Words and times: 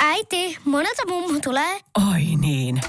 Äiti, 0.00 0.58
monelta 0.64 1.02
mummu 1.08 1.40
tulee? 1.40 1.80
Oi 2.10 2.22
niin. 2.40 2.80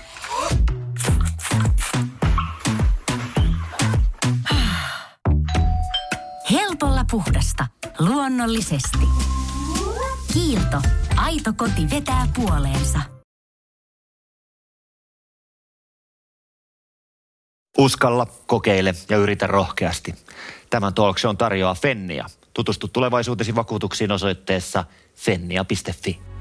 Helpolla 6.51 7.05
puhdasta. 7.11 7.67
Luonnollisesti. 7.99 9.07
Kiilto. 10.33 10.81
Aito 11.15 11.53
koti 11.57 11.89
vetää 11.91 12.27
puoleensa. 12.35 12.99
Uskalla, 17.77 18.27
kokeile 18.47 18.93
ja 19.09 19.17
yritä 19.17 19.47
rohkeasti. 19.47 20.15
Tämän 20.69 20.93
talk 20.93 21.17
on 21.27 21.37
tarjoaa 21.37 21.75
Fennia. 21.75 22.25
Tutustu 22.55 22.87
tulevaisuutesi 22.87 23.55
vakuutuksiin 23.55 24.11
osoitteessa 24.11 24.83
fennia.fi. 25.15 26.34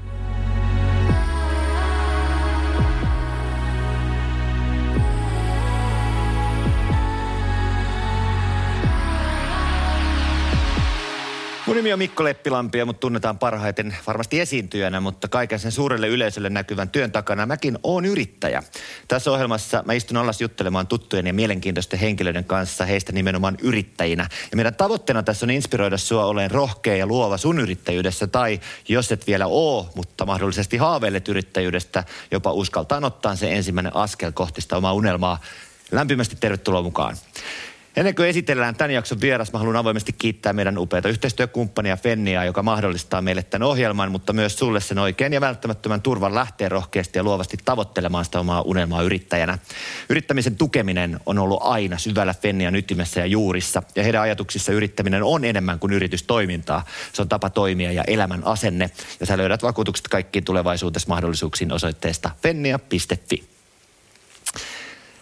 Mun 11.65 11.75
nimi 11.75 11.93
on 11.93 11.99
Mikko 11.99 12.23
Leppilampi 12.23 12.77
ja 12.77 12.85
mut 12.85 12.99
tunnetaan 12.99 13.39
parhaiten 13.39 13.95
varmasti 14.07 14.39
esiintyjänä, 14.39 14.99
mutta 14.99 15.27
kaiken 15.27 15.59
sen 15.59 15.71
suurelle 15.71 16.07
yleisölle 16.07 16.49
näkyvän 16.49 16.89
työn 16.89 17.11
takana 17.11 17.45
mäkin 17.45 17.77
oon 17.83 18.05
yrittäjä. 18.05 18.63
Tässä 19.07 19.31
ohjelmassa 19.31 19.83
mä 19.85 19.93
istun 19.93 20.17
alas 20.17 20.41
juttelemaan 20.41 20.87
tuttujen 20.87 21.27
ja 21.27 21.33
mielenkiintoisten 21.33 21.99
henkilöiden 21.99 22.43
kanssa 22.43 22.85
heistä 22.85 23.11
nimenomaan 23.11 23.57
yrittäjinä. 23.61 24.29
Ja 24.51 24.55
meidän 24.55 24.75
tavoitteena 24.75 25.23
tässä 25.23 25.45
on 25.45 25.49
inspiroida 25.49 25.97
sua 25.97 26.25
oleen 26.25 26.51
rohkea 26.51 26.95
ja 26.95 27.07
luova 27.07 27.37
sun 27.37 27.59
yrittäjyydessä 27.59 28.27
tai 28.27 28.59
jos 28.87 29.11
et 29.11 29.27
vielä 29.27 29.47
oo, 29.47 29.89
mutta 29.95 30.25
mahdollisesti 30.25 30.77
haaveilet 30.77 31.27
yrittäjyydestä, 31.27 32.03
jopa 32.31 32.51
uskaltaa 32.51 33.01
ottaa 33.03 33.35
se 33.35 33.51
ensimmäinen 33.51 33.95
askel 33.95 34.31
kohti 34.31 34.61
sitä 34.61 34.77
omaa 34.77 34.93
unelmaa. 34.93 35.39
Lämpimästi 35.91 36.35
tervetuloa 36.39 36.81
mukaan. 36.81 37.17
Ennen 37.95 38.15
kuin 38.15 38.29
esitellään 38.29 38.75
tämän 38.75 38.91
jakson 38.91 39.21
vieras, 39.21 39.53
mä 39.53 39.59
haluan 39.59 39.75
avoimesti 39.75 40.13
kiittää 40.13 40.53
meidän 40.53 40.77
upeita 40.77 41.09
yhteistyökumppania 41.09 41.97
Fennia, 41.97 42.45
joka 42.45 42.63
mahdollistaa 42.63 43.21
meille 43.21 43.43
tämän 43.43 43.67
ohjelman, 43.67 44.11
mutta 44.11 44.33
myös 44.33 44.57
sulle 44.59 44.81
sen 44.81 44.99
oikein 44.99 45.33
ja 45.33 45.41
välttämättömän 45.41 46.01
turvan 46.01 46.35
lähteä 46.35 46.69
rohkeasti 46.69 47.19
ja 47.19 47.23
luovasti 47.23 47.57
tavoittelemaan 47.65 48.25
sitä 48.25 48.39
omaa 48.39 48.61
unelmaa 48.61 49.01
yrittäjänä. 49.01 49.57
Yrittämisen 50.09 50.55
tukeminen 50.55 51.19
on 51.25 51.39
ollut 51.39 51.59
aina 51.63 51.97
syvällä 51.97 52.33
Fennian 52.33 52.75
ytimessä 52.75 53.19
ja 53.19 53.25
juurissa, 53.25 53.83
ja 53.95 54.03
heidän 54.03 54.21
ajatuksissa 54.21 54.71
yrittäminen 54.71 55.23
on 55.23 55.45
enemmän 55.45 55.79
kuin 55.79 55.93
yritystoimintaa. 55.93 56.85
Se 57.13 57.21
on 57.21 57.29
tapa 57.29 57.49
toimia 57.49 57.91
ja 57.91 58.03
elämän 58.07 58.43
asenne, 58.43 58.91
ja 59.19 59.25
sä 59.25 59.37
löydät 59.37 59.63
vakuutukset 59.63 60.07
kaikkiin 60.07 60.45
tulevaisuudessa 60.45 61.09
mahdollisuuksiin 61.09 61.71
osoitteesta 61.71 62.31
fennia.fi. 62.41 63.54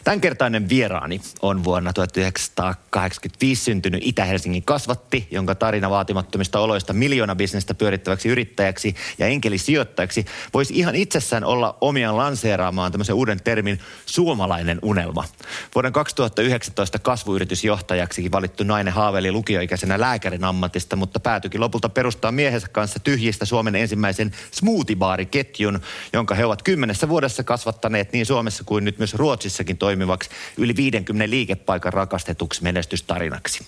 Tämänkertainen 0.03 0.69
vieraani 0.69 1.21
on 1.41 1.63
vuonna 1.63 1.93
1985 1.93 3.63
syntynyt 3.63 4.01
Itä-Helsingin 4.05 4.63
kasvatti, 4.63 5.27
jonka 5.31 5.55
tarina 5.55 5.89
vaatimattomista 5.89 6.59
oloista 6.59 6.93
miljoona 6.93 7.35
bisnestä 7.35 7.73
pyörittäväksi 7.73 8.29
yrittäjäksi 8.29 8.95
ja 9.17 9.27
enkelisijoittajaksi 9.27 10.25
voisi 10.53 10.73
ihan 10.73 10.95
itsessään 10.95 11.43
olla 11.43 11.77
omiaan 11.81 12.17
lanseeraamaan 12.17 12.91
tämmöisen 12.91 13.15
uuden 13.15 13.43
termin 13.43 13.79
suomalainen 14.05 14.79
unelma. 14.81 15.23
Vuoden 15.75 15.93
2019 15.93 16.99
kasvuyritysjohtajaksikin 16.99 18.31
valittu 18.31 18.63
nainen 18.63 18.93
haaveili 18.93 19.31
lukioikäisenä 19.31 19.99
lääkärin 19.99 20.43
ammatista, 20.43 20.95
mutta 20.95 21.19
päätyikin 21.19 21.61
lopulta 21.61 21.89
perustaa 21.89 22.31
miehensä 22.31 22.67
kanssa 22.67 22.99
tyhjistä 22.99 23.45
Suomen 23.45 23.75
ensimmäisen 23.75 24.31
smoothie-baariketjun, 24.51 25.81
jonka 26.13 26.35
he 26.35 26.45
ovat 26.45 26.63
kymmenessä 26.63 27.09
vuodessa 27.09 27.43
kasvattaneet 27.43 28.13
niin 28.13 28.25
Suomessa 28.25 28.63
kuin 28.63 28.85
nyt 28.85 28.97
myös 28.97 29.13
Ruotsissakin 29.13 29.77
toimii 29.77 29.92
toimivaksi 29.93 30.29
yli 30.57 30.75
50 30.75 31.29
liikepaikan 31.29 31.93
rakastetuksi 31.93 32.63
menestystarinaksi. 32.63 33.65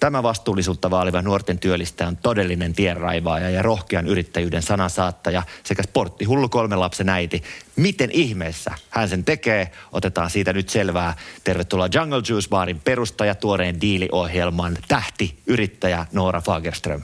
Tämä 0.00 0.22
vastuullisuutta 0.22 0.90
vaaliva 0.90 1.22
nuorten 1.22 1.58
työllistä 1.58 2.06
on 2.06 2.16
todellinen 2.16 2.72
tienraivaaja 2.72 3.50
ja 3.50 3.62
rohkean 3.62 4.06
yrittäjyyden 4.06 4.62
sanasaattaja 4.62 5.42
sekä 5.64 5.82
sporttihullu 5.82 6.48
kolmen 6.48 6.80
lapsen 6.80 7.08
äiti. 7.08 7.42
Miten 7.76 8.10
ihmeessä 8.10 8.70
hän 8.90 9.08
sen 9.08 9.24
tekee? 9.24 9.70
Otetaan 9.92 10.30
siitä 10.30 10.52
nyt 10.52 10.68
selvää. 10.68 11.16
Tervetuloa 11.44 11.88
Jungle 11.94 12.22
Juice 12.28 12.48
Barin 12.48 12.80
perustaja 12.80 13.34
tuoreen 13.34 13.80
diiliohjelman 13.80 14.78
tähti, 14.88 15.38
yrittäjä 15.46 16.06
Noora 16.12 16.40
Fagerström. 16.40 17.02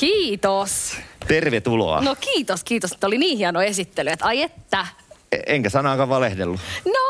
Kiitos. 0.00 0.96
Tervetuloa. 1.28 2.00
No 2.00 2.16
kiitos, 2.20 2.64
kiitos. 2.64 2.90
Tämä 2.90 3.08
oli 3.08 3.18
niin 3.18 3.38
hieno 3.38 3.62
esittely, 3.62 4.10
että 4.10 4.24
ai 4.24 4.42
että, 4.42 4.86
enkä 5.46 5.70
sanaakaan 5.70 6.08
valehdellut. 6.08 6.60
No, 6.84 7.00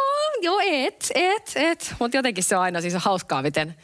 joo, 0.40 0.60
et, 0.64 1.10
et, 1.14 1.52
et. 1.56 1.94
Mutta 1.98 2.16
jotenkin 2.16 2.44
se 2.44 2.56
on 2.56 2.62
aina 2.62 2.80
siis 2.80 2.94
hauskaa, 2.94 3.42
miten 3.42 3.74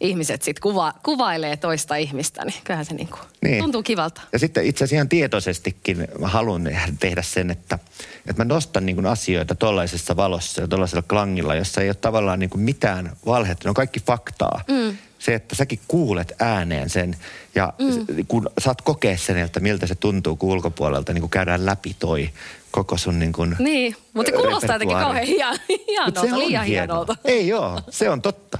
ihmiset 0.00 0.42
sitten 0.42 0.62
kuva, 0.62 0.92
kuvailee 1.02 1.56
toista 1.56 1.96
ihmistä, 1.96 2.44
niin 2.44 2.54
kyllähän 2.64 2.84
se 2.84 2.94
niinku 2.94 3.18
niin. 3.42 3.62
tuntuu 3.62 3.82
kivalta. 3.82 4.20
Ja 4.32 4.38
sitten 4.38 4.66
itse 4.66 4.84
asiassa 4.84 4.96
ihan 4.96 5.08
tietoisestikin 5.08 6.08
mä 6.18 6.28
haluan 6.28 6.68
tehdä 7.00 7.22
sen, 7.22 7.50
että, 7.50 7.78
että 8.26 8.44
mä 8.44 8.54
nostan 8.54 8.86
niin 8.86 9.06
asioita 9.06 9.54
tuollaisessa 9.54 10.16
valossa 10.16 10.60
ja 10.60 10.68
tuollaisella 10.68 11.04
klangilla, 11.08 11.54
jossa 11.54 11.80
ei 11.80 11.88
ole 11.88 11.94
tavallaan 11.94 12.38
niin 12.38 12.50
mitään 12.56 13.12
valhetta, 13.26 13.64
ne 13.64 13.70
on 13.70 13.74
kaikki 13.74 14.00
faktaa. 14.00 14.60
Mm 14.68 14.96
se, 15.18 15.34
että 15.34 15.54
säkin 15.54 15.80
kuulet 15.88 16.32
ääneen 16.38 16.90
sen 16.90 17.16
ja 17.54 17.72
mm. 17.78 18.26
kun 18.28 18.50
saat 18.58 18.82
kokea 18.82 19.16
sen, 19.16 19.38
että 19.38 19.60
miltä 19.60 19.86
se 19.86 19.94
tuntuu, 19.94 20.36
kun 20.36 20.50
ulkopuolelta 20.50 21.12
niin 21.12 21.22
kun 21.22 21.30
käydään 21.30 21.66
läpi 21.66 21.96
toi 21.98 22.30
koko 22.70 22.98
sun 22.98 23.18
niin 23.18 23.32
kuin 23.32 23.56
Niin, 23.58 23.96
mutta 24.14 24.32
se 24.32 24.36
kuulostaa 24.36 24.74
jotenkin 24.74 24.98
kauhean 24.98 25.26
hien, 25.26 25.58
hienolta, 25.88 26.20
se 26.20 26.38
liian 26.38 26.64
hienolta. 26.64 27.16
Ei 27.24 27.48
joo, 27.48 27.80
se 27.90 28.10
on 28.10 28.22
totta. 28.22 28.58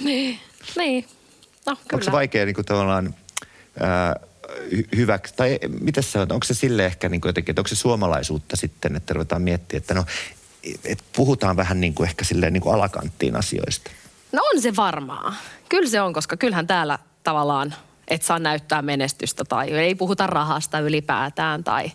niin, 0.00 0.38
niin. 0.76 1.06
No, 1.66 1.76
kyllä. 1.76 1.86
Onko 1.92 2.04
se 2.04 2.12
vaikea 2.12 2.44
niin 2.44 2.54
kuin 2.54 2.64
tavallaan 2.64 3.14
äh, 3.82 4.28
hyväksi, 4.96 5.34
tai 5.36 5.58
mitä 5.80 6.02
se 6.02 6.18
on, 6.18 6.32
onko 6.32 6.44
se 6.44 6.54
sille 6.54 6.86
ehkä 6.86 7.08
niin 7.08 7.20
kuin 7.20 7.28
jotenkin, 7.28 7.52
että 7.52 7.60
onko 7.60 7.68
se 7.68 7.76
suomalaisuutta 7.76 8.56
sitten, 8.56 8.96
että 8.96 9.14
ruvetaan 9.14 9.42
miettimään, 9.42 9.80
että 9.80 9.94
no, 9.94 10.04
että 10.84 11.04
puhutaan 11.16 11.56
vähän 11.56 11.80
niin 11.80 11.94
kuin 11.94 12.08
ehkä 12.08 12.24
silleen 12.24 12.52
niin 12.52 12.60
kuin 12.60 12.74
alakanttiin 12.74 13.36
asioista. 13.36 13.90
No 14.32 14.42
on 14.54 14.62
se 14.62 14.76
varmaa. 14.76 15.34
Kyllä 15.68 15.90
se 15.90 16.00
on, 16.00 16.12
koska 16.12 16.36
kyllähän 16.36 16.66
täällä 16.66 16.98
tavallaan 17.22 17.74
et 18.08 18.22
saa 18.22 18.38
näyttää 18.38 18.82
menestystä 18.82 19.44
tai 19.44 19.70
ei 19.70 19.94
puhuta 19.94 20.26
rahasta 20.26 20.78
ylipäätään 20.78 21.64
tai 21.64 21.92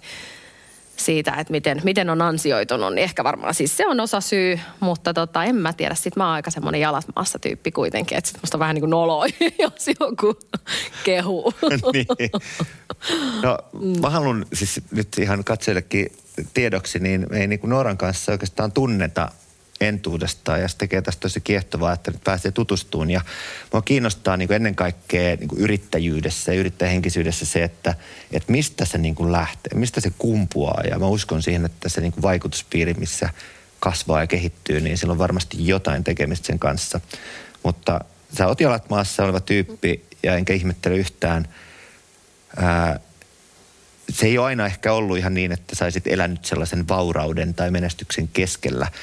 siitä, 0.98 1.32
että 1.32 1.52
miten, 1.52 1.82
miten 1.84 2.10
on 2.10 2.22
ansioitunut, 2.22 2.94
niin 2.94 3.04
ehkä 3.04 3.24
varmaan 3.24 3.54
siis 3.54 3.78
se 3.78 3.88
on 3.88 4.00
osa 4.00 4.22
syy, 4.22 4.60
mutta 4.80 5.14
tota, 5.14 5.44
en 5.44 5.56
mä 5.56 5.74
tiedä. 5.74 5.96
Sitten 5.96 6.14
mä 6.18 6.26
oon 6.26 6.34
aika 6.34 6.52
semmoinen 6.52 6.82
jalat 6.82 7.06
maassa 7.16 7.40
tyyppi 7.40 7.72
kuitenkin, 7.72 8.18
että 8.18 8.28
sit 8.28 8.38
musta 8.42 8.58
on 8.58 8.60
vähän 8.60 8.76
niin 8.76 8.82
kuin 8.82 8.90
noloi, 8.90 9.30
jos 9.60 9.88
joku 10.00 10.40
kehuu. 11.04 11.54
niin. 11.94 12.32
No 13.44 13.58
mä 14.02 14.10
haluan 14.10 14.46
siis 14.54 14.82
nyt 14.92 15.18
ihan 15.18 15.44
katsojillekin 15.44 16.12
tiedoksi, 16.54 17.00
niin 17.00 17.28
me 17.30 17.40
ei 17.40 17.48
niin 17.48 17.60
kuin 17.60 17.70
Nooran 17.70 17.98
kanssa 17.98 18.32
oikeastaan 18.32 18.72
tunneta 18.72 19.32
entuudestaan 19.82 20.62
ja 20.62 20.68
se 20.68 20.78
tekee 20.78 21.02
tästä 21.02 21.22
tosi 21.22 21.42
kiehtovaa, 21.42 21.94
että 21.94 22.12
nyt 22.12 22.24
pääsee 22.24 22.52
tutustumaan. 22.52 23.12
Ja 23.12 23.22
mua 23.74 23.82
kiinnostaa 23.82 24.38
niin 24.38 24.48
kuin 24.48 24.56
ennen 24.56 24.76
kaikkea 24.76 25.36
niin 25.36 25.48
kuin 25.48 25.62
yrittäjyydessä 25.62 26.54
ja 26.54 26.60
yrittäjähenkisyydessä 26.60 27.46
se, 27.46 27.64
että, 27.64 27.96
että 28.32 28.52
mistä 28.52 28.86
se 28.86 28.98
niin 28.98 29.16
kuin 29.16 29.32
lähtee, 29.32 29.72
mistä 29.80 30.02
se 30.02 30.12
kumpuaa. 30.18 30.82
Ja 30.90 31.00
mä 31.00 31.08
uskon 31.08 31.44
siihen, 31.44 31.66
että 31.66 31.90
se 31.90 32.02
niin 32.02 32.12
kuin 32.12 32.22
vaikutuspiiri, 32.22 32.94
missä 32.94 33.30
kasvaa 33.80 34.22
ja 34.22 34.28
kehittyy, 34.28 34.82
niin 34.82 34.98
sillä 34.98 35.12
on 35.12 35.18
varmasti 35.18 35.68
jotain 35.68 36.04
tekemistä 36.04 36.48
sen 36.48 36.60
kanssa. 36.60 37.02
Mutta 37.64 38.00
sä 38.38 38.48
oot 38.48 38.62
jalat 38.62 38.90
maassa 38.90 39.24
oleva 39.24 39.40
tyyppi 39.40 40.06
ja 40.24 40.36
enkä 40.36 40.54
ihmettele 40.54 40.98
yhtään. 40.98 41.48
Ää, 42.58 43.00
se 44.10 44.26
ei 44.26 44.38
ole 44.38 44.48
aina 44.48 44.66
ehkä 44.66 44.94
ollut 44.94 45.18
ihan 45.18 45.34
niin, 45.34 45.52
että 45.52 45.76
saisit 45.76 46.08
elänyt 46.08 46.46
sellaisen 46.46 46.88
vaurauden 46.88 47.54
tai 47.54 47.72
menestyksen 47.72 48.28
keskellä– 48.28 48.88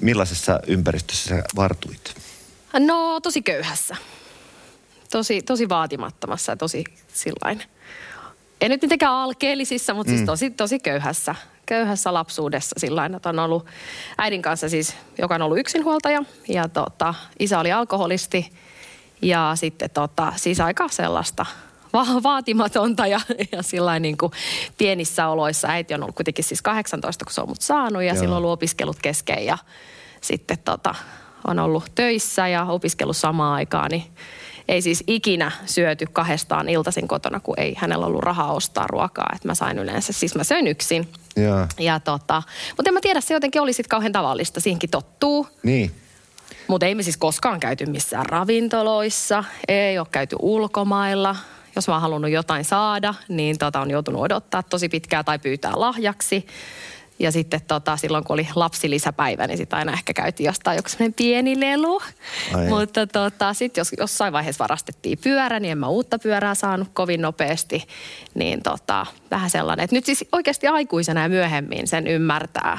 millaisessa 0.00 0.60
ympäristössä 0.66 1.28
sä 1.28 1.42
vartuit? 1.56 2.14
No 2.78 3.20
tosi 3.20 3.42
köyhässä. 3.42 3.96
Tosi, 5.10 5.42
tosi 5.42 5.68
vaatimattomassa 5.68 6.52
ja 6.52 6.56
tosi 6.56 6.84
sillain. 7.12 7.62
Ei 8.60 8.68
nyt 8.68 8.82
mitenkään 8.82 9.12
alkeellisissa, 9.12 9.94
mutta 9.94 10.10
siis 10.10 10.20
mm. 10.20 10.26
siis 10.26 10.26
tosi, 10.26 10.50
tosi 10.50 10.78
köyhässä, 10.78 11.34
köyhässä 11.66 12.14
lapsuudessa 12.14 12.74
sillä 12.78 13.10
että 13.16 13.28
on 13.28 13.38
ollut 13.38 13.66
äidin 14.18 14.42
kanssa 14.42 14.68
siis, 14.68 14.96
joka 15.18 15.34
on 15.34 15.42
ollut 15.42 15.58
yksinhuoltaja 15.58 16.24
ja 16.48 16.68
tota, 16.68 17.14
isä 17.38 17.58
oli 17.58 17.72
alkoholisti 17.72 18.52
ja 19.22 19.52
sitten 19.54 19.90
tota, 19.90 20.32
siis 20.36 20.60
aika 20.60 20.88
sellaista– 20.88 21.46
va- 21.94 22.22
vaatimatonta 22.22 23.06
ja, 23.06 23.20
ja 23.52 23.62
sillä 23.62 23.98
niin 23.98 24.16
kuin 24.16 24.32
pienissä 24.78 25.28
oloissa. 25.28 25.68
Äiti 25.68 25.94
on 25.94 26.02
ollut 26.02 26.16
kuitenkin 26.16 26.44
siis 26.44 26.62
18, 26.62 27.24
kun 27.24 27.34
se 27.34 27.40
on 27.40 27.48
mut 27.48 27.60
saanut 27.60 28.02
ja 28.02 28.08
Joo. 28.08 28.14
silloin 28.14 28.30
on 28.30 28.36
ollut 28.36 28.52
opiskelut 28.52 28.96
kesken 29.02 29.46
ja 29.46 29.58
sitten 30.20 30.58
tota, 30.58 30.94
on 31.46 31.58
ollut 31.58 31.84
töissä 31.94 32.48
ja 32.48 32.64
opiskellut 32.64 33.16
samaan 33.16 33.54
aikaan, 33.54 33.90
niin 33.90 34.04
ei 34.68 34.82
siis 34.82 35.04
ikinä 35.06 35.52
syöty 35.66 36.06
kahdestaan 36.12 36.68
iltaisin 36.68 37.08
kotona, 37.08 37.40
kun 37.40 37.54
ei 37.58 37.74
hänellä 37.78 38.06
ollut 38.06 38.22
rahaa 38.22 38.52
ostaa 38.52 38.86
ruokaa. 38.86 39.30
Että 39.34 39.48
mä 39.48 39.54
sain 39.54 39.78
yleensä, 39.78 40.12
siis 40.12 40.34
mä 40.34 40.44
söin 40.44 40.66
yksin. 40.66 41.08
Joo. 41.36 41.66
Ja 41.78 42.00
tota, 42.00 42.42
mutta 42.76 42.90
en 42.90 42.94
mä 42.94 43.00
tiedä, 43.00 43.20
se 43.20 43.34
jotenkin 43.34 43.62
oli 43.62 43.72
sitten 43.72 43.88
kauhean 43.88 44.12
tavallista. 44.12 44.60
Siihenkin 44.60 44.90
tottuu. 44.90 45.46
Niin. 45.62 45.90
Mutta 46.66 46.86
ei 46.86 46.94
me 46.94 47.02
siis 47.02 47.16
koskaan 47.16 47.60
käyty 47.60 47.86
missään 47.86 48.26
ravintoloissa, 48.26 49.44
ei 49.68 49.98
ole 49.98 50.06
käyty 50.10 50.36
ulkomailla. 50.42 51.36
Jos 51.76 51.88
mä 51.88 51.94
oon 51.94 52.02
halunnut 52.02 52.30
jotain 52.30 52.64
saada, 52.64 53.14
niin 53.28 53.58
tota 53.58 53.80
on 53.80 53.90
joutunut 53.90 54.22
odottaa 54.22 54.62
tosi 54.62 54.88
pitkää 54.88 55.24
tai 55.24 55.38
pyytää 55.38 55.72
lahjaksi. 55.74 56.46
Ja 57.18 57.32
sitten 57.32 57.60
tota, 57.68 57.96
silloin, 57.96 58.24
kun 58.24 58.34
oli 58.34 58.48
lapsilisäpäivä, 58.54 59.46
niin 59.46 59.58
sitten 59.58 59.78
aina 59.78 59.92
ehkä 59.92 60.12
käytiin 60.12 60.46
jostain 60.46 60.76
joku 60.76 60.88
semmoinen 60.88 61.14
pieni 61.14 61.60
lelu. 61.60 62.02
Ai. 62.54 62.68
Mutta 62.68 63.06
tota, 63.06 63.54
sitten 63.54 63.80
jos 63.80 63.92
jossain 63.98 64.32
vaiheessa 64.32 64.62
varastettiin 64.64 65.18
pyörä, 65.24 65.60
niin 65.60 65.72
en 65.72 65.78
mä 65.78 65.88
uutta 65.88 66.18
pyörää 66.18 66.54
saanut 66.54 66.88
kovin 66.92 67.22
nopeasti. 67.22 67.82
Niin 68.34 68.62
tota, 68.62 69.06
vähän 69.30 69.50
sellainen, 69.50 69.84
että 69.84 69.96
nyt 69.96 70.04
siis 70.04 70.24
oikeasti 70.32 70.66
aikuisena 70.66 71.22
ja 71.22 71.28
myöhemmin 71.28 71.86
sen 71.86 72.06
ymmärtää. 72.06 72.78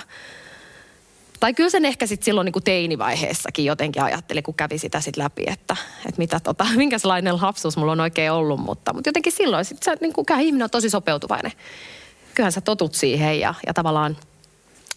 Tai 1.40 1.54
kyllä 1.54 1.70
sen 1.70 1.86
ehkä 1.86 2.08
sitten 2.08 2.26
silloin 2.26 2.46
niin 2.46 2.54
kuin 2.54 2.64
teinivaiheessakin 2.64 3.66
jotenkin 3.66 4.02
ajatteli, 4.04 4.42
kun 4.42 4.54
kävi 4.54 4.78
sitä 4.78 5.02
sitten 5.02 5.24
läpi, 5.24 5.44
että, 5.48 5.76
että 5.98 6.18
mitä 6.18 6.40
tota, 6.40 6.68
minkälainen 6.76 7.42
lapsuus 7.42 7.78
mulla 7.78 7.92
on 7.92 8.00
oikein 8.00 8.32
ollut. 8.32 8.60
Mutta, 8.60 8.94
mutta 8.94 9.10
jotenkin 9.10 9.34
silloin 9.34 9.66
sit 9.66 9.84
se, 9.84 9.98
niin 10.02 10.14
kuin, 10.14 10.26
ihminen 10.42 10.64
on 10.64 10.70
tosi 10.70 10.90
sopeutuvainen. 10.90 11.52
Kyllähän 12.36 12.52
sä 12.52 12.62
totut 12.62 12.96
siihen 12.96 13.40
ja, 13.40 13.54
ja 13.68 13.74
tavallaan 13.74 14.18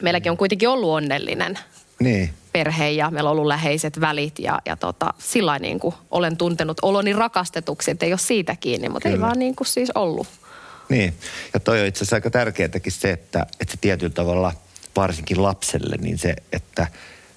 meilläkin 0.02 0.30
on 0.30 0.36
kuitenkin 0.36 0.68
ollut 0.68 0.90
onnellinen 0.90 1.58
Niin. 2.00 2.30
perhe 2.52 2.90
ja 2.90 3.10
meillä 3.10 3.30
on 3.30 3.32
ollut 3.32 3.46
läheiset 3.46 4.00
välit 4.00 4.38
ja, 4.38 4.58
ja 4.66 4.76
tota, 4.76 5.14
sillä 5.18 5.58
niin 5.58 5.80
kuin 5.80 5.94
olen 6.10 6.36
tuntenut 6.36 6.76
oloni 6.82 7.12
rakastetuksi, 7.12 7.90
että 7.90 8.06
ei 8.06 8.12
ole 8.12 8.18
siitä 8.18 8.56
kiinni, 8.56 8.88
mutta 8.88 9.08
ei 9.08 9.14
Kyllä. 9.14 9.26
vaan 9.26 9.38
niin 9.38 9.56
kuin 9.56 9.66
siis 9.66 9.90
ollut. 9.90 10.26
Niin. 10.88 11.14
Ja 11.54 11.60
toi 11.60 11.80
on 11.80 11.86
itse 11.86 11.98
asiassa 11.98 12.16
aika 12.16 12.30
tärkeätäkin 12.30 12.92
se, 12.92 13.10
että, 13.10 13.46
että 13.60 13.72
se 13.72 13.78
tietyllä 13.80 14.12
tavalla 14.14 14.52
varsinkin 15.00 15.42
lapselle, 15.42 15.96
niin 15.96 16.18
se, 16.18 16.36
että 16.52 16.86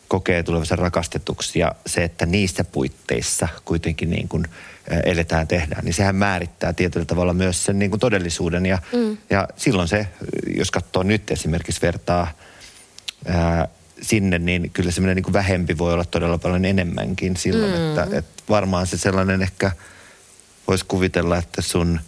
kokee 0.08 0.44
tulevansa 0.44 0.76
rakastetuksi 0.76 1.60
ja 1.60 1.76
se, 1.86 2.04
että 2.04 2.26
niissä 2.26 2.64
puitteissa 2.64 3.48
kuitenkin 3.66 4.10
niin 4.10 4.28
kuin 4.28 4.48
eletään, 5.06 5.48
tehdään, 5.48 5.86
niin 5.86 5.94
sehän 5.94 6.16
määrittää 6.16 6.74
tietyllä 6.74 7.06
tavalla 7.06 7.34
myös 7.34 7.64
sen 7.64 7.80
niin 7.80 7.92
kuin 7.92 8.00
todellisuuden. 8.00 8.66
Ja, 8.66 8.80
mm. 8.96 9.18
ja 9.30 9.48
silloin 9.58 9.88
se, 9.88 10.08
jos 10.58 10.72
katsoo 10.72 11.04
nyt 11.04 11.32
esimerkiksi 11.32 11.82
vertaa 11.82 12.32
ää, 13.26 13.68
sinne, 14.02 14.40
niin 14.40 14.70
kyllä 14.70 14.92
semmoinen 14.92 15.16
niin 15.16 15.24
kuin 15.24 15.34
vähempi 15.34 15.78
voi 15.78 15.94
olla 15.94 16.06
todella 16.06 16.38
paljon 16.38 16.66
enemmänkin 16.66 17.38
silloin, 17.38 17.72
mm. 17.72 17.90
että, 17.90 18.18
että 18.18 18.44
varmaan 18.50 18.88
se 18.88 18.98
sellainen 18.98 19.42
ehkä 19.42 19.72
voisi 20.68 20.86
kuvitella, 20.88 21.38
että 21.38 21.62
sun 21.62 22.00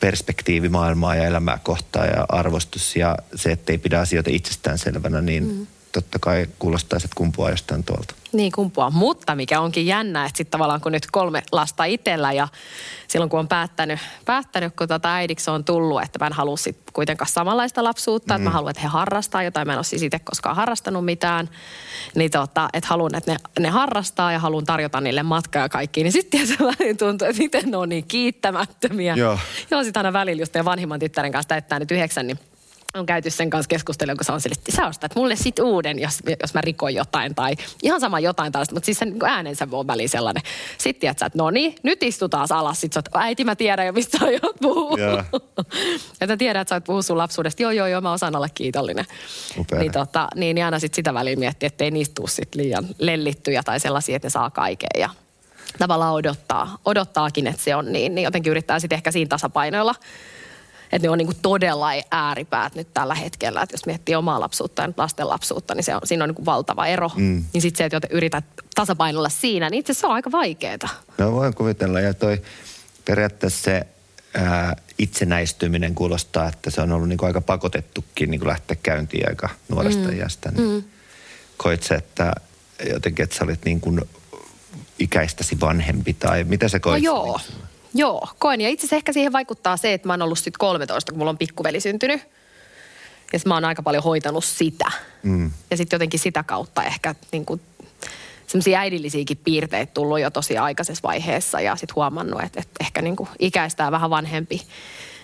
perspektiivi 0.00 0.68
maailmaa 0.68 1.14
ja 1.14 1.24
elämää 1.24 1.58
kohtaan 1.62 2.08
ja 2.08 2.26
arvostus 2.28 2.96
ja 2.96 3.16
se, 3.34 3.52
että 3.52 3.72
ei 3.72 3.78
pidä 3.78 4.00
asioita 4.00 4.30
itsestäänselvänä, 4.32 5.20
niin 5.20 5.44
mm. 5.44 5.66
totta 5.92 6.18
kai 6.18 6.46
kuulostaisi, 6.58 7.06
että 7.06 7.14
kumpuaa 7.16 7.50
jostain 7.50 7.84
tuolta. 7.84 8.14
Niin 8.32 8.52
kumpua. 8.52 8.90
Mutta 8.90 9.34
mikä 9.34 9.60
onkin 9.60 9.86
jännä, 9.86 10.24
että 10.24 10.36
sitten 10.36 10.50
tavallaan 10.50 10.80
kun 10.80 10.92
nyt 10.92 11.06
kolme 11.12 11.42
lasta 11.52 11.84
itsellä 11.84 12.32
ja 12.32 12.48
silloin 13.08 13.30
kun 13.30 13.40
on 13.40 13.48
päättänyt, 13.48 13.98
päättänyt 14.24 14.76
kun 14.76 14.88
tota 14.88 15.14
äidiksi 15.14 15.50
on 15.50 15.64
tullut, 15.64 16.02
että 16.02 16.18
mä 16.18 16.26
en 16.26 16.32
halua 16.32 16.56
sit 16.56 16.78
kuitenkaan 16.92 17.28
samanlaista 17.28 17.84
lapsuutta, 17.84 18.34
mm. 18.34 18.36
että 18.36 18.44
mä 18.44 18.54
haluan, 18.54 18.70
että 18.70 18.82
he 18.82 18.88
harrastaa 18.88 19.42
jotain. 19.42 19.66
Mä 19.66 19.72
en 19.72 19.78
ole 19.78 19.84
siis 19.84 20.02
itse 20.02 20.18
koskaan 20.18 20.56
harrastanut 20.56 21.04
mitään. 21.04 21.48
Niin 22.14 22.30
tota, 22.30 22.68
että 22.72 22.88
haluan, 22.88 23.14
että 23.14 23.32
ne, 23.32 23.38
ne 23.60 23.68
harrastaa 23.68 24.32
ja 24.32 24.38
haluan 24.38 24.64
tarjota 24.64 25.00
niille 25.00 25.22
matkaa 25.22 25.62
ja 25.62 25.68
kaikki. 25.68 26.02
Niin 26.02 26.12
sitten 26.12 26.30
tietysti 26.30 26.94
tuntuu, 26.98 27.28
että 27.28 27.42
miten 27.42 27.70
ne 27.70 27.76
on 27.76 27.88
niin 27.88 28.04
kiittämättömiä. 28.08 29.14
Joo. 29.14 29.38
Joo, 29.70 29.84
sitten 29.84 30.00
aina 30.00 30.12
välillä 30.12 30.42
just 30.42 30.54
ja 30.54 30.64
vanhimman 30.64 31.00
tyttären 31.00 31.32
kanssa 31.32 31.48
täyttää 31.48 31.78
nyt 31.78 31.90
yhdeksän, 31.90 32.26
niin 32.26 32.38
on 32.94 33.06
käyty 33.06 33.30
sen 33.30 33.50
kanssa 33.50 33.68
keskustelemaan, 33.68 34.16
kun 34.16 34.24
se 34.24 34.32
on 34.32 34.40
sille, 34.40 34.56
että 34.58 34.76
sä 34.76 34.86
ostat 34.86 35.14
mulle 35.14 35.36
sit 35.36 35.58
uuden, 35.58 35.98
jos, 35.98 36.18
jos 36.42 36.54
mä 36.54 36.60
rikoin 36.60 36.94
jotain 36.94 37.34
tai 37.34 37.54
ihan 37.82 38.00
sama 38.00 38.20
jotain 38.20 38.52
tällaista, 38.52 38.74
mutta 38.74 38.84
siis 38.84 38.98
sen 38.98 39.08
niin 39.08 39.24
äänensä 39.24 39.68
on 39.72 39.86
väliin 39.86 40.08
sellainen. 40.08 40.42
Sitten 40.78 41.00
tiedät 41.00 41.18
sä, 41.18 41.26
että 41.26 41.38
no 41.38 41.50
niin, 41.50 41.74
nyt 41.82 42.02
istutaan 42.02 42.48
alas. 42.50 42.80
Sitten 42.80 43.02
sä 43.02 43.10
oot, 43.16 43.24
äiti 43.24 43.44
mä 43.44 43.56
tiedän 43.56 43.86
jo, 43.86 43.92
mistä 43.92 44.18
sä 44.18 44.24
aiot 44.24 44.56
puhua. 44.60 44.98
Joo. 44.98 45.22
ja 46.20 46.26
mä 46.26 46.36
tiedän, 46.36 46.60
että 46.60 46.68
sä 46.68 46.76
oot 46.76 46.84
puhua 46.84 47.02
sun 47.02 47.18
lapsuudesta. 47.18 47.62
Joo, 47.62 47.70
joo, 47.70 47.86
joo, 47.86 48.00
mä 48.00 48.12
osaan 48.12 48.36
olla 48.36 48.48
kiitollinen. 48.48 49.04
Upeata. 49.58 49.82
Niin, 49.82 49.92
tota, 49.92 50.28
niin, 50.34 50.54
niin 50.54 50.64
aina 50.64 50.78
sit 50.78 50.94
sitä 50.94 51.14
väliin 51.14 51.38
miettiä, 51.38 51.66
että 51.66 51.84
ei 51.84 51.90
niistä 51.90 52.14
tule 52.14 52.28
sit 52.28 52.54
liian 52.54 52.86
lellittyjä 52.98 53.62
tai 53.62 53.80
sellaisia, 53.80 54.16
että 54.16 54.26
ne 54.26 54.30
saa 54.30 54.50
kaiken 54.50 55.00
ja 55.00 55.10
tavallaan 55.78 56.14
odottaa, 56.14 56.78
odottaakin, 56.84 57.46
että 57.46 57.62
se 57.62 57.76
on 57.76 57.92
niin, 57.92 58.14
niin 58.14 58.24
jotenkin 58.24 58.50
yrittää 58.50 58.78
sitten 58.78 58.96
ehkä 58.96 59.10
siinä 59.10 59.28
tasapainoilla 59.28 59.94
että 60.92 61.06
ne 61.06 61.10
on 61.10 61.18
niinku 61.18 61.34
todella 61.42 61.88
ääripäät 62.10 62.74
nyt 62.74 62.94
tällä 62.94 63.14
hetkellä. 63.14 63.62
Että 63.62 63.74
jos 63.74 63.86
miettii 63.86 64.14
omaa 64.14 64.40
lapsuutta 64.40 64.82
ja 64.82 64.88
nyt 64.88 64.98
lasten 64.98 65.28
lapsuutta, 65.28 65.74
niin 65.74 65.84
se 65.84 65.94
on, 65.94 66.00
siinä 66.04 66.24
on 66.24 66.28
niinku 66.28 66.44
valtava 66.44 66.86
ero. 66.86 67.10
Mm. 67.16 67.44
Niin 67.52 67.62
sitten 67.62 67.78
se, 67.78 67.84
että 67.84 67.96
joten 67.96 68.10
yrität 68.12 68.44
tasapainolla 68.74 69.28
siinä, 69.28 69.70
niin 69.70 69.80
itse 69.80 69.94
se 69.94 70.06
on 70.06 70.12
aika 70.12 70.32
vaikeaa. 70.32 70.88
No 71.18 71.32
voin 71.32 71.54
kuvitella 71.54 72.00
ja 72.00 72.14
toi 72.14 72.42
periaatteessa 73.04 73.62
se 73.62 73.86
ää, 74.34 74.76
itsenäistyminen 74.98 75.94
kuulostaa, 75.94 76.48
että 76.48 76.70
se 76.70 76.80
on 76.80 76.92
ollut 76.92 77.08
niin 77.08 77.18
kuin 77.18 77.26
aika 77.26 77.40
pakotettukin 77.40 78.30
niin 78.30 78.40
kuin 78.40 78.48
lähteä 78.48 78.76
käyntiin 78.82 79.28
aika 79.28 79.48
nuoresta 79.68 80.08
mm. 80.08 80.16
iästä. 80.18 80.50
Niin 80.50 80.68
mm. 80.68 80.82
Koit 81.56 81.82
se, 81.82 81.94
että 81.94 82.32
jotenkin, 82.90 83.22
että 83.22 83.36
sä 83.36 83.44
olit 83.44 83.64
niin 83.64 83.80
kuin 83.80 84.00
ikäistäsi 84.98 85.60
vanhempi 85.60 86.14
tai 86.14 86.44
mitä 86.44 86.68
sä 86.68 86.76
No 86.78 86.80
koit? 86.80 87.04
joo, 87.04 87.40
joo, 87.94 88.28
koen. 88.38 88.60
Ja 88.60 88.68
itse 88.68 88.80
asiassa 88.84 88.96
ehkä 88.96 89.12
siihen 89.12 89.32
vaikuttaa 89.32 89.76
se, 89.76 89.92
että 89.92 90.08
mä 90.08 90.12
oon 90.12 90.22
ollut 90.22 90.38
sitten 90.38 90.58
13, 90.58 91.12
kun 91.12 91.18
mulla 91.18 91.30
on 91.30 91.38
pikkuveli 91.38 91.80
syntynyt. 91.80 92.20
Ja 93.32 93.38
mä 93.46 93.54
oon 93.54 93.64
aika 93.64 93.82
paljon 93.82 94.04
hoitanut 94.04 94.44
sitä. 94.44 94.90
Mm. 95.22 95.50
Ja 95.70 95.76
sitten 95.76 95.96
jotenkin 95.96 96.20
sitä 96.20 96.42
kautta 96.42 96.84
ehkä 96.84 97.14
niin 97.32 97.46
kuin, 97.46 97.60
semmoisia 98.46 98.80
äidillisiäkin 98.80 99.36
piirteitä 99.44 99.94
tullut 99.94 100.20
jo 100.20 100.30
tosi 100.30 100.58
aikaisessa 100.58 101.02
vaiheessa. 101.02 101.60
Ja 101.60 101.76
sitten 101.76 101.96
huomannut, 101.96 102.42
että, 102.42 102.60
että 102.60 102.74
ehkä 102.80 103.02
niin 103.02 103.16
kuin 103.16 103.28
ikäistää 103.38 103.90
vähän 103.90 104.10
vanhempi. 104.10 104.62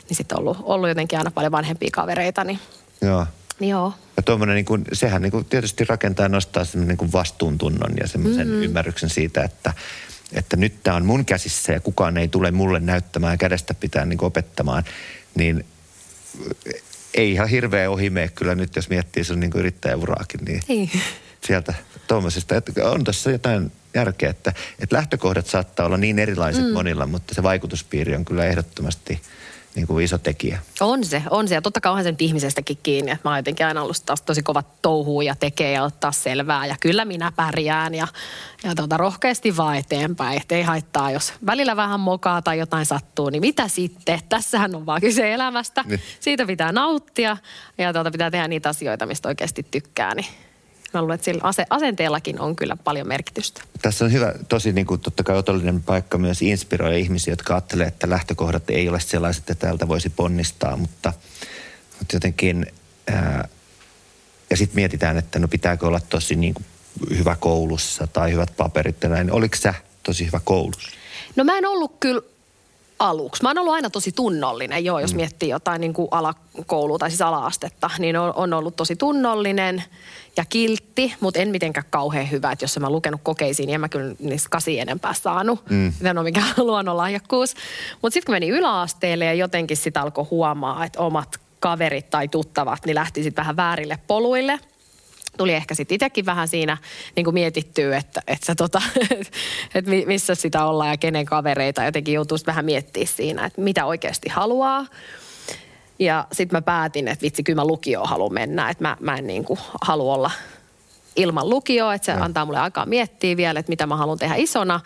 Niin 0.08 0.16
sitten 0.16 0.38
ollut, 0.38 0.58
ollut 0.62 0.88
jotenkin 0.88 1.18
aina 1.18 1.30
paljon 1.30 1.52
vanhempia 1.52 1.88
kavereita. 1.92 2.44
Niin, 2.44 2.58
Joo. 3.00 3.26
niin 3.60 3.70
joo. 3.70 3.92
Ja 4.16 4.22
tuommoinen, 4.22 4.54
niin 4.54 4.64
kuin, 4.64 4.84
sehän 4.92 5.22
niin 5.22 5.30
kuin 5.32 5.44
tietysti 5.44 5.84
rakentaa 5.84 6.24
ja 6.24 6.28
nostaa 6.28 6.64
semmoinen 6.64 6.96
niin 7.00 7.12
vastuuntunnon 7.12 7.96
ja 8.00 8.08
semmoisen 8.08 8.46
mm-hmm. 8.46 8.62
ymmärryksen 8.62 9.10
siitä, 9.10 9.44
että, 9.44 9.72
että 10.32 10.56
nyt 10.56 10.82
tämä 10.82 10.96
on 10.96 11.06
mun 11.06 11.24
käsissä 11.24 11.72
ja 11.72 11.80
kukaan 11.80 12.16
ei 12.16 12.28
tule 12.28 12.50
mulle 12.50 12.80
näyttämään 12.80 13.38
kädestä 13.38 13.74
pitää 13.74 14.04
niin 14.04 14.24
opettamaan. 14.24 14.84
Niin 15.34 15.64
ei 17.14 17.32
ihan 17.32 17.48
hirveä 17.48 17.90
ohi 17.90 18.10
mene 18.10 18.28
kyllä 18.28 18.54
nyt, 18.54 18.76
jos 18.76 18.88
miettii 18.88 19.24
sun 19.24 19.40
niin 19.40 19.50
yrittäjäuraakin, 19.54 20.40
niin 20.44 20.60
Ei. 20.68 20.90
sieltä 21.46 21.74
tuommoisesta, 22.06 22.56
että 22.56 22.90
on 22.90 23.04
tässä 23.04 23.30
jotain 23.30 23.72
järkeä, 23.94 24.30
että, 24.30 24.52
että 24.78 24.96
lähtökohdat 24.96 25.46
saattaa 25.46 25.86
olla 25.86 25.96
niin 25.96 26.18
erilaiset 26.18 26.64
mm. 26.64 26.72
monilla, 26.72 27.06
mutta 27.06 27.34
se 27.34 27.42
vaikutuspiiri 27.42 28.14
on 28.16 28.24
kyllä 28.24 28.46
ehdottomasti 28.46 29.20
niin 29.76 29.86
kuin 29.86 30.04
iso 30.04 30.18
tekijä. 30.18 30.58
On 30.80 31.04
se, 31.04 31.22
on 31.30 31.48
se. 31.48 31.54
Ja 31.54 31.62
totta 31.62 31.80
kai 31.80 31.90
onhan 31.90 32.04
se 32.04 32.10
nyt 32.10 32.22
ihmisestäkin 32.22 32.78
kiinni. 32.82 33.10
Että 33.10 33.28
mä 33.28 33.30
oon 33.30 33.38
jotenkin 33.38 33.66
aina 33.66 33.82
ollut 33.82 33.96
taas 34.06 34.22
tosi 34.22 34.42
kovat 34.42 34.82
touhuu 34.82 35.20
ja 35.20 35.34
tekee 35.34 35.72
ja 35.72 35.82
ottaa 35.82 36.12
selvää. 36.12 36.66
Ja 36.66 36.76
kyllä 36.80 37.04
minä 37.04 37.32
pärjään 37.36 37.94
ja, 37.94 38.08
ja 38.64 38.74
tota, 38.74 38.96
rohkeasti 38.96 39.56
vaan 39.56 39.76
eteenpäin. 39.76 40.40
Että 40.40 40.54
ei 40.54 40.62
haittaa, 40.62 41.10
jos 41.10 41.32
välillä 41.46 41.76
vähän 41.76 42.00
mokaa 42.00 42.42
tai 42.42 42.58
jotain 42.58 42.86
sattuu, 42.86 43.30
niin 43.30 43.40
mitä 43.40 43.68
sitten? 43.68 44.20
Tässähän 44.28 44.74
on 44.74 44.86
vaan 44.86 45.00
kyse 45.00 45.34
elämästä. 45.34 45.84
Niin. 45.86 46.00
Siitä 46.20 46.46
pitää 46.46 46.72
nauttia 46.72 47.36
ja 47.78 47.92
tota, 47.92 48.10
pitää 48.10 48.30
tehdä 48.30 48.48
niitä 48.48 48.68
asioita, 48.68 49.06
mistä 49.06 49.28
oikeasti 49.28 49.66
tykkää. 49.70 50.14
Niin 50.14 50.26
mä 50.96 51.02
luulen, 51.02 51.14
että 51.14 51.24
sillä 51.24 51.42
ase- 51.44 51.66
asenteellakin 51.70 52.40
on 52.40 52.56
kyllä 52.56 52.76
paljon 52.84 53.08
merkitystä. 53.08 53.62
Tässä 53.82 54.04
on 54.04 54.12
hyvä, 54.12 54.34
tosi 54.48 54.72
niin 54.72 54.86
kuin, 54.86 55.00
totta 55.00 55.22
kai 55.22 55.36
otollinen 55.36 55.82
paikka 55.82 56.18
myös 56.18 56.42
inspiroida 56.42 56.96
ihmisiä, 56.96 57.32
jotka 57.32 57.54
ajattelee, 57.54 57.86
että 57.86 58.10
lähtökohdat 58.10 58.70
ei 58.70 58.88
ole 58.88 59.00
sellaiset, 59.00 59.50
että 59.50 59.66
täältä 59.66 59.88
voisi 59.88 60.10
ponnistaa, 60.10 60.76
mutta, 60.76 61.12
mutta 61.98 62.16
jotenkin, 62.16 62.66
ää, 63.06 63.48
ja 64.50 64.56
sitten 64.56 64.76
mietitään, 64.76 65.16
että 65.16 65.38
no 65.38 65.48
pitääkö 65.48 65.86
olla 65.86 66.00
tosi 66.00 66.34
niin 66.34 66.54
kuin 66.54 66.66
hyvä 67.18 67.36
koulussa 67.40 68.06
tai 68.06 68.32
hyvät 68.32 68.56
paperit 68.56 69.02
ja 69.02 69.08
näin. 69.08 69.32
Oliko 69.32 69.56
sä 69.56 69.74
tosi 70.02 70.26
hyvä 70.26 70.40
koulussa? 70.44 70.90
No 71.36 71.44
mä 71.44 71.58
en 71.58 71.66
ollut 71.66 71.96
kyllä 72.00 72.22
aluksi. 72.98 73.42
Mä 73.42 73.48
oon 73.48 73.58
ollut 73.58 73.74
aina 73.74 73.90
tosi 73.90 74.12
tunnollinen, 74.12 74.84
joo, 74.84 75.00
jos 75.00 75.14
miettii 75.14 75.48
jotain 75.48 75.80
niin 75.80 75.94
kuin 75.94 76.08
alakoulua 76.10 76.98
tai 76.98 77.10
siis 77.10 77.22
ala-astetta, 77.22 77.90
niin 77.98 78.16
on, 78.16 78.32
on 78.36 78.52
ollut 78.52 78.76
tosi 78.76 78.96
tunnollinen 78.96 79.84
ja 80.36 80.44
kiltti, 80.44 81.14
mutta 81.20 81.40
en 81.40 81.48
mitenkään 81.48 81.86
kauhean 81.90 82.30
hyvä, 82.30 82.52
että 82.52 82.64
jos 82.64 82.76
en 82.76 82.82
mä 82.82 82.90
lukenut 82.90 83.20
kokeisiin, 83.24 83.66
niin 83.66 83.74
en 83.74 83.80
mä 83.80 83.88
kyllä 83.88 84.14
niistä 84.18 84.48
kasi 84.48 84.80
enempää 84.80 85.14
saanut. 85.14 85.70
Mm. 85.70 85.92
Tämä 86.02 86.20
on 86.20 86.26
mikään 86.26 86.54
luonnonlahjakkuus. 86.66 87.54
Mutta 88.02 88.14
sitten 88.14 88.26
kun 88.26 88.34
meni 88.34 88.48
yläasteelle 88.48 89.24
ja 89.24 89.34
jotenkin 89.34 89.76
sitä 89.76 90.02
alkoi 90.02 90.24
huomaa, 90.30 90.84
että 90.84 91.00
omat 91.00 91.40
kaverit 91.60 92.10
tai 92.10 92.28
tuttavat, 92.28 92.86
niin 92.86 92.94
lähti 92.94 93.22
sitten 93.22 93.42
vähän 93.42 93.56
väärille 93.56 93.98
poluille– 94.06 94.60
tuli 95.36 95.52
ehkä 95.52 95.74
sitten 95.74 95.94
itsekin 95.94 96.26
vähän 96.26 96.48
siinä 96.48 96.76
niin 97.16 97.24
kuin 97.24 97.34
mietittyä, 97.34 97.98
että, 97.98 98.22
että, 98.26 98.54
tota, 98.54 98.82
että 99.74 99.90
missä 100.06 100.34
sitä 100.34 100.64
ollaan 100.64 100.90
ja 100.90 100.96
kenen 100.96 101.26
kavereita. 101.26 101.84
Jotenkin 101.84 102.14
joutuu 102.14 102.38
vähän 102.46 102.64
miettimään 102.64 103.06
siinä, 103.16 103.44
että 103.46 103.60
mitä 103.60 103.84
oikeasti 103.86 104.28
haluaa. 104.28 104.86
Ja 105.98 106.26
sitten 106.32 106.56
mä 106.56 106.62
päätin, 106.62 107.08
että 107.08 107.22
vitsi, 107.22 107.42
kyllä 107.42 107.62
mä 107.62 107.66
lukioon 107.66 108.08
haluan 108.08 108.34
mennä. 108.34 108.70
Että 108.70 108.84
mä, 108.84 108.96
mä 109.00 109.16
en 109.16 109.26
niin 109.26 109.44
kuin 109.44 109.58
halua 109.80 110.14
olla 110.14 110.30
ilman 111.16 111.50
lukioa, 111.50 111.94
että 111.94 112.06
se 112.06 112.12
ja. 112.12 112.24
antaa 112.24 112.44
mulle 112.44 112.58
aikaa 112.58 112.86
miettiä 112.86 113.36
vielä, 113.36 113.60
että 113.60 113.70
mitä 113.70 113.86
mä 113.86 113.96
haluan 113.96 114.18
tehdä 114.18 114.34
isona. 114.36 114.80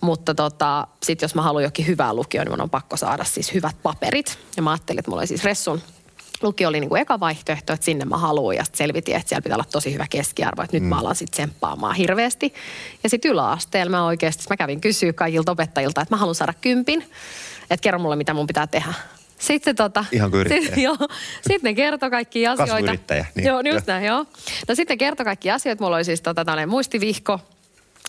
Mutta 0.00 0.34
tota, 0.34 0.86
sitten 1.02 1.24
jos 1.24 1.34
mä 1.34 1.42
haluan 1.42 1.64
jokin 1.64 1.86
hyvää 1.86 2.14
lukioon, 2.14 2.46
niin 2.46 2.52
mun 2.52 2.60
on 2.60 2.70
pakko 2.70 2.96
saada 2.96 3.24
siis 3.24 3.54
hyvät 3.54 3.76
paperit. 3.82 4.38
Ja 4.56 4.62
mä 4.62 4.70
ajattelin, 4.70 4.98
että 4.98 5.10
mulla 5.10 5.20
oli 5.20 5.26
siis 5.26 5.44
Ressun 5.44 5.80
lukio 6.42 6.68
oli 6.68 6.80
niin 6.80 6.88
kuin 6.88 7.02
eka 7.02 7.20
vaihtoehto, 7.20 7.72
että 7.72 7.84
sinne 7.84 8.04
mä 8.04 8.16
haluan. 8.16 8.56
Ja 8.56 8.64
sitten 8.64 8.78
selvitin, 8.78 9.16
että 9.16 9.28
siellä 9.28 9.42
pitää 9.42 9.56
olla 9.56 9.66
tosi 9.72 9.92
hyvä 9.92 10.06
keskiarvo, 10.10 10.62
että 10.62 10.76
nyt 10.76 10.82
mm. 10.82 10.88
mä 10.88 10.98
alan 10.98 11.16
sitten 11.16 11.32
tsemppaamaan 11.32 11.94
hirveästi. 11.94 12.54
Ja 13.02 13.08
sitten 13.08 13.30
yläasteella 13.30 13.90
mä 13.90 14.04
oikeasti, 14.04 14.44
mä 14.50 14.56
kävin 14.56 14.80
kysyä 14.80 15.12
kaikilta 15.12 15.52
opettajilta, 15.52 16.00
että 16.00 16.14
mä 16.14 16.18
haluan 16.18 16.34
saada 16.34 16.54
kympin. 16.60 17.10
Että 17.70 17.82
kerro 17.82 17.98
mulle, 17.98 18.16
mitä 18.16 18.34
mun 18.34 18.46
pitää 18.46 18.66
tehdä. 18.66 18.94
Sitten 19.38 19.76
tota... 19.76 20.04
Ihan 20.12 20.30
kuin 20.30 20.48
sit, 20.48 20.76
joo, 20.76 20.96
sitten 21.40 21.60
ne 21.62 21.74
kertoi 21.74 22.10
kaikki 22.10 22.46
asioita. 22.46 22.72
Kasvuyrittäjä. 22.72 23.26
Niin. 23.34 23.46
Joo, 23.46 23.60
just 23.60 23.86
näin, 23.86 24.04
joo. 24.04 24.26
No 24.68 24.74
sitten 24.74 24.98
kertoi 24.98 25.24
kaikki 25.24 25.50
asioita. 25.50 25.84
Mulla 25.84 25.96
oli 25.96 26.04
siis 26.04 26.20
tota, 26.20 26.44
muistivihko, 26.66 27.40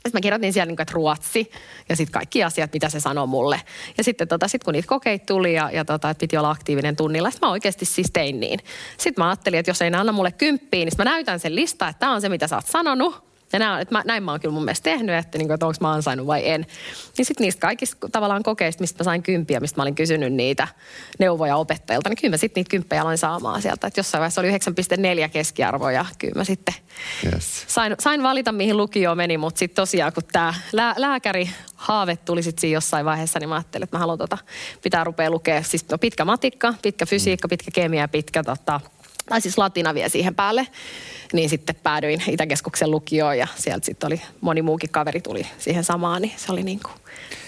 sitten 0.07 0.19
mä 0.19 0.21
kirjoitin 0.21 0.53
siellä, 0.53 0.65
niin 0.65 0.75
kuin, 0.75 0.83
että 0.83 0.93
ruotsi 0.93 1.51
ja 1.89 1.95
sitten 1.95 2.13
kaikki 2.13 2.43
asiat, 2.43 2.73
mitä 2.73 2.89
se 2.89 2.99
sanoi 2.99 3.27
mulle. 3.27 3.61
Ja 3.97 4.03
sitten 4.03 4.27
tota, 4.27 4.47
sit 4.47 4.63
kun 4.63 4.73
niitä 4.73 4.87
kokeita 4.87 5.25
tuli 5.25 5.53
ja, 5.53 5.69
ja 5.73 5.85
tota, 5.85 6.09
että 6.09 6.19
piti 6.19 6.37
olla 6.37 6.49
aktiivinen 6.49 6.95
tunnilla, 6.95 7.31
sitten 7.31 7.47
mä 7.47 7.51
oikeasti 7.51 7.85
siis 7.85 8.07
tein 8.13 8.39
niin. 8.39 8.59
Sitten 8.97 9.23
mä 9.23 9.29
ajattelin, 9.29 9.59
että 9.59 9.69
jos 9.69 9.81
ei 9.81 9.89
ne 9.89 9.97
anna 9.97 10.11
mulle 10.11 10.31
kymppiin, 10.31 10.85
niin 10.85 10.97
mä 10.97 11.03
näytän 11.03 11.39
sen 11.39 11.55
lista, 11.55 11.87
että 11.87 11.99
tämä 11.99 12.13
on 12.13 12.21
se, 12.21 12.29
mitä 12.29 12.47
sä 12.47 12.55
oot 12.55 12.65
sanonut. 12.65 13.32
Ja 13.53 13.59
nämä, 13.59 13.81
että 13.81 13.95
mä, 13.95 14.03
näin 14.05 14.23
mä 14.23 14.31
oon 14.31 14.39
kyllä 14.39 14.53
mun 14.53 14.65
mielestä 14.65 14.83
tehnyt, 14.83 15.15
että, 15.15 15.37
niin 15.37 15.47
kuin, 15.47 15.53
että 15.53 15.65
onko 15.65 15.77
mä 15.81 15.91
ansainnut 15.91 16.27
vai 16.27 16.49
en. 16.49 16.65
Niin 17.17 17.25
sitten 17.25 17.45
niistä 17.45 17.59
kaikista 17.59 18.09
tavallaan 18.11 18.43
kokeista, 18.43 18.81
mistä 18.81 19.03
mä 19.03 19.05
sain 19.05 19.23
kymppiä, 19.23 19.59
mistä 19.59 19.79
mä 19.79 19.83
olin 19.83 19.95
kysynyt 19.95 20.33
niitä 20.33 20.67
neuvoja 21.19 21.55
opettajilta, 21.55 22.09
niin 22.09 22.17
kyllä 22.21 22.33
mä 22.33 22.37
sitten 22.37 22.61
niitä 22.61 22.69
kymppejä 22.69 23.01
aloin 23.01 23.17
saamaan 23.17 23.61
sieltä. 23.61 23.87
Että 23.87 23.99
jossain 23.99 24.19
vaiheessa 24.19 24.41
oli 24.41 24.51
9,4 24.51 25.29
keskiarvo 25.29 25.89
ja 25.89 26.05
kyllä 26.19 26.35
mä 26.35 26.43
sitten 26.43 26.75
yes. 27.33 27.65
sain, 27.67 27.95
sain 27.99 28.23
valita, 28.23 28.51
mihin 28.51 28.77
lukio 28.77 29.15
meni, 29.15 29.37
mutta 29.37 29.59
sitten 29.59 29.75
tosiaan 29.75 30.13
kun 30.13 30.23
tämä 30.31 30.53
lää, 30.71 30.93
lääkäri 30.97 31.49
haave 31.75 32.15
tuli 32.15 32.43
sitten 32.43 32.61
siinä 32.61 32.73
jossain 32.73 33.05
vaiheessa, 33.05 33.39
niin 33.39 33.49
mä 33.49 33.55
ajattelin, 33.55 33.83
että 33.83 33.95
mä 33.95 33.99
haluan 33.99 34.17
tota, 34.17 34.37
pitää 34.83 35.03
rupea 35.03 35.29
lukea. 35.29 35.63
Siis 35.63 35.89
no, 35.89 35.97
pitkä 35.97 36.25
matikka, 36.25 36.73
pitkä 36.81 37.05
fysiikka, 37.05 37.47
pitkä 37.47 37.71
kemia, 37.71 38.07
pitkä 38.07 38.43
tota, 38.43 38.81
tai 39.29 39.41
siis 39.41 39.57
latina 39.57 39.93
vielä 39.93 40.09
siihen 40.09 40.35
päälle. 40.35 40.67
Niin 41.33 41.49
sitten 41.49 41.75
päädyin 41.83 42.23
Itäkeskuksen 42.27 42.91
lukioon 42.91 43.37
ja 43.37 43.47
sieltä 43.55 43.85
sitten 43.85 44.07
oli 44.07 44.21
moni 44.41 44.61
muukin 44.61 44.89
kaveri 44.89 45.21
tuli 45.21 45.47
siihen 45.57 45.83
samaan, 45.83 46.21
niin 46.21 46.33
se 46.37 46.51
oli 46.51 46.63
niin 46.63 46.79
kuin 46.79 46.93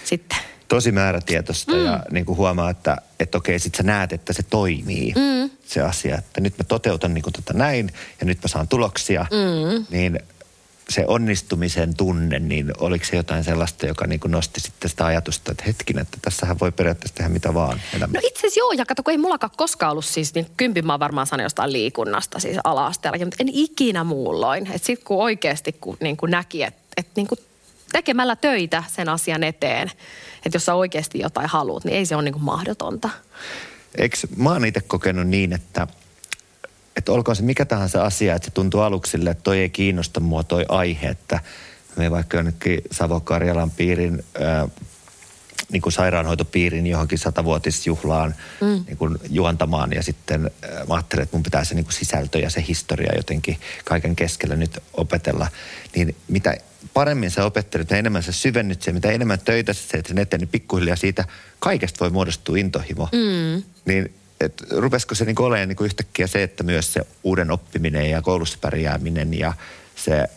sitten 0.04 0.38
tosi 0.68 0.92
määrätietoista 0.92 1.72
mm. 1.72 1.84
ja 1.84 2.02
niin 2.10 2.26
kuin 2.26 2.36
huomaa, 2.36 2.70
että, 2.70 2.96
että 3.20 3.38
okei, 3.38 3.58
sit 3.58 3.74
sä 3.74 3.82
näet, 3.82 4.12
että 4.12 4.32
se 4.32 4.42
toimii 4.42 5.12
mm. 5.16 5.50
se 5.66 5.80
asia. 5.80 6.18
Että 6.18 6.40
nyt 6.40 6.58
mä 6.58 6.64
toteutan 6.64 7.14
niin 7.14 7.22
kuin 7.22 7.32
tota 7.32 7.52
näin 7.52 7.92
ja 8.20 8.26
nyt 8.26 8.38
mä 8.42 8.48
saan 8.48 8.68
tuloksia. 8.68 9.26
Mm. 9.30 9.86
Niin 9.90 10.20
se 10.88 11.04
onnistumisen 11.06 11.96
tunne, 11.96 12.38
niin 12.38 12.72
oliko 12.78 13.04
se 13.04 13.16
jotain 13.16 13.44
sellaista, 13.44 13.86
joka 13.86 14.06
niin 14.06 14.20
kuin 14.20 14.32
nosti 14.32 14.60
sitten 14.60 14.90
sitä 14.90 15.06
ajatusta, 15.06 15.52
että 15.52 15.64
hetkinen, 15.66 16.02
että 16.02 16.18
tässähän 16.22 16.60
voi 16.60 16.72
periaatteessa 16.72 17.14
tehdä 17.14 17.28
mitä 17.28 17.54
vaan 17.54 17.80
elämässä? 17.96 18.18
No 18.18 18.28
itse 18.28 18.40
asiassa 18.40 18.60
joo, 18.60 18.72
ja 18.72 18.86
kato, 18.86 19.02
kun 19.02 19.10
ei 19.10 19.18
mullakaan 19.18 19.50
koskaan 19.56 19.92
ollut 19.92 20.04
siis, 20.04 20.34
niin 20.34 20.46
kympin 20.56 20.86
mä 20.86 20.98
varmaan 20.98 21.26
sanon 21.26 21.44
jostain 21.44 21.72
liikunnasta 21.72 22.40
siis 22.40 22.56
ala 22.64 22.92
mutta 23.02 23.36
en 23.40 23.48
ikinä 23.52 24.04
muulloin. 24.04 24.66
Että 24.66 24.86
sitten 24.86 25.06
kun 25.06 25.22
oikeasti 25.22 25.72
kun, 25.72 25.96
niin 26.00 26.16
kuin 26.16 26.30
näki, 26.30 26.62
että, 26.62 26.80
että 26.96 27.12
niin 27.16 27.26
kuin 27.26 27.38
tekemällä 27.92 28.36
töitä 28.36 28.84
sen 28.96 29.08
asian 29.08 29.44
eteen, 29.44 29.90
että 30.44 30.56
jos 30.56 30.64
sä 30.64 30.74
oikeasti 30.74 31.18
jotain 31.18 31.48
haluat, 31.48 31.84
niin 31.84 31.96
ei 31.96 32.06
se 32.06 32.16
ole 32.16 32.24
niin 32.24 32.34
kuin 32.34 32.44
mahdotonta. 32.44 33.10
Eikö, 33.98 34.16
mä 34.36 34.50
oon 34.50 34.64
itse 34.64 34.80
kokenut 34.80 35.26
niin, 35.26 35.52
että 35.52 35.86
että 36.96 37.12
olkoon 37.12 37.36
se 37.36 37.42
mikä 37.42 37.64
tahansa 37.64 38.04
asia, 38.04 38.34
että 38.34 38.46
se 38.46 38.50
tuntuu 38.50 38.80
aluksi 38.80 39.10
sille, 39.10 39.30
että 39.30 39.42
toi 39.42 39.58
ei 39.58 39.70
kiinnosta 39.70 40.20
mua 40.20 40.44
toi 40.44 40.64
aihe, 40.68 41.08
että 41.08 41.40
me 41.96 42.10
vaikka 42.10 42.36
jonnekin 42.36 42.80
Savo-Karjalan 42.90 43.70
piirin 43.70 44.24
ää, 44.40 44.68
niin 45.72 45.82
kuin 45.82 45.92
sairaanhoitopiirin 45.92 46.86
johonkin 46.86 47.18
satavuotisjuhlaan 47.18 48.34
mm. 48.60 48.84
niin 48.86 48.96
kuin 48.96 49.16
juontamaan 49.30 49.92
ja 49.92 50.02
sitten 50.02 50.40
mä 50.88 50.94
ajattelin, 50.94 51.22
että 51.22 51.36
mun 51.36 51.42
pitää 51.42 51.64
se 51.64 51.74
niin 51.74 51.84
kuin 51.84 51.94
sisältö 51.94 52.38
ja 52.38 52.50
se 52.50 52.64
historia 52.68 53.12
jotenkin 53.16 53.58
kaiken 53.84 54.16
keskellä 54.16 54.56
nyt 54.56 54.78
opetella. 54.92 55.48
Niin 55.96 56.16
mitä 56.28 56.56
paremmin 56.94 57.30
sä 57.30 57.44
opettelet, 57.44 57.86
mitä 57.86 57.98
enemmän 57.98 58.22
sä 58.22 58.32
syvennyt 58.32 58.82
se, 58.82 58.92
mitä 58.92 59.10
enemmän 59.10 59.40
töitä 59.40 59.72
sä 59.72 59.80
teet 59.90 60.06
sen 60.06 60.18
eteen, 60.18 60.40
niin 60.40 60.48
pikkuhiljaa 60.48 60.96
siitä 60.96 61.24
kaikesta 61.58 62.00
voi 62.00 62.10
muodostua 62.10 62.56
intohimo. 62.56 63.08
Mm. 63.12 63.62
Niin 63.84 64.14
että 64.40 64.64
rupesiko 64.70 65.14
se 65.14 65.24
niin 65.24 65.40
olemaan 65.40 65.68
niin 65.68 65.76
yhtäkkiä 65.84 66.26
se, 66.26 66.42
että 66.42 66.62
myös 66.62 66.92
se 66.92 67.06
uuden 67.24 67.50
oppiminen 67.50 68.10
ja 68.10 68.22
koulussa 68.22 68.58
pärjääminen 68.60 69.38
ja 69.38 69.52
se 69.96 70.28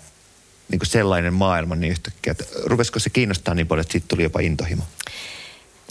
niin 0.70 0.80
sellainen 0.84 1.34
maailma 1.34 1.76
niin 1.76 1.92
yhtäkkiä, 1.92 2.32
että 2.32 2.46
rupesiko 2.64 3.00
se 3.00 3.10
kiinnostaa 3.10 3.54
niin 3.54 3.68
paljon, 3.68 3.82
että 3.82 3.92
siitä 3.92 4.08
tuli 4.08 4.24
jopa 4.24 4.40
intohimo? 4.40 4.84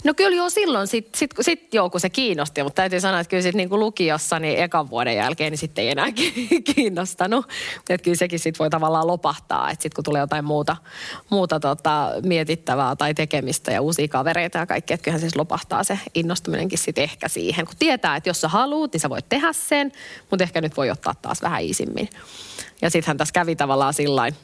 No 0.03 0.13
kyllä 0.13 0.35
joo 0.35 0.49
silloin, 0.49 0.87
sitten 0.87 1.19
sit, 1.19 1.31
sit 1.41 1.73
joo 1.73 1.89
kun 1.89 1.99
se 1.99 2.09
kiinnosti, 2.09 2.63
mutta 2.63 2.75
täytyy 2.75 2.99
sanoa, 2.99 3.19
että 3.19 3.29
kyllä 3.29 3.43
sitten 3.43 3.57
niin 3.57 3.79
lukiossa 3.79 4.39
niin 4.39 4.59
ekan 4.59 4.89
vuoden 4.89 5.15
jälkeen 5.15 5.51
niin 5.51 5.57
sitten 5.57 5.83
ei 5.83 5.89
enää 5.89 6.07
kiinnostanut. 6.75 7.45
Että 7.89 8.03
kyllä 8.03 8.17
sekin 8.17 8.39
sitten 8.39 8.59
voi 8.59 8.69
tavallaan 8.69 9.07
lopahtaa, 9.07 9.71
että 9.71 9.83
sitten 9.83 9.95
kun 9.95 10.03
tulee 10.03 10.19
jotain 10.19 10.45
muuta, 10.45 10.75
muuta 11.29 11.59
tota, 11.59 12.11
mietittävää 12.23 12.95
tai 12.95 13.13
tekemistä 13.13 13.71
ja 13.71 13.81
uusia 13.81 14.07
kavereita 14.07 14.57
ja 14.57 14.65
kaikkea, 14.65 14.95
että 14.95 15.03
kyllähän 15.03 15.21
siis 15.21 15.35
lopahtaa 15.35 15.83
se 15.83 15.99
innostuminenkin 16.15 16.79
sitten 16.79 17.03
ehkä 17.03 17.27
siihen. 17.27 17.65
Kun 17.65 17.75
tietää, 17.79 18.15
että 18.15 18.29
jos 18.29 18.41
sä 18.41 18.47
haluut, 18.47 18.93
niin 18.93 19.01
sä 19.01 19.09
voit 19.09 19.29
tehdä 19.29 19.53
sen, 19.53 19.91
mutta 20.29 20.43
ehkä 20.43 20.61
nyt 20.61 20.77
voi 20.77 20.89
ottaa 20.89 21.15
taas 21.21 21.41
vähän 21.41 21.63
isimmin. 21.63 22.09
Ja 22.81 22.89
sittenhän 22.89 23.17
tässä 23.17 23.33
kävi 23.33 23.55
tavallaan 23.55 23.93
sillain, 23.93 24.35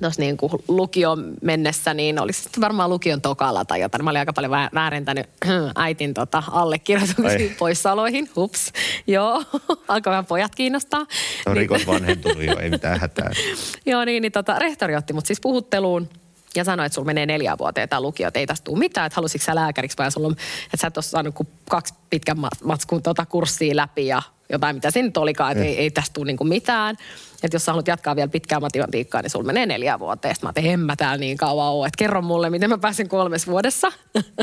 tuossa 0.00 0.22
niin 0.22 0.36
kuin 0.36 0.52
lukion 0.68 1.34
mennessä, 1.42 1.94
niin 1.94 2.20
olisi 2.20 2.42
sitten 2.42 2.60
varmaan 2.60 2.90
lukion 2.90 3.20
tokalla 3.20 3.64
tai 3.64 3.80
jotain. 3.80 4.04
Mä 4.04 4.10
olin 4.10 4.18
aika 4.18 4.32
paljon 4.32 4.52
väärentänyt 4.74 5.26
äitin 5.74 6.14
tota, 6.14 6.42
allekirjoituksia 6.50 7.50
poissaoloihin. 7.58 8.30
Hups, 8.36 8.72
joo, 9.06 9.44
alkoi 9.88 10.10
vähän 10.10 10.26
pojat 10.26 10.54
kiinnostaa. 10.54 11.00
No 11.00 11.06
niin, 11.46 11.56
rikos 11.56 11.86
vanhentunut 11.86 12.42
jo, 12.42 12.58
ei 12.58 12.70
mitään 12.78 13.00
hätää. 13.00 13.30
joo, 13.86 14.04
niin, 14.04 14.22
niin 14.22 14.32
tota, 14.32 14.58
rehtori 14.58 14.96
otti 14.96 15.12
mut 15.12 15.26
siis 15.26 15.40
puhutteluun 15.40 16.08
ja 16.56 16.64
sanoi, 16.64 16.86
että 16.86 16.94
sulla 16.94 17.06
menee 17.06 17.26
neljä 17.26 17.58
vuoteen 17.58 17.88
tämä 17.88 18.00
lukio, 18.00 18.28
että 18.28 18.40
ei 18.40 18.46
tästä 18.46 18.64
tule 18.64 18.78
mitään, 18.78 19.06
että 19.06 19.16
halusitko 19.16 19.44
sä 19.44 19.54
lääkäriksi 19.54 19.98
vai 19.98 20.12
sulla 20.12 20.26
on, 20.26 20.36
että 20.64 20.76
sä 20.76 20.86
et 20.86 20.96
ole 20.96 21.02
saanut 21.02 21.34
kuin 21.34 21.48
kaksi 21.70 21.94
pitkän 22.10 22.36
matskun 22.64 23.02
tota 23.02 23.26
kurssia 23.26 23.76
läpi 23.76 24.06
ja 24.06 24.22
jotain, 24.52 24.76
mitä 24.76 24.90
siinä 24.90 25.06
nyt 25.06 25.16
olikaan, 25.16 25.52
että 25.52 25.64
ei, 25.64 25.78
ei 25.78 25.90
tästä 25.90 26.14
tule 26.14 26.26
niinku 26.26 26.44
mitään. 26.44 26.96
Että 27.42 27.54
jos 27.54 27.64
sä 27.64 27.72
haluat 27.72 27.88
jatkaa 27.88 28.16
vielä 28.16 28.28
pitkää 28.28 28.60
matematiikkaa, 28.60 29.22
niin 29.22 29.30
sulla 29.30 29.44
menee 29.44 29.66
neljä 29.66 29.98
vuotta. 29.98 30.28
Sitten 30.28 30.46
mä 30.46 30.52
että 30.56 30.60
en 30.60 30.80
mä 30.80 30.96
täällä 30.96 31.16
niin 31.16 31.36
kauan 31.36 31.72
ole, 31.72 31.86
että 31.86 31.98
kerro 31.98 32.22
mulle, 32.22 32.50
miten 32.50 32.70
mä 32.70 32.78
pääsen 32.78 33.08
kolmes 33.08 33.46
vuodessa. 33.46 33.92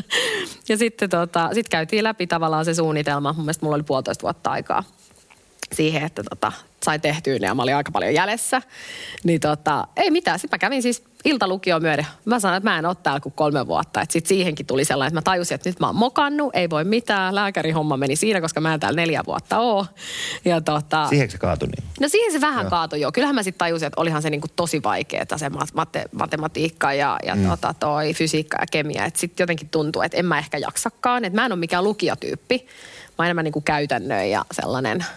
ja 0.70 0.78
sitten 0.78 1.10
tota, 1.10 1.50
sit 1.54 1.70
käytiin 1.70 2.04
läpi 2.04 2.28
tavallaan 2.28 2.66
se 2.66 2.74
suunnitelma. 2.74 3.34
Mun 3.34 3.46
mielestä 3.46 3.66
mulla 3.66 3.76
oli 3.76 3.84
puolitoista 3.84 4.24
vuotta 4.24 4.52
aikaa 4.52 4.84
siihen, 5.76 6.04
että 6.04 6.24
tota, 6.30 6.52
sai 6.86 7.00
tehtyä 7.00 7.40
ne 7.40 7.48
ja 7.48 7.56
mä 7.56 7.64
olin 7.64 7.76
aika 7.76 7.92
paljon 7.92 8.14
jäljessä. 8.14 8.62
Niin 9.24 9.40
tota, 9.40 9.88
ei 9.98 10.12
mitään. 10.12 10.40
Sitten 10.40 10.58
mä 10.58 10.60
kävin 10.60 10.82
siis 10.82 11.04
iltalukio 11.26 11.80
myöden. 11.80 12.08
Mä 12.26 12.40
sanoin, 12.40 12.58
että 12.58 12.70
mä 12.70 12.80
en 12.80 12.86
ole 12.86 12.96
täällä 13.04 13.20
kuin 13.20 13.34
kolme 13.34 13.68
vuotta. 13.68 14.02
Että 14.02 14.14
sitten 14.14 14.30
siihenkin 14.30 14.66
tuli 14.66 14.86
sellainen, 14.86 15.08
että 15.08 15.18
mä 15.18 15.34
tajusin, 15.34 15.56
että 15.56 15.70
nyt 15.70 15.80
mä 15.80 15.88
oon 15.88 15.96
mokannut, 15.96 16.56
ei 16.56 16.70
voi 16.70 16.84
mitään. 16.84 17.36
Lääkärihomma 17.36 17.98
meni 17.98 18.16
siinä, 18.16 18.42
koska 18.42 18.62
mä 18.62 18.74
en 18.74 18.80
täällä 18.80 19.02
neljä 19.02 19.24
vuotta 19.28 19.60
oo. 19.60 19.86
Ja 20.46 20.62
tota, 20.62 21.08
siihen 21.08 21.32
se 21.32 21.38
kaatui 21.38 21.68
niin? 21.68 21.84
No 22.00 22.10
siihen 22.10 22.32
se 22.32 22.42
vähän 22.42 22.64
joo. 22.64 22.70
kaatui 22.70 23.02
joo. 23.02 23.12
Kyllähän 23.12 23.36
mä 23.36 23.44
sitten 23.44 23.60
tajusin, 23.60 23.88
että 23.88 24.02
olihan 24.02 24.22
se 24.22 24.30
niinku 24.30 24.48
tosi 24.56 24.84
vaikeaa 24.84 25.38
se 25.38 25.50
mate- 25.50 26.10
matematiikka 26.12 26.94
ja, 26.94 27.18
ja 27.26 27.36
mm. 27.36 27.50
tota 27.50 27.76
toi 27.80 28.14
fysiikka 28.14 28.58
ja 28.62 28.66
kemia. 28.72 29.06
Että 29.06 29.20
sitten 29.20 29.44
jotenkin 29.44 29.70
tuntuu, 29.70 30.02
että 30.02 30.18
en 30.18 30.26
mä 30.26 30.38
ehkä 30.38 30.58
jaksakaan. 30.58 31.26
Että 31.26 31.42
mä 31.42 31.46
en 31.46 31.52
ole 31.52 31.60
mikään 31.60 31.84
lukiotyyppi. 31.84 32.68
Mä 33.18 33.26
enemmän 33.26 33.44
niinku 33.44 33.62
käytännön 33.62 34.30
ja 34.30 34.46
sellainen– 34.52 35.06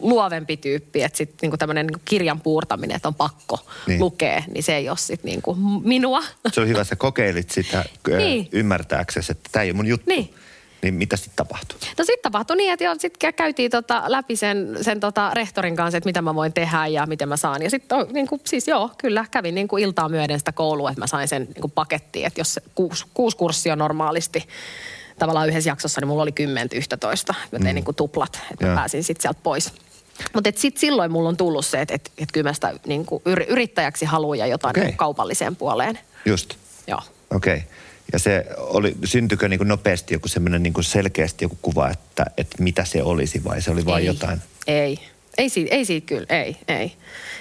luovempi 0.00 0.56
tyyppi, 0.56 1.02
että 1.02 1.18
sitten 1.18 1.36
niinku 1.42 1.56
tämmöinen 1.56 1.86
niinku 1.86 2.02
kirjan 2.04 2.40
puurtaminen, 2.40 2.96
että 2.96 3.08
on 3.08 3.14
pakko 3.14 3.58
niin. 3.86 4.00
lukea, 4.00 4.42
niin 4.54 4.62
se 4.62 4.76
ei 4.76 4.88
ole 4.88 4.98
sitten 4.98 5.28
niinku 5.28 5.56
minua. 5.84 6.22
Se 6.52 6.60
on 6.60 6.68
hyvä, 6.68 6.80
että 6.80 6.96
kokeilit 6.96 7.50
sitä 7.50 7.84
niin. 8.16 8.48
ymmärtääksesi, 8.52 9.32
että 9.32 9.48
tämä 9.52 9.62
ei 9.62 9.70
ole 9.70 9.76
mun 9.76 9.86
juttu. 9.86 10.04
Niin. 10.08 10.34
Niin 10.82 10.94
mitä 10.94 11.16
sitten 11.16 11.36
tapahtui? 11.36 11.78
No 11.98 12.04
sitten 12.04 12.22
tapahtui 12.22 12.56
niin, 12.56 12.72
että 12.72 12.94
sitten 12.98 13.34
käytiin 13.34 13.70
tota 13.70 14.02
läpi 14.06 14.36
sen, 14.36 14.78
sen 14.80 15.00
tota 15.00 15.30
rehtorin 15.34 15.76
kanssa, 15.76 15.98
että 15.98 16.08
mitä 16.08 16.22
mä 16.22 16.34
voin 16.34 16.52
tehdä 16.52 16.86
ja 16.86 17.06
miten 17.06 17.28
mä 17.28 17.36
saan. 17.36 17.62
Ja 17.62 17.70
sitten 17.70 17.98
niin 18.12 18.28
siis 18.46 18.68
joo, 18.68 18.90
kyllä 18.98 19.24
kävin 19.30 19.54
niin 19.54 19.68
kuin 19.68 19.84
iltaa 19.84 20.08
myöden 20.08 20.38
sitä 20.38 20.52
koulua, 20.52 20.90
että 20.90 21.00
mä 21.00 21.06
sain 21.06 21.28
sen 21.28 21.42
niin 21.42 21.60
kuin 21.60 21.70
pakettiin, 21.70 22.26
että 22.26 22.40
jos 22.40 22.60
kuusi, 22.74 23.04
kuusi 23.14 23.36
kurssia 23.36 23.76
normaalisti 23.76 24.48
tavallaan 25.18 25.48
yhdessä 25.48 25.70
jaksossa, 25.70 26.00
niin 26.00 26.08
mulla 26.08 26.22
oli 26.22 26.32
10 26.32 26.68
11, 26.74 27.34
joten 27.52 27.68
mm. 27.68 27.74
niin 27.74 27.84
kuin 27.84 27.94
tuplat, 27.94 28.40
että 28.50 28.66
mä 28.66 28.74
pääsin 28.74 29.04
sitten 29.04 29.22
sieltä 29.22 29.40
pois. 29.42 29.72
Mutta 30.34 30.50
sitten 30.56 30.80
silloin 30.80 31.12
mulla 31.12 31.28
on 31.28 31.36
tullut 31.36 31.66
se, 31.66 31.80
että 31.80 31.94
et, 31.94 32.12
et 32.18 32.32
kyllä 32.32 32.50
mä 32.50 32.54
sitä 32.54 32.72
niin 32.86 33.06
kuin 33.06 33.22
yrittäjäksi 33.48 34.04
haluan 34.04 34.38
ja 34.38 34.46
jotain 34.46 34.78
okay. 34.78 34.92
kaupalliseen 34.96 35.56
puoleen. 35.56 35.98
Just. 36.24 36.54
Joo. 36.86 37.00
Okei. 37.30 37.56
Okay. 37.56 37.68
Ja 38.12 38.18
se 38.18 38.46
oli, 38.56 38.94
syntyikö 39.04 39.48
niin 39.48 39.58
kuin 39.58 39.68
nopeasti 39.68 40.14
joku 40.14 40.28
semmoinen 40.28 40.62
niin 40.62 40.74
selkeästi 40.80 41.44
joku 41.44 41.58
kuva, 41.62 41.90
että, 41.90 42.26
että 42.36 42.62
mitä 42.62 42.84
se 42.84 43.02
olisi 43.02 43.44
vai 43.44 43.62
se 43.62 43.70
oli 43.70 43.84
vain 43.84 44.06
jotain? 44.06 44.42
Ei. 44.66 44.98
Ei 45.38 45.48
siitä, 45.48 45.74
ei 45.74 45.84
siitä 45.84 46.06
kyllä, 46.06 46.26
ei, 46.28 46.56
ei. 46.68 46.92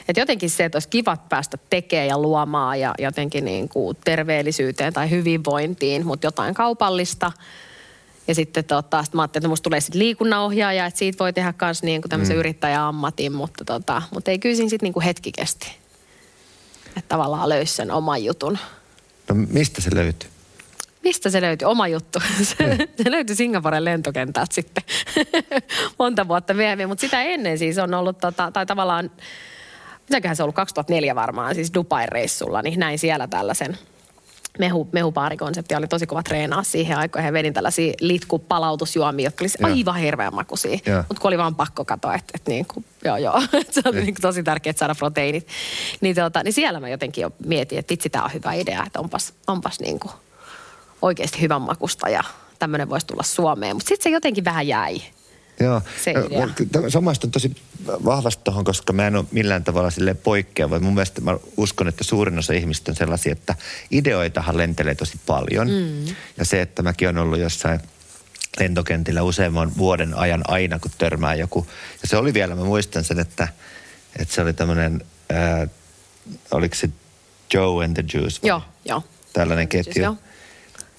Et 0.07 0.17
jotenkin 0.17 0.49
se, 0.49 0.65
että 0.65 0.75
olisi 0.75 0.89
kiva 0.89 1.17
päästä 1.29 1.57
tekemään 1.69 2.07
ja 2.07 2.17
luomaan 2.17 2.79
ja 2.79 2.93
jotenkin 2.99 3.45
niin 3.45 3.69
kuin 3.69 3.97
terveellisyyteen 4.03 4.93
tai 4.93 5.09
hyvinvointiin, 5.09 6.05
mutta 6.05 6.27
jotain 6.27 6.53
kaupallista. 6.53 7.31
Ja 8.27 8.35
sitten 8.35 8.63
tota, 8.63 9.03
sit 9.03 9.13
mä 9.13 9.21
ajattelin, 9.21 9.41
että 9.41 9.49
musta 9.49 9.63
tulee 9.63 9.81
sitten 9.81 9.99
liikunnanohjaaja, 9.99 10.85
että 10.85 10.97
siitä 10.97 11.19
voi 11.19 11.33
tehdä 11.33 11.53
myös 11.61 11.83
niin 11.83 12.01
kuin 12.01 12.09
tämmöisen 12.09 12.35
mm. 12.35 12.39
yrittäjäammatin, 12.39 13.33
mutta, 13.33 13.65
tota, 13.65 14.01
mutta 14.11 14.31
ei 14.31 14.39
kyllä 14.39 14.55
siinä 14.55 14.69
sitten 14.69 14.87
niin 14.87 14.93
kuin 14.93 15.03
hetki 15.03 15.31
kesti. 15.31 15.75
Että 16.87 17.09
tavallaan 17.09 17.49
löysi 17.49 17.75
sen 17.75 17.91
oman 17.91 18.23
jutun. 18.23 18.57
No 19.29 19.35
mistä 19.35 19.81
se 19.81 19.95
löytyi? 19.95 20.30
Mistä 21.03 21.29
se 21.29 21.41
löytyi? 21.41 21.65
Oma 21.65 21.87
juttu. 21.87 22.19
Se, 22.43 22.77
se 23.03 23.11
löytyi 23.11 23.35
Singaporen 23.35 23.85
lentokentältä 23.85 24.53
sitten 24.53 24.83
monta 25.99 26.27
vuotta 26.27 26.53
myöhemmin. 26.53 26.87
Mutta 26.87 27.01
sitä 27.01 27.21
ennen 27.21 27.57
siis 27.57 27.77
on 27.77 27.93
ollut, 27.93 28.17
tota, 28.17 28.51
tai 28.51 28.65
tavallaan, 28.65 29.11
mitäköhän 30.09 30.35
se 30.35 30.43
on 30.43 30.45
ollut 30.45 30.55
2004 30.55 31.15
varmaan, 31.15 31.55
siis 31.55 31.71
Dubai-reissulla, 31.73 32.61
niin 32.61 32.79
näin 32.79 32.99
siellä 32.99 33.27
tällaisen 33.27 33.77
mehu, 34.59 34.89
mehupaarikonsepti. 34.91 35.75
Oli 35.75 35.87
tosi 35.87 36.07
kova 36.07 36.23
treenaa 36.23 36.63
siihen 36.63 36.97
aikaan. 36.97 37.25
He 37.25 37.33
vedin 37.33 37.53
tällaisia 37.53 37.93
litkupalautusjuomia, 37.99 39.27
jotka 39.27 39.43
olisi 39.43 39.57
Joo. 39.61 39.71
aivan 39.71 39.95
hirveän 39.95 40.35
makuisia. 40.35 40.71
Mutta 41.07 41.21
kun 41.21 41.27
oli 41.27 41.37
vaan 41.37 41.55
pakko 41.55 41.85
katoa, 41.85 42.15
että 42.15 42.31
et 42.35 42.47
niin 42.47 42.65
kuin, 42.65 42.85
joo 43.03 43.17
joo, 43.17 43.41
se 43.71 43.81
oli 43.85 44.01
niin 44.01 44.13
kuin 44.13 44.21
tosi 44.21 44.43
tärkeää 44.43 44.73
saada 44.77 44.95
proteiinit. 44.95 45.47
Niin, 46.01 46.15
tota, 46.15 46.43
niin 46.43 46.53
siellä 46.53 46.79
mä 46.79 46.89
jotenkin 46.89 47.21
jo 47.21 47.31
mietin, 47.45 47.79
että 47.79 47.91
vitsi, 47.91 48.09
tämä 48.09 48.25
on 48.25 48.33
hyvä 48.33 48.53
idea, 48.53 48.83
että 48.85 48.99
onpas, 48.99 49.33
onpas 49.47 49.79
niin 49.79 49.99
kuin 49.99 50.11
oikeasti 51.01 51.41
hyvän 51.41 51.61
makusta 51.61 52.09
ja 52.09 52.23
tämmöinen 52.59 52.89
voisi 52.89 53.07
tulla 53.07 53.23
Suomeen. 53.23 53.75
Mutta 53.75 53.89
sitten 53.89 54.03
se 54.03 54.09
jotenkin 54.09 54.45
vähän 54.45 54.67
jäi. 54.67 55.01
Joo. 55.59 55.81
Se 56.03 56.11
idea. 56.11 56.47
Samaistun 56.89 57.31
tosi 57.31 57.55
vahvasti 57.87 58.41
tuohon, 58.43 58.63
koska 58.63 58.93
mä 58.93 59.07
en 59.07 59.15
ole 59.15 59.25
millään 59.31 59.63
tavalla 59.63 59.89
sille 59.89 60.13
poikkeava. 60.13 60.79
Mun 60.79 60.93
mielestä 60.93 61.21
mä 61.21 61.37
uskon, 61.57 61.87
että 61.87 62.03
suurin 62.03 62.39
osa 62.39 62.53
ihmistä 62.53 62.91
on 62.91 62.95
sellaisia, 62.95 63.31
että 63.31 63.55
ideoitahan 63.91 64.57
lentelee 64.57 64.95
tosi 64.95 65.19
paljon. 65.25 65.67
Mm. 65.67 66.15
Ja 66.37 66.45
se, 66.45 66.61
että 66.61 66.81
mäkin 66.81 67.09
on 67.09 67.17
ollut 67.17 67.39
jossain 67.39 67.79
lentokentillä 68.59 69.23
useamman 69.23 69.77
vuoden 69.77 70.13
ajan 70.13 70.41
aina, 70.47 70.79
kun 70.79 70.91
törmää 70.97 71.35
joku. 71.35 71.67
Ja 72.01 72.07
se 72.07 72.17
oli 72.17 72.33
vielä, 72.33 72.55
mä 72.55 72.63
muistan 72.63 73.03
sen, 73.03 73.19
että, 73.19 73.47
että 74.19 74.33
se 74.33 74.41
oli 74.41 74.53
tämmöinen, 74.53 75.05
ää, 75.29 75.67
oliko 76.51 76.75
se 76.75 76.89
Joe 77.53 77.85
and 77.85 77.93
the 77.93 78.03
Juice? 78.13 78.39
vai? 78.41 78.47
Joo, 78.47 78.61
joo. 78.85 79.03
Tällainen 79.33 79.67
ketju. 79.67 80.03
joo. 80.03 80.15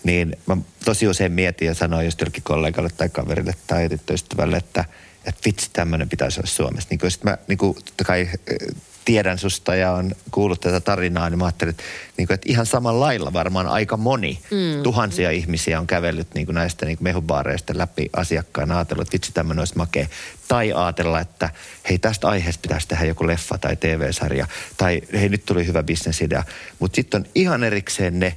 Niin 0.04 0.36
mä 0.46 0.56
tosi 0.84 1.08
usein 1.08 1.32
mietin 1.32 1.68
ja 1.68 1.74
sanoin 1.74 2.04
just 2.04 2.20
jollekin 2.20 2.42
kollegalle 2.42 2.90
tai 2.96 3.08
kaverille 3.08 3.54
tai 3.66 3.88
tyttöystävälle, 3.88 4.56
että, 4.56 4.84
että 5.24 5.40
vitsi 5.44 5.70
tämmöinen 5.72 6.08
pitäisi 6.08 6.40
olla 6.40 6.48
Suomessa. 6.48 6.88
Niin 6.90 7.10
sitten 7.10 7.30
mä 7.30 7.38
niin 7.48 7.58
kuin, 7.58 7.74
totta 7.74 8.04
kai 8.04 8.20
eh, 8.20 8.58
tiedän 9.04 9.38
susta 9.38 9.74
ja 9.74 9.92
on 9.92 10.14
kuullut 10.30 10.60
tätä 10.60 10.80
tarinaa, 10.80 11.30
niin 11.30 11.38
mä 11.38 11.44
ajattelin, 11.44 11.70
että, 11.70 11.82
niin 12.16 12.26
kuin, 12.26 12.34
että 12.34 12.48
ihan 12.48 12.66
samalla 12.66 13.00
lailla 13.00 13.32
varmaan 13.32 13.66
aika 13.66 13.96
moni, 13.96 14.38
mm. 14.50 14.82
tuhansia 14.82 15.30
ihmisiä 15.30 15.80
on 15.80 15.86
kävellyt 15.86 16.34
niin 16.34 16.46
kuin 16.46 16.54
näistä 16.54 16.86
niin 16.86 16.98
kuin 16.98 17.04
mehubaareista 17.04 17.72
läpi 17.76 18.10
asiakkaana, 18.12 18.76
ajatellut, 18.76 19.02
että 19.02 19.12
vitsi 19.12 19.32
tämmöinen 19.32 19.60
olisi 19.60 19.76
makea. 19.76 20.06
Tai 20.48 20.72
ajatella, 20.72 21.20
että 21.20 21.50
hei 21.88 21.98
tästä 21.98 22.28
aiheesta 22.28 22.62
pitäisi 22.62 22.88
tehdä 22.88 23.04
joku 23.04 23.26
leffa 23.26 23.58
tai 23.58 23.76
TV-sarja. 23.76 24.46
Tai 24.76 25.02
hei 25.12 25.28
nyt 25.28 25.44
tuli 25.46 25.66
hyvä 25.66 25.82
bisnesidea. 25.82 26.44
Mutta 26.78 26.96
sitten 26.96 27.20
on 27.20 27.26
ihan 27.34 27.64
erikseen 27.64 28.20
ne, 28.20 28.36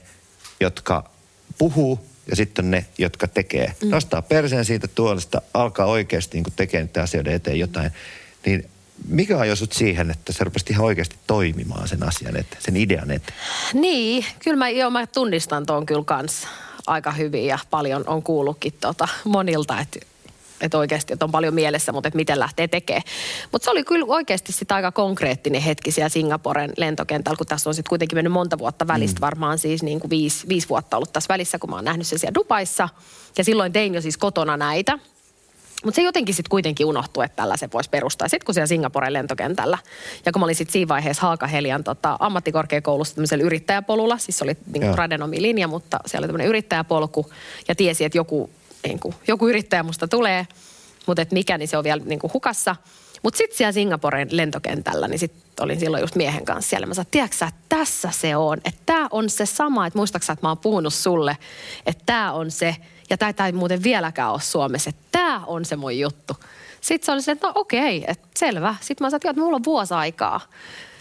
jotka 0.59 1.14
puhuu 1.57 2.05
ja 2.29 2.35
sitten 2.35 2.71
ne, 2.71 2.85
jotka 2.97 3.27
tekee. 3.27 3.73
Mm. 3.83 3.89
Nostaa 3.89 4.21
perseen 4.21 4.65
siitä 4.65 4.87
tuolista, 4.87 5.41
alkaa 5.53 5.85
oikeasti 5.85 6.37
niin 6.37 6.53
tekemään 6.55 6.87
niiden 6.87 7.03
asioiden 7.03 7.33
eteen 7.33 7.59
jotain. 7.59 7.91
Niin 8.45 8.69
mikä 9.07 9.39
ajoi 9.39 9.57
sut 9.57 9.73
siihen, 9.73 10.11
että 10.11 10.33
sä 10.33 10.43
rupesit 10.43 10.69
ihan 10.69 10.85
oikeasti 10.85 11.15
toimimaan 11.27 11.87
sen 11.87 12.03
asian 12.03 12.37
eteen, 12.37 12.61
sen 12.61 12.77
idean 12.77 13.11
eteen? 13.11 13.37
Niin, 13.73 14.25
kyllä 14.43 14.57
mä, 14.57 14.69
joo, 14.69 14.89
mä 14.89 15.07
tunnistan 15.07 15.65
tuon 15.65 15.85
kyllä 15.85 16.03
kans 16.05 16.47
aika 16.87 17.11
hyvin 17.11 17.45
ja 17.45 17.59
paljon 17.69 18.03
on 18.07 18.23
kuullutkin 18.23 18.73
tota 18.79 19.07
monilta, 19.23 19.79
että 19.79 19.99
että 20.61 20.77
oikeasti 20.77 21.13
että 21.13 21.25
on 21.25 21.31
paljon 21.31 21.53
mielessä, 21.53 21.91
mutta 21.91 22.07
että 22.07 22.17
miten 22.17 22.39
lähtee 22.39 22.67
tekemään. 22.67 23.03
Mutta 23.51 23.65
se 23.65 23.71
oli 23.71 23.83
kyllä 23.83 24.05
oikeasti 24.07 24.51
sitä 24.51 24.75
aika 24.75 24.91
konkreettinen 24.91 25.61
hetki 25.61 25.91
siellä 25.91 26.09
Singaporen 26.09 26.73
lentokentällä, 26.77 27.37
kun 27.37 27.47
tässä 27.47 27.69
on 27.69 27.73
sitten 27.73 27.89
kuitenkin 27.89 28.17
mennyt 28.17 28.33
monta 28.33 28.57
vuotta 28.57 28.87
välistä, 28.87 29.21
varmaan 29.21 29.57
siis 29.57 29.83
niin 29.83 29.99
kuin 29.99 30.09
viisi, 30.09 30.47
viisi 30.47 30.69
vuotta 30.69 30.97
ollut 30.97 31.13
tässä 31.13 31.33
välissä, 31.33 31.59
kun 31.59 31.69
mä 31.69 31.75
oon 31.75 31.85
nähnyt 31.85 32.07
sen 32.07 32.19
siellä 32.19 32.35
Dubaissa. 32.35 32.89
Ja 33.37 33.43
silloin 33.43 33.73
tein 33.73 33.95
jo 33.95 34.01
siis 34.01 34.17
kotona 34.17 34.57
näitä. 34.57 34.99
Mutta 35.85 35.95
se 35.95 36.01
jotenkin 36.01 36.35
sitten 36.35 36.49
kuitenkin 36.49 36.85
unohtui, 36.85 37.25
että 37.25 37.35
tällaisen 37.35 37.69
voisi 37.73 37.89
perustaa. 37.89 38.29
Sitten 38.29 38.45
kun 38.45 38.53
siellä 38.53 38.67
Singaporen 38.67 39.13
lentokentällä, 39.13 39.77
ja 40.25 40.31
kun 40.31 40.39
mä 40.39 40.43
olin 40.43 40.55
sitten 40.55 40.73
siinä 40.73 40.87
vaiheessa 40.87 41.21
Haakahelian 41.21 41.83
tota, 41.83 42.17
ammattikorkeakoulussa 42.19 43.15
tämmöisellä 43.15 43.43
yrittäjäpolulla, 43.43 44.17
siis 44.17 44.37
se 44.37 44.43
oli 44.43 44.57
niin 44.73 44.97
radenomi-linja, 44.97 45.67
mutta 45.67 45.99
siellä 46.05 46.25
oli 46.25 46.27
tämmöinen 46.27 46.47
yrittäjäpolku, 46.47 47.31
ja 47.67 47.75
tiesi, 47.75 48.05
että 48.05 48.17
joku, 48.17 48.49
niin 48.87 48.99
kuin, 48.99 49.15
joku 49.27 49.47
yrittäjä 49.47 49.83
musta 49.83 50.07
tulee, 50.07 50.47
mutta 51.05 51.21
että 51.21 51.33
mikä, 51.33 51.57
niin 51.57 51.67
se 51.67 51.77
on 51.77 51.83
vielä 51.83 52.01
niin 52.05 52.19
kuin 52.19 52.33
hukassa. 52.33 52.75
Mutta 53.23 53.37
sitten 53.37 53.57
siellä 53.57 53.71
Singaporen 53.71 54.27
lentokentällä, 54.31 55.07
niin 55.07 55.19
sitten 55.19 55.63
olin 55.63 55.79
silloin 55.79 56.01
just 56.01 56.15
miehen 56.15 56.45
kanssa 56.45 56.69
siellä. 56.69 56.87
Mä 56.87 56.93
sanoin, 56.93 57.07
tiedätkö 57.11 57.37
sä, 57.37 57.51
tässä 57.69 58.09
se 58.11 58.35
on. 58.35 58.57
Että 58.65 58.81
tämä 58.85 59.07
on 59.11 59.29
se 59.29 59.45
sama, 59.45 59.87
että 59.87 59.99
muistaaksä, 59.99 60.33
että 60.33 60.45
mä 60.45 60.49
oon 60.49 60.57
puhunut 60.57 60.93
sulle, 60.93 61.37
että 61.85 62.03
tämä 62.05 62.33
on 62.33 62.51
se, 62.51 62.75
ja 63.09 63.17
tämä 63.17 63.45
ei 63.45 63.51
muuten 63.51 63.83
vieläkään 63.83 64.31
ole 64.31 64.41
Suomessa, 64.41 64.89
että 64.89 65.01
tämä 65.11 65.41
on 65.45 65.65
se 65.65 65.75
mun 65.75 65.99
juttu. 65.99 66.37
Sitten 66.81 67.05
se 67.05 67.11
oli 67.11 67.21
se, 67.21 67.31
että 67.31 67.47
no 67.47 67.53
okei, 67.55 68.05
että 68.07 68.27
selvä. 68.37 68.75
Sitten 68.81 69.05
mä 69.05 69.09
sanoin, 69.09 69.29
että 69.29 69.41
mulla 69.41 69.55
on 69.55 69.63
vuosi 69.63 69.93
aikaa. 69.93 70.41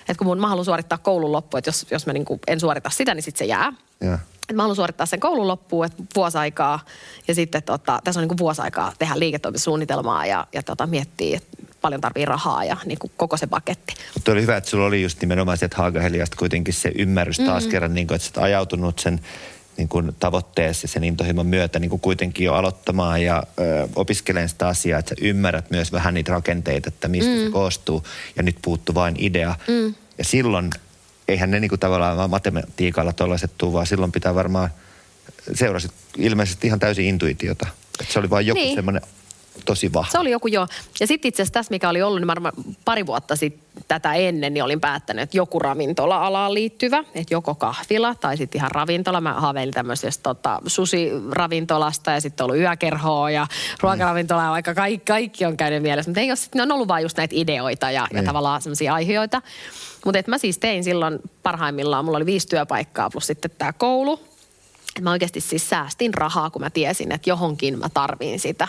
Että 0.01 0.19
kun 0.19 0.27
mun, 0.27 0.41
mä 0.41 0.49
haluan 0.49 0.65
suorittaa 0.65 0.99
koulun 0.99 1.33
loppuun, 1.33 1.59
että 1.59 1.69
jos, 1.69 1.87
jos 1.91 2.07
mä 2.07 2.13
niinku 2.13 2.41
en 2.47 2.61
suorita 2.61 2.91
sitä, 2.91 3.15
niin 3.15 3.23
sitten 3.23 3.39
se 3.39 3.45
jää. 3.45 3.73
Joo. 4.01 4.19
Et 4.49 4.57
mä 4.57 4.63
haluan 4.63 4.77
suorittaa 4.77 5.07
sen 5.07 5.21
koulun 5.21 5.49
loppuun, 5.49 5.87
että 5.87 6.03
vuosi 6.15 6.39
aikaa. 6.39 6.81
Ja 7.29 7.35
sitten 7.35 7.63
tota, 7.63 8.01
tässä 8.05 8.21
on 8.21 8.29
niin 8.29 8.39
vuosi 8.39 8.63
aikaa 8.63 8.93
tehdä 8.99 9.19
liiketoimintasuunnitelmaa 9.19 10.27
ja, 10.27 10.47
ja 10.53 10.63
tota, 10.63 10.87
miettiä, 10.87 11.37
että 11.37 11.57
paljon 11.81 12.01
tarvii 12.01 12.25
rahaa 12.25 12.65
ja 12.65 12.77
niin 12.85 12.99
kuin 12.99 13.13
koko 13.17 13.37
se 13.37 13.47
paketti. 13.47 13.95
Mutta 14.15 14.33
oli 14.33 14.43
hyvä, 14.43 14.57
että 14.57 14.71
sulla 14.71 14.87
oli 14.87 15.03
just 15.03 15.21
nimenomaan 15.21 15.59
sieltä 15.59 15.77
Haagaheliasta 15.77 16.37
kuitenkin 16.37 16.75
se 16.75 16.93
ymmärrys 16.99 17.39
taas 17.39 17.65
mm. 17.65 17.71
kerran, 17.71 17.95
niin 17.95 18.07
kuin, 18.07 18.17
että 18.17 18.29
sä 18.35 18.43
ajautunut 18.43 18.99
sen 18.99 19.21
niin 19.77 19.89
kuin 19.89 20.17
tavoitteessa 20.21 20.89
sen 20.89 21.05
intohimon 21.05 21.47
myötä 21.47 21.79
niin 21.79 21.91
kuin 21.91 22.01
kuitenkin 22.01 22.45
jo 22.45 22.55
aloittamaan 22.55 23.23
ja 23.23 23.43
ö, 23.59 23.89
opiskelemaan 23.97 24.49
sitä 24.49 24.69
asiaa, 24.69 24.99
että 24.99 25.09
sä 25.09 25.15
ymmärrät 25.21 25.71
myös 25.71 25.93
vähän 25.93 26.15
niitä 26.15 26.33
rakenteita, 26.33 26.89
että 26.89 27.09
mistä 27.09 27.31
mm. 27.31 27.45
se 27.45 27.51
koostuu 27.51 28.05
ja 28.37 28.43
nyt 28.43 28.57
puuttuu 28.63 28.95
vain 28.95 29.15
idea. 29.19 29.55
Mm. 29.69 29.95
Ja 30.19 30.25
silloin, 30.25 30.71
eihän 31.29 31.51
ne 31.51 31.61
niin 31.61 31.69
kuin 31.69 31.81
tavallaan 31.81 32.17
vaan 32.17 32.31
matematiikalla 32.31 33.13
tuollaiset 33.13 33.51
tuu, 33.59 33.73
vaan 33.73 33.87
silloin 33.87 34.13
pitää 34.13 34.35
varmaan, 34.35 34.71
seurasit 35.55 35.93
ilmeisesti 36.19 36.67
ihan 36.67 36.79
täysin 36.79 37.05
intuitiota. 37.05 37.67
Että 38.01 38.13
se 38.13 38.19
oli 38.19 38.31
vain 38.31 38.47
joku 38.47 38.61
Niin. 38.61 38.75
semmoinen 38.75 39.03
tosi 39.65 39.93
vahva. 39.93 40.11
Se 40.13 40.19
oli 40.19 40.31
joku 40.31 40.49
joo. 40.49 40.69
Ja 41.01 41.07
sitten 41.07 41.29
itse 41.29 41.43
asiassa 41.43 41.53
tässä, 41.53 41.71
mikä 41.71 41.89
oli 41.89 42.03
ollut, 42.03 42.21
niin 42.21 42.27
varmaan 42.27 42.55
pari 42.85 43.07
vuotta 43.07 43.37
sitten 43.37 43.65
tätä 43.89 44.15
ennen, 44.15 44.55
niin 44.55 44.65
olin 44.65 44.81
päättänyt, 44.81 45.23
että 45.23 45.37
joku 45.37 45.59
ravintola-alaan 45.59 46.55
liittyvä, 46.55 47.05
että 47.15 47.35
joko 47.35 47.55
kahvila 47.55 48.15
tai 48.15 48.37
sitten 48.37 48.59
ihan 48.59 48.71
ravintola. 48.71 49.21
Mä 49.21 49.33
haaveilin 49.33 49.75
tämmöisestä 49.75 50.23
tota, 50.23 50.61
susi-ravintolasta 50.67 52.11
ja 52.11 52.21
sitten 52.21 52.45
ollut 52.45 52.57
yökerhoa 52.59 53.31
ja 53.31 53.47
ruokaravintolaa, 53.81 54.51
vaikka 54.51 54.75
kaikki, 54.75 55.05
kaikki 55.13 55.45
on 55.45 55.57
käynyt 55.57 55.83
mielessä. 55.83 56.11
Mutta 56.11 56.21
ei 56.21 56.31
ole 56.31 56.37
sitten, 56.37 56.59
ne 56.59 56.63
on 56.63 56.73
ollut 56.73 56.89
vaan 56.89 57.03
just 57.03 57.17
näitä 57.17 57.35
ideoita 57.39 57.87
ja, 57.91 57.93
ja 57.93 58.09
Niin. 58.13 58.25
tavallaan 58.25 58.63
semmoisia 58.63 58.95
aiheita. 58.95 59.43
Mutta 60.05 60.23
mä 60.27 60.39
siis 60.39 60.59
tein 60.59 60.85
silloin 60.85 61.19
parhaimmillaan, 61.43 62.05
mulla 62.05 62.17
oli 62.17 62.27
viisi 62.27 62.49
työpaikkaa 62.49 63.11
plus 63.11 63.27
sitten 63.27 63.51
tämä 63.59 63.73
koulu. 63.73 64.21
Mä 65.01 65.11
oikeasti 65.11 65.41
siis 65.41 65.69
säästin 65.69 66.15
rahaa, 66.15 66.51
kun 66.51 66.63
mä 66.63 66.71
tiesin, 66.71 67.13
että 67.13 67.31
johonkin 67.31 67.79
mä 67.79 67.89
tarviin 67.89 68.41
sitä. 68.41 68.69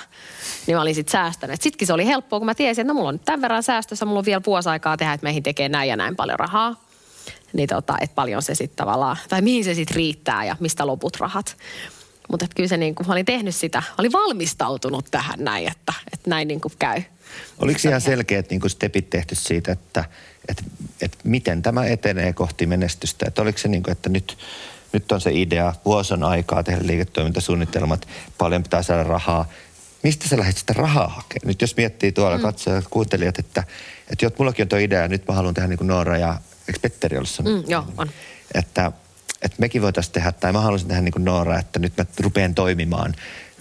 Niin 0.68 0.78
mä 0.78 0.82
olin 0.82 0.96
sitten 0.96 1.12
säästänyt. 1.12 1.62
Sittenkin 1.62 1.88
se 1.88 1.94
oli 1.94 2.06
helppoa, 2.06 2.40
kun 2.40 2.46
mä 2.46 2.56
tiesin, 2.56 2.82
että 2.82 2.94
no 2.94 2.98
mulla 2.98 3.10
on 3.10 3.16
nyt 3.16 3.26
tämän 3.26 3.42
verran 3.42 3.64
säästössä, 3.64 4.06
mulla 4.06 4.20
on 4.20 4.26
vielä 4.26 4.42
vuosi 4.46 4.70
aikaa 4.70 4.98
tehdä, 4.98 5.14
että 5.14 5.26
meihin 5.26 5.44
tekee 5.44 5.70
näin 5.70 5.90
ja 5.90 5.96
näin 5.96 6.16
paljon 6.16 6.40
rahaa. 6.40 6.86
Niin 7.54 7.70
tota, 7.70 7.98
että 8.02 8.16
paljon 8.16 8.42
se 8.42 8.56
sitten 8.56 8.76
tavallaan, 8.76 9.18
tai 9.30 9.42
mihin 9.42 9.64
se 9.64 9.74
sitten 9.74 9.96
riittää 9.96 10.46
ja 10.46 10.56
mistä 10.60 10.88
loput 10.88 11.18
rahat. 11.18 11.58
Mutta 12.30 12.46
kyllä 12.56 12.70
se 12.70 12.78
niin 12.78 12.96
kuin, 12.96 13.08
mä 13.08 13.14
olin 13.14 13.26
tehnyt 13.26 13.56
sitä, 13.56 13.84
olin 13.98 14.12
valmistautunut 14.12 15.06
tähän 15.12 15.40
näin, 15.40 15.68
että, 15.68 15.94
että 16.14 16.30
näin 16.30 16.48
niin 16.48 16.62
kuin 16.62 16.74
käy. 16.80 17.02
Oliko 17.58 17.80
ihan 17.84 18.02
selkeät 18.02 18.50
niin 18.50 18.70
stepit 18.70 19.10
tehty 19.10 19.36
siitä, 19.36 19.72
että, 19.72 20.06
että, 20.48 20.64
että 21.02 21.18
miten 21.24 21.62
tämä 21.62 21.86
etenee 21.86 22.34
kohti 22.34 22.66
menestystä? 22.66 23.26
Että 23.28 23.42
oliko 23.42 23.58
se 23.58 23.68
niin 23.68 23.84
kuin, 23.84 23.92
että 23.92 24.10
nyt, 24.10 24.38
nyt 24.94 25.12
on 25.12 25.22
se 25.22 25.32
idea, 25.34 25.74
vuosi 25.86 26.14
on 26.14 26.24
aikaa 26.24 26.64
tehdä 26.64 26.88
liiketoimintasuunnitelmat, 26.88 28.08
paljon 28.38 28.64
pitää 28.64 28.84
saada 28.84 29.04
rahaa. 29.04 29.50
mistä 30.04 30.28
sä 30.28 30.38
lähdet 30.38 30.58
sitä 30.58 30.74
rahaa 30.74 31.08
hakemaan? 31.08 31.48
Nyt 31.48 31.62
jos 31.62 31.78
miettii 31.78 32.12
tuolla 32.12 32.38
mm. 32.38 32.44
katsojat, 32.44 32.86
kuuntelijat, 32.90 33.40
että, 33.40 33.64
että 34.12 34.26
jot, 34.26 34.40
mullakin 34.40 34.64
on 34.64 34.70
tuo 34.70 34.80
idea 34.80 35.02
ja 35.02 35.08
nyt 35.08 35.28
mä 35.28 35.34
haluan 35.34 35.54
tehdä 35.54 35.68
niin 35.68 35.78
kuin 35.78 35.88
Noora 35.88 36.18
ja, 36.18 36.40
eikö 36.68 36.80
Petteri 36.82 37.18
ollut 37.18 37.40
Mm, 37.44 37.64
joo, 37.68 37.86
on. 37.98 38.10
Että, 38.54 38.92
että 39.42 39.58
mekin 39.60 39.82
voitaisiin 39.82 40.14
tehdä, 40.14 40.32
tai 40.32 40.54
mä 40.54 40.62
haluaisin 40.62 40.88
tehdä 40.88 41.02
niin 41.02 41.14
kuin 41.14 41.26
Noora, 41.26 41.60
että 41.60 41.80
nyt 41.80 41.98
mä 41.98 42.06
rupean 42.20 42.56
toimimaan. 42.56 43.16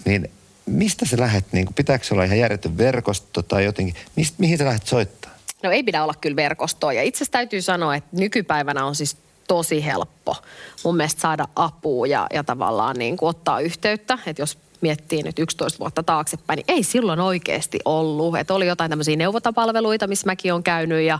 Niin 0.04 0.30
mistä 0.66 1.06
sä 1.06 1.16
lähdet, 1.20 1.44
niin 1.52 1.66
kuin, 1.66 1.74
pitääkö 1.74 2.04
olla 2.10 2.24
ihan 2.24 2.38
järjetön 2.38 2.78
verkosto 2.78 3.42
tai 3.42 3.64
jotenkin, 3.64 3.94
mistä, 4.16 4.36
mihin 4.38 4.58
sä 4.58 4.64
lähdet 4.64 4.86
soittaa? 4.86 5.30
No 5.62 5.70
ei 5.70 5.82
pidä 5.82 6.02
olla 6.02 6.14
kyllä 6.20 6.36
verkostoa. 6.36 6.92
Ja 6.92 7.02
itse 7.02 7.18
asiassa 7.18 7.32
täytyy 7.32 7.62
sanoa, 7.62 7.94
että 7.94 8.08
nykypäivänä 8.12 8.84
on 8.84 8.94
siis 8.94 9.16
tosi 9.48 9.84
helppo 9.84 10.36
mun 10.84 10.96
mielestä 10.96 11.20
saada 11.20 11.48
apua 11.56 12.06
ja, 12.06 12.26
ja 12.34 12.44
tavallaan 12.44 12.96
niin 12.98 13.16
kuin 13.16 13.28
ottaa 13.28 13.60
yhteyttä. 13.60 14.18
Että 14.26 14.42
jos 14.42 14.58
miettii 14.80 15.22
nyt 15.22 15.38
11 15.38 15.78
vuotta 15.78 16.02
taaksepäin, 16.02 16.56
niin 16.56 16.64
ei 16.68 16.82
silloin 16.82 17.20
oikeasti 17.20 17.78
ollut. 17.84 18.36
Että 18.36 18.54
oli 18.54 18.66
jotain 18.66 18.90
tämmöisiä 18.90 19.16
neuvontapalveluita, 19.16 20.06
missä 20.06 20.26
mäkin 20.26 20.52
olen 20.52 20.62
käynyt 20.62 21.02
ja 21.02 21.18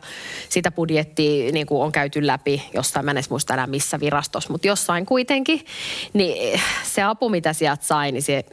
sitä 0.49 0.71
budjettia 0.71 1.53
niin 1.53 1.67
kuin 1.67 1.83
on 1.83 1.93
käyty 1.93 2.27
läpi 2.27 2.63
jossain, 2.75 3.05
mä 3.05 3.11
en 3.11 3.17
edes 3.17 3.31
muista 3.31 3.55
enää 3.55 3.67
missä 3.67 4.01
virastossa, 4.01 4.51
mutta 4.53 4.67
jossain 4.67 5.07
kuitenkin. 5.07 5.67
Niin 6.13 6.61
se 6.83 7.03
apu, 7.03 7.29
mitä 7.29 7.53
sieltä 7.53 7.85
sai, 7.85 8.13
niin 8.13 8.23
se, 8.23 8.45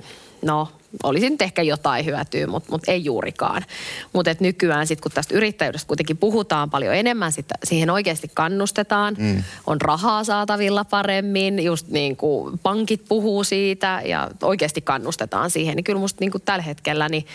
no 0.41 0.67
olisi 1.03 1.29
nyt 1.29 1.41
ehkä 1.41 1.61
jotain 1.61 2.05
hyötyä, 2.05 2.47
mutta, 2.47 2.71
mutta 2.71 2.91
ei 2.91 3.05
juurikaan. 3.05 3.65
Mutta 4.13 4.35
nykyään 4.39 4.87
sitten 4.87 5.03
kun 5.03 5.11
tästä 5.11 5.35
yrittäjyydestä 5.35 5.87
kuitenkin 5.87 6.17
puhutaan 6.17 6.69
paljon 6.69 6.95
enemmän, 6.95 7.31
sit 7.31 7.45
siihen 7.63 7.89
oikeasti 7.89 8.31
kannustetaan, 8.33 9.15
mm. 9.17 9.43
on 9.67 9.81
rahaa 9.81 10.23
saatavilla 10.23 10.85
paremmin, 10.85 11.63
just 11.63 11.87
niin 11.87 12.15
kuin 12.15 12.59
pankit 12.59 13.01
puhuu 13.07 13.43
siitä 13.43 14.01
ja 14.05 14.31
oikeasti 14.41 14.81
kannustetaan 14.81 15.49
siihen, 15.49 15.75
niin 15.75 15.83
kyllä 15.83 15.99
musta 15.99 16.17
niin 16.19 16.31
kuin 16.31 16.41
tällä 16.45 16.63
hetkellä 16.63 17.09
niin 17.09 17.25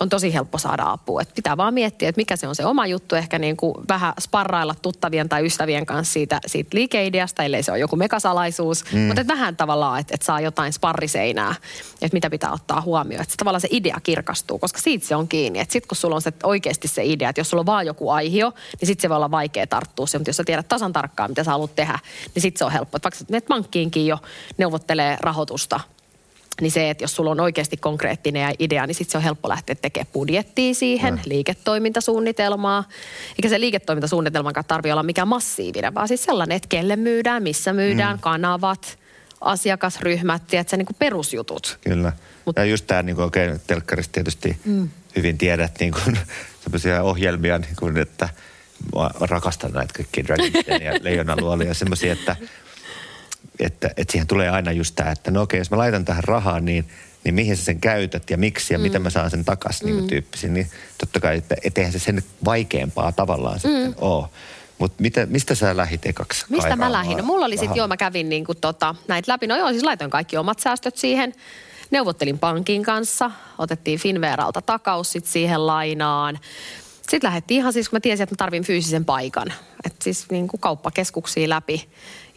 on 0.00 0.08
tosi 0.08 0.34
helppo 0.34 0.58
saada 0.58 0.90
apua. 0.90 1.22
Et 1.22 1.34
pitää 1.34 1.56
vaan 1.56 1.74
miettiä, 1.74 2.08
että 2.08 2.18
mikä 2.18 2.36
se 2.36 2.48
on 2.48 2.54
se 2.54 2.64
oma 2.64 2.86
juttu. 2.86 3.16
Ehkä 3.16 3.38
niin 3.38 3.56
kuin 3.56 3.74
vähän 3.88 4.12
sparrailla 4.20 4.74
tuttavien 4.82 5.28
tai 5.28 5.46
ystävien 5.46 5.86
kanssa 5.86 6.12
siitä, 6.12 6.40
siitä 6.46 6.70
liikeideasta, 6.76 7.42
ellei 7.42 7.62
se 7.62 7.70
ole 7.70 7.78
joku 7.78 7.96
megasalaisuus. 7.96 8.84
Mm. 8.92 9.00
Mutta 9.00 9.26
vähän 9.26 9.56
tavallaan, 9.56 10.00
että 10.00 10.14
et 10.14 10.22
saa 10.22 10.40
jotain 10.40 10.72
sparriseinää, 10.72 11.54
että 12.02 12.16
mitä 12.16 12.30
pitää 12.30 12.52
ottaa 12.52 12.80
huomioon. 12.80 13.22
Että 13.22 13.34
tavallaan 13.38 13.60
se 13.60 13.68
idea 13.70 14.00
kirkastuu, 14.02 14.58
koska 14.58 14.80
siitä 14.80 15.06
se 15.06 15.16
on 15.16 15.28
kiinni. 15.28 15.60
Että 15.60 15.72
sitten 15.72 15.88
kun 15.88 15.96
sulla 15.96 16.14
on 16.14 16.22
se, 16.22 16.32
oikeasti 16.42 16.88
se 16.88 17.04
idea, 17.04 17.28
että 17.28 17.40
jos 17.40 17.50
sulla 17.50 17.60
on 17.60 17.66
vaan 17.66 17.86
joku 17.86 18.10
aihio, 18.10 18.52
niin 18.80 18.86
sitten 18.86 19.02
se 19.02 19.08
voi 19.08 19.16
olla 19.16 19.30
vaikea 19.30 19.66
tarttua 19.66 20.06
se. 20.06 20.18
Mutta 20.18 20.28
jos 20.28 20.36
sä 20.36 20.44
tiedät 20.44 20.68
tasan 20.68 20.92
tarkkaan, 20.92 21.30
mitä 21.30 21.44
sä 21.44 21.50
haluat 21.50 21.74
tehdä, 21.74 21.98
niin 22.34 22.42
sitten 22.42 22.58
se 22.58 22.64
on 22.64 22.72
helppo. 22.72 22.96
Että 22.96 23.06
vaikka 23.06 23.24
menet 23.28 23.46
pankkiinkin 23.46 24.06
jo 24.06 24.18
neuvottelee 24.58 25.16
rahoitusta 25.20 25.80
niin 26.60 26.72
se, 26.72 26.90
että 26.90 27.04
jos 27.04 27.16
sulla 27.16 27.30
on 27.30 27.40
oikeasti 27.40 27.76
konkreettinen 27.76 28.54
idea, 28.58 28.86
niin 28.86 28.94
sitten 28.94 29.12
se 29.12 29.18
on 29.18 29.24
helppo 29.24 29.48
lähteä 29.48 29.74
tekemään 29.74 30.12
budjettia 30.12 30.74
siihen, 30.74 31.14
no. 31.14 31.20
liiketoimintasuunnitelmaa. 31.24 32.88
Eikä 33.30 33.48
se 33.48 33.60
liiketoimintasuunnitelman 33.60 34.54
tarvitse 34.68 34.92
olla 34.92 35.02
mikään 35.02 35.28
massiivinen, 35.28 35.94
vaan 35.94 36.08
siis 36.08 36.24
sellainen, 36.24 36.56
että 36.56 36.68
kelle 36.68 36.96
myydään, 36.96 37.42
missä 37.42 37.72
myydään, 37.72 38.16
mm. 38.16 38.20
kanavat, 38.20 38.98
asiakasryhmät, 39.40 40.46
tiedätkö, 40.46 40.76
niin 40.76 40.86
kuin 40.86 40.96
perusjutut. 40.98 41.78
Kyllä. 41.84 42.12
Mut, 42.44 42.56
ja 42.56 42.64
just 42.64 42.86
tämä, 42.86 43.02
niin 43.02 43.16
kuin, 43.16 43.26
okei, 43.26 43.46
okay, 43.46 43.58
telkkarissa 43.66 44.12
tietysti 44.12 44.56
mm. 44.64 44.88
hyvin 45.16 45.38
tiedät 45.38 45.72
niin 45.80 45.92
kuin, 45.92 46.18
sellaisia 46.64 47.02
ohjelmia, 47.02 47.58
niin 47.58 47.76
kuin, 47.78 47.96
että 47.96 48.28
mä 48.94 49.10
rakastan 49.20 49.72
näitä 49.72 49.94
kaikkia 49.94 50.24
Dragon 50.24 50.82
ja 50.82 50.92
Leijonaluolia, 51.04 51.74
semmoisia, 51.74 52.12
että 52.12 52.36
että, 53.60 53.90
että 53.96 54.12
siihen 54.12 54.26
tulee 54.26 54.50
aina 54.50 54.72
just 54.72 54.94
tämä, 54.94 55.10
että 55.10 55.30
no 55.30 55.42
okei, 55.42 55.58
jos 55.58 55.70
mä 55.70 55.78
laitan 55.78 56.04
tähän 56.04 56.24
rahaa, 56.24 56.60
niin, 56.60 56.88
niin 57.24 57.34
mihin 57.34 57.56
sä 57.56 57.64
sen 57.64 57.80
käytät 57.80 58.30
ja 58.30 58.38
miksi 58.38 58.74
ja 58.74 58.78
mm. 58.78 58.82
miten 58.82 59.02
mä 59.02 59.10
saan 59.10 59.30
sen 59.30 59.44
takaisin 59.44 59.88
mm. 59.88 59.96
niin 59.96 60.08
tyyppisiin. 60.08 60.54
Niin 60.54 60.70
totta 60.98 61.20
kai, 61.20 61.36
että 61.36 61.56
etteihän 61.62 61.92
se 61.92 61.98
sen 61.98 62.22
vaikeampaa 62.44 63.12
tavallaan 63.12 63.56
mm. 63.56 63.60
sitten 63.60 63.94
ole. 63.96 64.26
Mutta 64.78 65.02
mistä 65.26 65.54
sä 65.54 65.76
lähit 65.76 66.06
ekaksi 66.06 66.46
Mistä 66.48 66.76
mä 66.76 66.92
lähdin? 66.92 67.16
No 67.16 67.24
mulla 67.24 67.46
oli 67.46 67.56
sitten, 67.56 67.76
joo, 67.76 67.88
mä 67.88 67.96
kävin 67.96 68.28
niinku 68.28 68.54
tota, 68.54 68.94
näitä 69.08 69.32
läpi. 69.32 69.46
No 69.46 69.56
joo, 69.56 69.70
siis 69.70 69.82
laitoin 69.82 70.10
kaikki 70.10 70.36
omat 70.36 70.58
säästöt 70.58 70.96
siihen. 70.96 71.34
Neuvottelin 71.90 72.38
pankin 72.38 72.82
kanssa, 72.82 73.30
otettiin 73.58 73.98
Finveralta 73.98 74.62
takaus 74.62 75.12
sit 75.12 75.26
siihen 75.26 75.66
lainaan. 75.66 76.38
Sitten 77.10 77.28
lähdettiin 77.28 77.58
ihan 77.58 77.72
siis, 77.72 77.88
kun 77.88 77.96
mä 77.96 78.00
tiesin, 78.00 78.22
että 78.22 78.32
mä 78.32 78.36
tarvin 78.36 78.64
fyysisen 78.64 79.04
paikan. 79.04 79.52
Että 79.84 80.04
siis 80.04 80.30
niin 80.30 80.48
kuin 80.48 80.60
kauppakeskuksia 80.60 81.48
läpi. 81.48 81.88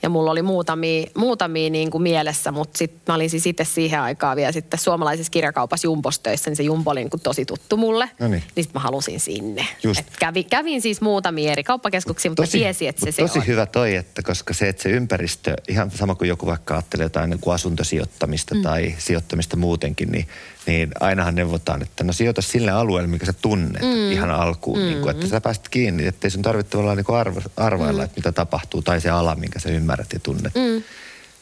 Ja 0.03 0.09
mulla 0.09 0.31
oli 0.31 0.41
muutamia, 0.41 1.07
muutamia 1.15 1.69
niin 1.69 1.91
kuin 1.91 2.01
mielessä, 2.01 2.51
mutta 2.51 2.77
sitten 2.77 3.01
mä 3.07 3.15
olin 3.15 3.29
siis 3.29 3.47
itse 3.47 3.63
siihen 3.63 4.01
aikaan 4.01 4.35
vielä 4.35 4.51
sitten 4.51 4.79
suomalaisessa 4.79 5.31
kirjakaupassa 5.31 5.87
Jumbostöissä, 5.87 6.49
niin 6.49 6.55
se 6.55 6.63
Jumbo 6.63 6.91
oli 6.91 6.99
niin 6.99 7.09
kuin 7.09 7.21
tosi 7.21 7.45
tuttu 7.45 7.77
mulle. 7.77 8.09
No 8.19 8.27
niin. 8.27 8.43
niin 8.55 8.63
sitten 8.63 8.79
mä 8.79 8.83
halusin 8.83 9.19
sinne. 9.19 9.67
Et 9.99 10.05
kävin, 10.19 10.45
kävin 10.45 10.81
siis 10.81 11.01
muutamia 11.01 11.51
eri 11.51 11.63
kauppakeskuksia, 11.63 12.31
mutta 12.31 12.43
tosi, 12.43 12.57
tiesin, 12.57 12.89
että 12.89 13.05
se, 13.05 13.11
se 13.11 13.21
Tosi 13.21 13.39
on. 13.39 13.47
hyvä 13.47 13.65
toi, 13.65 13.95
että 13.95 14.21
koska 14.23 14.53
se, 14.53 14.69
että 14.69 14.83
se 14.83 14.89
ympäristö, 14.89 15.55
ihan 15.67 15.91
sama 15.91 16.15
kuin 16.15 16.27
joku 16.27 16.45
vaikka 16.45 16.73
ajattelee 16.73 17.05
jotain 17.05 17.29
niin 17.29 17.39
kuin 17.39 17.53
asuntosijoittamista 17.53 18.55
mm. 18.55 18.61
tai 18.61 18.95
sijoittamista 18.97 19.57
muutenkin, 19.57 20.11
niin 20.11 20.27
niin 20.65 20.91
ainahan 20.99 21.36
neuvotaan, 21.36 21.82
että 21.82 22.04
no 22.04 22.13
sijoita 22.13 22.41
sille 22.41 22.71
alueelle, 22.71 23.08
mikä 23.08 23.26
sä 23.26 23.34
tunnet 23.34 23.82
mm. 23.82 24.12
ihan 24.12 24.32
alkuun, 24.32 24.80
mm. 24.80 24.86
niin 24.86 25.02
kuin, 25.02 25.15
että 25.15 25.28
sä 25.28 25.41
pääset 25.41 25.69
kiinni, 25.69 26.08
ettei 26.08 26.32
sun 26.32 26.41
tarvitse 26.41 26.69
tavallaan 26.69 26.97
niin 26.97 27.15
arvo, 27.15 27.41
arvailla, 27.58 28.02
mm. 28.02 28.06
että 28.06 28.17
mitä 28.17 28.32
tapahtuu, 28.32 28.82
tai 28.82 29.02
se 29.02 29.10
ala, 29.10 29.36
minkä 29.36 29.60
sä 29.60 29.69
ymmärrät 29.69 30.13
ja 30.13 30.19
tunnet. 30.19 30.56
Mm. 30.56 30.84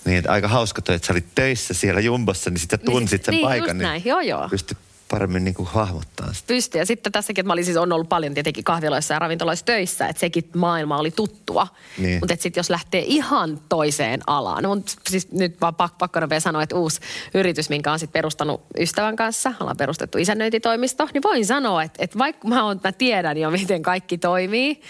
Niin, 0.06 0.18
että 0.18 0.32
aika 0.32 0.48
hauska 0.48 0.82
toi, 0.82 0.96
että 0.96 1.06
sä 1.08 1.14
olit 1.14 1.36
töissä 1.36 1.74
siellä 1.74 2.02
Jumbossa, 2.02 2.50
niin 2.50 2.60
sitten 2.60 2.80
niin 2.80 2.92
tunsit 2.92 3.26
sen 3.26 3.32
niin, 3.32 3.48
paikan. 3.48 3.78
Niin, 3.78 3.84
näin. 3.84 4.02
Joo, 4.06 4.20
joo. 4.20 4.50
Pystyt 4.50 4.78
paremmin 5.12 5.44
niin 5.44 5.54
kuin 5.54 5.70
hahmottaa 5.70 6.34
sitä. 6.34 6.48
Pysty. 6.48 6.78
Ja 6.78 6.86
sitten 6.86 7.12
tässäkin, 7.12 7.42
että 7.42 7.48
mä 7.48 7.54
olin 7.54 7.66
siis 7.66 7.78
on 7.78 7.92
ollut 7.92 8.10
paljon 8.10 8.34
tietenkin 8.34 8.64
kahviloissa 8.64 9.14
ja 9.14 9.20
ravintoloissa 9.20 9.66
töissä, 9.66 10.08
että 10.08 10.20
sekin 10.20 10.50
maailma 10.56 10.98
oli 10.98 11.12
tuttua. 11.12 11.68
Niin. 11.98 12.20
Mutta 12.20 12.36
sitten 12.40 12.60
jos 12.60 12.70
lähtee 12.70 13.04
ihan 13.06 13.60
toiseen 13.70 14.22
alaan, 14.28 14.64
no 14.64 14.78
siis 15.10 15.32
nyt 15.32 15.62
vaan 15.62 15.76
pak- 15.76 15.98
pakko 15.98 16.20
vielä 16.20 16.40
sanoa, 16.40 16.64
että 16.64 16.76
uusi 16.76 17.00
yritys, 17.34 17.70
minkä 17.70 17.92
on 17.92 18.00
sitten 18.00 18.20
perustanut 18.20 18.62
ystävän 18.80 19.16
kanssa, 19.16 19.54
ollaan 19.60 19.78
perustettu 19.78 20.18
isännöintitoimisto, 20.18 21.08
niin 21.14 21.24
voin 21.24 21.46
sanoa, 21.46 21.84
että, 21.84 22.04
että 22.04 22.18
vaikka 22.18 22.48
mä, 22.48 22.64
on, 22.64 22.82
mä 22.84 22.92
tiedän 22.92 23.38
jo, 23.38 23.52
miten 23.52 23.82
kaikki 23.82 24.18
toimii 24.18 24.82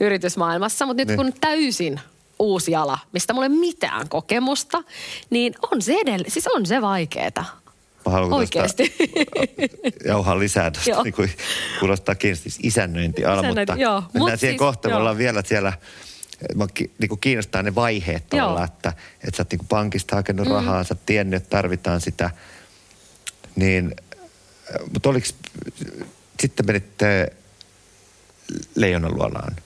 yritysmaailmassa, 0.00 0.86
mutta 0.86 1.00
nyt 1.00 1.08
niin. 1.08 1.16
kun 1.16 1.32
täysin 1.40 2.00
uusi 2.38 2.74
ala, 2.74 2.98
mistä 3.12 3.32
mulla 3.32 3.46
ei 3.46 3.50
mitään 3.50 4.08
kokemusta, 4.08 4.82
niin 5.30 5.54
on 5.72 5.82
se 5.82 5.94
edelleen, 5.94 6.30
siis 6.30 6.46
on 6.46 6.66
se 6.66 6.82
vaikeeta. 6.82 7.44
Mä 8.06 8.12
haluan 8.12 8.32
Oikeasti. 8.32 8.96
jauhaa 10.06 10.38
lisää 10.38 10.70
tuosta, 10.70 11.02
niin 11.02 11.14
kuin 11.14 11.30
kuulostaa 11.80 12.14
kiinnosti 12.14 12.50
siis 12.50 12.66
isännöintiala, 12.66 13.40
Isännöinti, 13.40 13.72
mutta 13.72 13.82
joo. 13.82 14.00
mennään 14.00 14.18
Mut 14.18 14.28
siihen 14.28 14.38
siis, 14.38 14.58
kohta, 14.58 14.88
me 14.88 14.94
ollaan 14.94 15.18
vielä 15.18 15.42
siellä 15.46 15.72
Mä 16.54 16.66
niin 16.98 17.08
kuin 17.08 17.20
kiinnostaa 17.20 17.62
ne 17.62 17.74
vaiheet 17.74 18.26
tavallaan, 18.26 18.64
että, 18.64 18.92
että 19.24 19.36
sä 19.36 19.40
oot 19.40 19.50
niin 19.50 19.58
kuin 19.58 19.68
pankista 19.68 20.16
hakenut 20.16 20.48
mm. 20.48 20.54
rahaa, 20.54 20.84
sä 20.84 20.94
oot 20.94 21.06
tiennyt, 21.06 21.42
että 21.42 21.50
tarvitaan 21.50 22.00
sitä. 22.00 22.30
Niin, 23.56 23.94
mutta 24.92 25.08
oliko, 25.08 25.26
sitten 26.40 26.66
menitte 26.66 27.32
Leijonan 28.74 29.14
luolaan? 29.14 29.56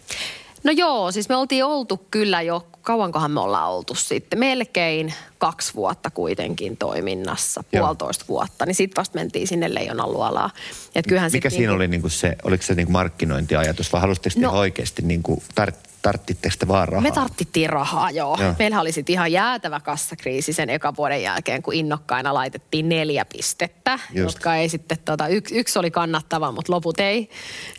No 0.65 0.73
joo, 0.73 1.13
siis 1.13 1.29
me 1.29 1.37
oltiin 1.37 1.65
oltu 1.65 2.07
kyllä 2.11 2.43
jo, 2.43 2.67
kauankohan 2.83 3.31
me 3.31 3.41
ollaan 3.41 3.71
oltu 3.71 3.95
sitten, 3.95 4.39
melkein 4.39 5.15
kaksi 5.39 5.75
vuotta 5.75 6.11
kuitenkin 6.11 6.77
toiminnassa, 6.77 7.65
joo. 7.73 7.85
puolitoista 7.85 8.25
vuotta, 8.29 8.67
niin 8.67 8.75
sitten 8.75 9.01
vasta 9.01 9.19
mentiin 9.19 9.49
sinne 9.49 9.75
Leijonan 9.75 10.13
luolaan. 10.13 10.51
Et 10.95 11.07
Mikä 11.33 11.51
siinä 11.51 11.61
niinku... 11.61 11.75
oli 11.75 11.89
niinku 11.89 12.09
se, 12.09 12.37
oliko 12.43 12.63
se 12.63 12.75
niinku 12.75 12.93
markkinointiajatus 12.93 13.93
vai 13.93 14.01
halusitteko 14.01 14.41
no, 14.41 14.51
oikeasti 14.51 15.03
niinku 15.03 15.43
tar- 15.61 15.90
tarttitteko 16.03 16.55
te 16.59 16.69
vaan 16.69 16.89
rahaa? 16.89 17.03
Me 17.03 17.11
tarttittiin 17.11 17.71
rahaa, 17.71 18.11
joo. 18.11 18.37
joo. 18.41 18.55
Meillähän 18.59 18.83
oli 18.83 18.93
sitten 18.93 19.13
ihan 19.13 19.33
jäätävä 19.33 19.81
kassakriisi 19.81 20.53
sen 20.53 20.71
eka 20.71 20.97
vuoden 20.97 21.23
jälkeen, 21.23 21.63
kun 21.63 21.75
innokkaina 21.75 22.35
laitettiin 22.35 22.89
neljä 22.89 23.25
pistettä, 23.25 23.99
Just. 24.15 24.35
jotka 24.35 24.57
ei 24.57 24.69
sitten, 24.69 24.99
tota, 25.05 25.29
yksi, 25.29 25.59
yksi 25.59 25.79
oli 25.79 25.91
kannattava, 25.91 26.53
mutta 26.53 26.73
loput 26.73 27.01
ei. 27.01 27.31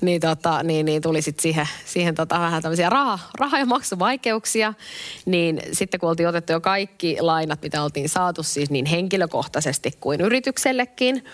Niin, 0.01 0.21
tota, 0.21 0.63
niin, 0.63 0.85
niin 0.85 1.01
tuli 1.01 1.21
sitten 1.21 1.41
siihen, 1.41 1.67
siihen 1.85 2.15
tota, 2.15 2.39
vähän 2.39 2.61
tämmöisiä 2.61 2.89
raha, 2.89 3.19
raha- 3.39 3.59
ja 3.59 3.65
maksuvaikeuksia. 3.65 4.73
Niin 5.25 5.61
sitten 5.71 5.99
kun 5.99 6.09
oltiin 6.09 6.29
otettu 6.29 6.51
jo 6.51 6.61
kaikki 6.61 7.17
lainat, 7.19 7.61
mitä 7.61 7.83
oltiin 7.83 8.09
saatu 8.09 8.43
siis 8.43 8.69
niin 8.69 8.85
henkilökohtaisesti 8.85 9.91
kuin 9.99 10.21
yrityksellekin, 10.21 11.25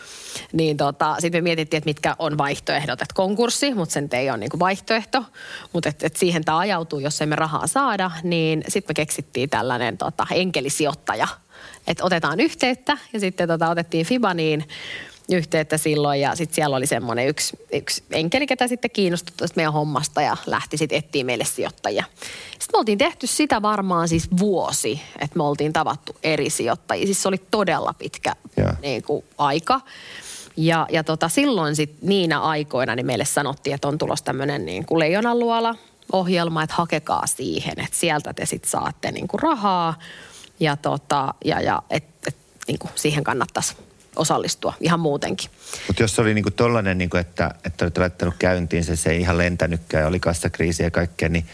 niin 0.54 0.78
tota, 0.78 1.16
sitten 1.20 1.44
me 1.44 1.44
mietittiin, 1.44 1.78
että 1.78 1.90
mitkä 1.90 2.16
on 2.20 2.38
vaihtoehdot. 2.38 3.02
Että 3.02 3.16
konkurssi, 3.16 3.74
mutta 3.74 3.94
sen 3.94 4.10
ei 4.12 4.30
ole 4.30 4.38
niinku 4.38 4.60
vaihtoehto. 4.60 5.24
Mutta 5.74 5.90
et, 5.90 6.04
et 6.04 6.16
siihen 6.16 6.46
tämä 6.46 6.58
ajautuu, 6.58 7.00
jos 7.00 7.22
emme 7.22 7.36
rahaa 7.36 7.68
saada, 7.68 8.12
niin 8.24 8.64
sitten 8.68 8.90
me 8.90 8.94
keksittiin 8.94 9.50
tällainen 9.50 9.98
tota, 9.98 10.28
enkelisijoittaja. 10.32 11.28
Että 11.88 12.04
otetaan 12.04 12.40
yhteyttä 12.40 12.98
ja 13.14 13.20
sitten 13.20 13.48
tota, 13.48 13.70
otettiin 13.70 14.06
Fibaniin 14.06 14.68
yhteyttä 15.32 15.78
silloin 15.78 16.22
ja 16.22 16.36
sitten 16.36 16.56
siellä 16.56 16.76
oli 16.76 16.88
semmoinen 16.88 17.28
yksi, 17.28 17.60
yksi 17.74 18.04
enkeli, 18.12 18.48
ketä 18.48 18.68
sitten 18.68 18.92
kiinnostui 18.92 19.34
tästä 19.38 19.56
meidän 19.56 19.74
hommasta 19.74 20.22
ja 20.22 20.38
lähti 20.46 20.78
sitten 20.78 20.98
etsiä 20.98 21.24
meille 21.24 21.46
sijoittajia. 21.46 22.04
Sitten 22.52 22.70
me 22.74 22.80
oltiin 22.80 22.98
tehty 22.98 23.28
sitä 23.28 23.62
varmaan 23.62 24.08
siis 24.08 24.28
vuosi, 24.40 25.02
että 25.20 25.38
me 25.38 25.44
oltiin 25.44 25.74
tavattu 25.74 26.16
eri 26.24 26.50
sijoittajia. 26.50 27.06
Siis 27.06 27.22
se 27.22 27.28
oli 27.28 27.42
todella 27.52 27.94
pitkä 27.94 28.36
niin 28.82 29.04
kuin, 29.04 29.26
aika. 29.38 29.82
Ja, 30.58 30.88
ja 30.92 31.04
tota, 31.04 31.30
silloin 31.30 31.76
sit 31.76 32.02
niinä 32.02 32.40
aikoina 32.40 32.96
niin 32.96 33.06
meille 33.06 33.26
sanottiin, 33.26 33.74
että 33.74 33.88
on 33.88 33.98
tulossa 33.98 34.26
tämmöinen 34.26 34.66
niin 34.66 34.86
kuin 34.86 35.00
leijonaluola 35.00 35.76
ohjelma, 36.12 36.64
että 36.64 36.76
hakekaa 36.76 37.28
siihen, 37.28 37.80
että 37.80 37.98
sieltä 37.98 38.34
te 38.34 38.46
sitten 38.46 38.72
saatte 38.72 39.12
niin 39.12 39.28
kuin 39.28 39.40
rahaa 39.40 40.00
ja, 40.60 40.76
tota, 40.76 41.34
ja, 41.46 41.62
ja 41.62 41.82
et, 41.90 42.04
et, 42.28 42.36
niin 42.68 42.80
kuin 42.80 42.92
siihen 42.96 43.24
kannattaisi 43.24 43.76
osallistua 44.16 44.74
ihan 44.80 45.00
muutenkin. 45.00 45.50
Mutta 45.88 46.04
jos 46.04 46.20
oli 46.20 46.34
niinku 46.34 46.52
tollainen, 46.52 46.98
niinku, 46.98 47.18
että, 47.18 47.52
että 47.66 47.86
olet 47.86 47.98
laittanut 47.98 48.36
käyntiin, 48.40 48.84
se, 48.84 48.96
se 48.96 49.10
ei 49.10 49.22
ihan 49.22 49.38
lentänytkään 49.38 50.02
ja 50.02 50.08
oli 50.08 50.20
kassakriisi 50.20 50.84
ja 50.84 50.92
kaikkea, 50.92 51.30
niin, 51.30 51.46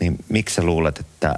niin 0.00 0.16
miksi 0.28 0.54
sä 0.54 0.62
luulet, 0.62 0.98
että 0.98 1.34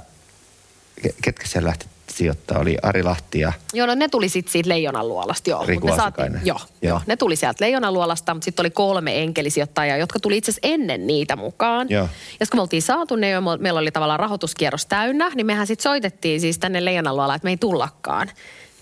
ketkä 1.21 1.47
siellä 1.47 1.67
lähti 1.67 1.85
sijoittaa? 2.17 2.59
Oli 2.59 2.77
Ari 2.81 3.03
Lahti 3.03 3.39
ja... 3.39 3.53
Joo, 3.73 3.87
no 3.87 3.95
ne 3.95 4.07
tuli 4.07 4.29
sitten 4.29 4.51
siitä 4.51 4.69
Leijonan 4.69 5.07
luolasta, 5.07 5.49
joo. 5.49 5.65
Riku 5.65 5.87
ne 5.87 5.93
Asikainen. 5.93 6.41
joo, 6.45 6.59
joo. 6.59 6.67
joo, 6.81 7.01
ne 7.07 7.15
tuli 7.15 7.35
sieltä 7.35 7.65
Leijonan 7.65 7.93
luolasta, 7.93 8.33
mutta 8.33 8.45
sitten 8.45 8.63
oli 8.63 8.69
kolme 8.69 9.21
enkelisijoittajaa, 9.21 9.97
jotka 9.97 10.19
tuli 10.19 10.37
itse 10.37 10.51
asiassa 10.51 10.67
ennen 10.73 11.07
niitä 11.07 11.35
mukaan. 11.35 11.87
Joo. 11.89 12.09
Ja 12.39 12.45
kun 12.51 12.57
me 12.57 12.61
oltiin 12.61 12.81
saatu 12.81 13.15
ne 13.15 13.29
jo, 13.29 13.41
meillä 13.59 13.79
oli 13.79 13.91
tavallaan 13.91 14.19
rahoituskierros 14.19 14.85
täynnä, 14.85 15.31
niin 15.35 15.45
mehän 15.45 15.67
sitten 15.67 15.83
soitettiin 15.83 16.41
siis 16.41 16.59
tänne 16.59 16.85
Leijonan 16.85 17.15
luolaan, 17.15 17.35
että 17.35 17.45
me 17.45 17.49
ei 17.49 17.57
tullakaan. 17.57 18.29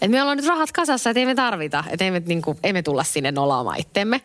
Että 0.01 0.07
me 0.07 0.21
ollaan 0.21 0.37
nyt 0.37 0.45
rahat 0.45 0.71
kasassa, 0.71 1.09
että 1.09 1.19
ei 1.19 1.25
me 1.25 1.35
tarvita, 1.35 1.83
että 1.89 2.05
ei 2.05 2.11
me, 2.11 2.21
niinku, 2.25 2.57
ei 2.63 2.73
me 2.73 2.81
tulla 2.81 3.03
sinne 3.03 3.31
nolaamaan 3.31 3.79
itsemme. 3.79 4.21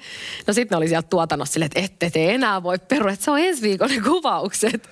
No 0.46 0.52
sitten 0.52 0.76
ne 0.76 0.78
oli 0.78 0.88
sieltä 0.88 1.08
tuotannossa 1.08 1.52
silleen, 1.52 1.66
että 1.66 1.80
ette 1.80 2.10
te 2.10 2.34
enää 2.34 2.62
voi 2.62 2.78
perua, 2.78 3.10
että 3.10 3.24
se 3.24 3.30
on 3.30 3.38
ensi 3.38 3.62
viikon 3.62 3.90
ne 3.90 4.00
kuvaukset. 4.00 4.88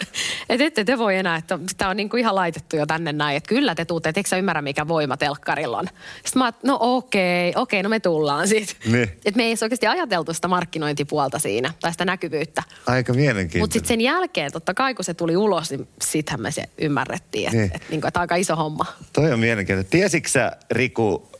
Että 0.48 0.64
ette 0.64 0.84
te 0.84 0.98
voi 0.98 1.16
enää, 1.16 1.36
että 1.36 1.58
tämä 1.76 1.90
on 1.90 1.96
niinku 1.96 2.16
ihan 2.16 2.34
laitettu 2.34 2.76
jo 2.76 2.86
tänne 2.86 3.12
näin, 3.12 3.36
että 3.36 3.48
kyllä 3.48 3.74
te 3.74 3.84
tuutte, 3.84 4.08
että 4.08 4.18
eikö 4.18 4.28
sä 4.28 4.36
ymmärrä 4.36 4.62
mikä 4.62 4.88
voima 4.88 5.16
telkkarilla 5.16 5.78
on. 5.78 5.86
Sitten 6.24 6.42
mä 6.42 6.52
no 6.62 6.78
okei, 6.80 7.52
okei, 7.56 7.82
no 7.82 7.88
me 7.88 8.00
tullaan 8.00 8.48
siitä. 8.48 8.72
Niin. 8.86 9.02
Että 9.02 9.36
me 9.36 9.42
ei 9.42 9.50
edes 9.50 9.62
oikeasti 9.62 9.86
ajateltu 9.86 10.34
sitä 10.34 10.48
markkinointipuolta 10.48 11.38
siinä, 11.38 11.72
tai 11.80 11.92
sitä 11.92 12.04
näkyvyyttä. 12.04 12.62
Aika 12.86 13.12
mielenkiintoinen. 13.12 13.62
Mutta 13.62 13.72
sitten 13.74 13.88
sen 13.88 14.00
jälkeen, 14.00 14.52
totta 14.52 14.74
kai 14.74 14.94
kun 14.94 15.04
se 15.04 15.14
tuli 15.14 15.36
ulos, 15.36 15.70
niin 15.70 15.88
sittenhän 16.02 16.40
me 16.40 16.50
se 16.50 16.64
ymmärrettiin, 16.78 17.46
että 17.46 17.56
Niin. 17.56 17.70
niin. 17.70 17.76
et, 17.82 17.90
niinku, 17.90 18.06
et 18.06 18.16
aika 18.16 18.36
iso 18.36 18.56
homma. 18.56 18.86
Toi 19.12 19.32
on 19.32 19.40
mielenkiintoinen. 19.40 19.90
Tiesitkö 19.90 20.28
sä, 20.30 20.52
Riku, 20.72 21.30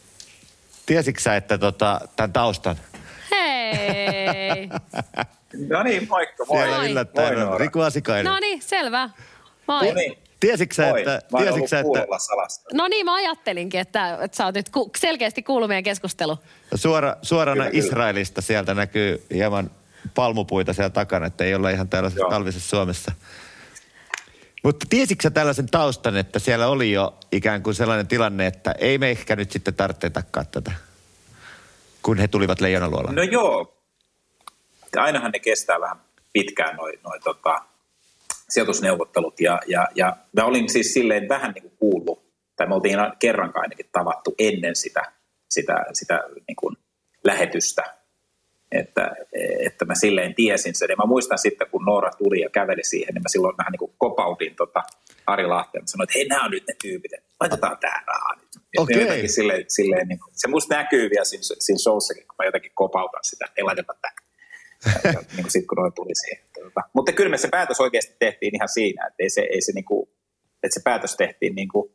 tiesitkö 0.87 1.23
sä, 1.23 1.37
että 1.37 1.59
tota, 1.59 2.01
tämän 2.16 2.33
taustan? 2.33 2.77
Hei! 3.31 4.68
No 5.68 5.83
niin, 5.83 6.09
moikka, 6.09 6.45
moi. 6.45 6.62
Siellä 6.62 6.85
yllättäen 6.87 7.38
Moi, 7.38 7.47
on. 7.47 7.61
Riku 7.61 7.81
Asikainen. 7.81 8.33
No 8.33 8.38
niin, 8.38 8.62
selvä. 8.62 9.11
Moi. 9.66 9.88
No 9.88 9.95
niin, 9.95 10.18
Tiesitkö 10.40 10.75
sä, 10.75 10.99
että... 10.99 11.23
Mä 11.33 11.38
Tiesitkö 11.38 11.68
sä, 11.68 11.79
että 11.81 12.18
salasta. 12.18 12.68
No 12.73 12.88
niin, 12.88 13.05
mä 13.05 13.14
ajattelinkin, 13.14 13.81
että, 13.81 14.18
että 14.21 14.37
sä 14.37 14.45
oot 14.45 14.55
nyt 14.55 14.71
ku, 14.71 14.90
selkeästi 14.97 15.42
kuullut 15.42 15.68
meidän 15.68 15.85
keskustelu. 15.85 16.38
suora, 16.75 17.16
suorana 17.23 17.64
Kyllä, 17.64 17.71
kyllä. 17.71 17.87
Israelista 17.87 18.40
sieltä 18.40 18.75
näkyy 18.75 19.27
hieman 19.35 19.71
palmupuita 20.14 20.73
siellä 20.73 20.90
takana, 20.90 21.27
että 21.27 21.45
ei 21.45 21.55
olla 21.55 21.71
ihan 21.71 21.88
tällaisessa 21.88 22.23
Joo. 22.23 22.31
talvisessa 22.31 22.68
Suomessa. 22.68 23.12
Mutta 24.62 24.87
tiesitkö 24.90 25.31
tällaisen 25.31 25.66
taustan, 25.66 26.16
että 26.16 26.38
siellä 26.38 26.66
oli 26.66 26.92
jo 26.92 27.18
ikään 27.33 27.62
kuin 27.62 27.75
sellainen 27.75 28.07
tilanne, 28.07 28.46
että 28.46 28.75
ei 28.79 28.98
me 28.98 29.11
ehkä 29.11 29.37
nyt 29.37 29.51
sitten 29.51 29.75
tarvitse 29.75 30.11
tätä, 30.11 30.72
kun 32.03 32.18
he 32.18 32.29
tulivat 32.29 32.61
leijonaluolaan? 32.61 33.14
No 33.14 33.22
joo, 33.22 33.83
ainahan 34.96 35.31
ne 35.31 35.38
kestää 35.38 35.81
vähän 35.81 35.96
pitkään 36.33 36.77
noin 36.77 36.98
noi, 37.05 37.20
tota, 37.20 37.62
sijoitusneuvottelut. 38.48 39.40
Ja, 39.40 39.61
ja, 39.66 39.88
ja 39.94 40.16
mä 40.33 40.44
olin 40.44 40.68
siis 40.68 40.94
silleen 40.94 41.29
vähän 41.29 41.53
niin 41.53 41.62
kuin 41.62 41.77
kuullut, 41.79 42.33
tai 42.57 42.66
me 42.66 42.75
oltiin 42.75 42.98
kerran 43.18 43.53
ainakin 43.55 43.88
tavattu 43.92 44.35
ennen 44.38 44.77
sitä, 44.77 45.12
sitä, 45.48 45.85
sitä 45.92 46.22
niin 46.48 46.57
kuin 46.57 46.77
lähetystä, 47.25 47.94
että, 48.73 49.11
että 49.67 49.85
mä 49.85 49.95
silleen 49.95 50.35
tiesin 50.35 50.75
sen. 50.75 50.89
Ja 50.91 50.97
mä 50.97 51.07
muistan 51.07 51.39
sitten, 51.39 51.67
kun 51.71 51.85
Noora 51.85 52.11
tuli 52.11 52.41
ja 52.41 52.51
käveli 52.51 52.85
siihen, 52.85 53.15
niin 53.15 53.23
mä 53.23 53.29
silloin 53.29 53.57
vähän 53.57 53.73
niin 53.73 53.79
kuin 53.79 53.93
kopautin 53.99 54.57
tota 54.57 54.83
Ari 55.27 55.47
Lahteen. 55.47 55.83
Mä 55.83 55.87
sanoin, 55.87 56.05
että 56.05 56.19
hei, 56.19 56.29
nämä 56.29 56.45
on 56.45 56.51
nyt 56.51 56.65
ne 56.69 56.75
tyypit, 56.83 57.13
että 57.13 57.29
laitetaan 57.41 57.79
tää 57.79 58.03
rahaa 58.07 58.37
nyt. 58.37 58.49
Okei. 58.79 59.01
jotenkin 59.03 59.33
Silleen, 59.33 59.65
silleen, 59.69 60.09
niin 60.09 60.19
kuin, 60.19 60.33
se 60.35 60.49
musta 60.49 60.77
näkyy 60.77 61.11
vielä 61.11 61.25
siinä, 61.25 61.43
siinä 61.43 61.79
showssakin, 61.79 62.27
kun 62.27 62.35
mä 62.39 62.45
jotenkin 62.45 62.73
kopautan 62.75 63.25
sitä, 63.25 63.45
että 63.45 63.55
ei 63.57 63.65
laiteta 63.65 63.95
ja, 65.05 65.11
niin 65.35 65.43
kuin 65.43 65.51
sit, 65.51 65.67
kun 65.67 65.79
noin 65.79 65.93
tuli 65.93 66.15
siihen. 66.15 66.45
Tota. 66.55 66.81
Mutta 66.93 67.13
kyllä 67.13 67.31
me 67.31 67.39
se 67.39 67.49
päätös 67.49 67.81
oikeasti 67.81 68.17
tehtiin 68.19 68.55
ihan 68.55 68.69
siinä, 68.69 69.07
että, 69.07 69.17
ei 69.19 69.31
se, 69.31 69.41
ei 69.41 69.61
se, 69.61 69.73
niin 69.73 69.85
kuin, 69.85 70.09
että 70.63 70.75
se 70.75 70.81
päätös 70.85 71.17
tehtiin 71.17 71.55
niin 71.55 71.69
kuin, 71.69 71.95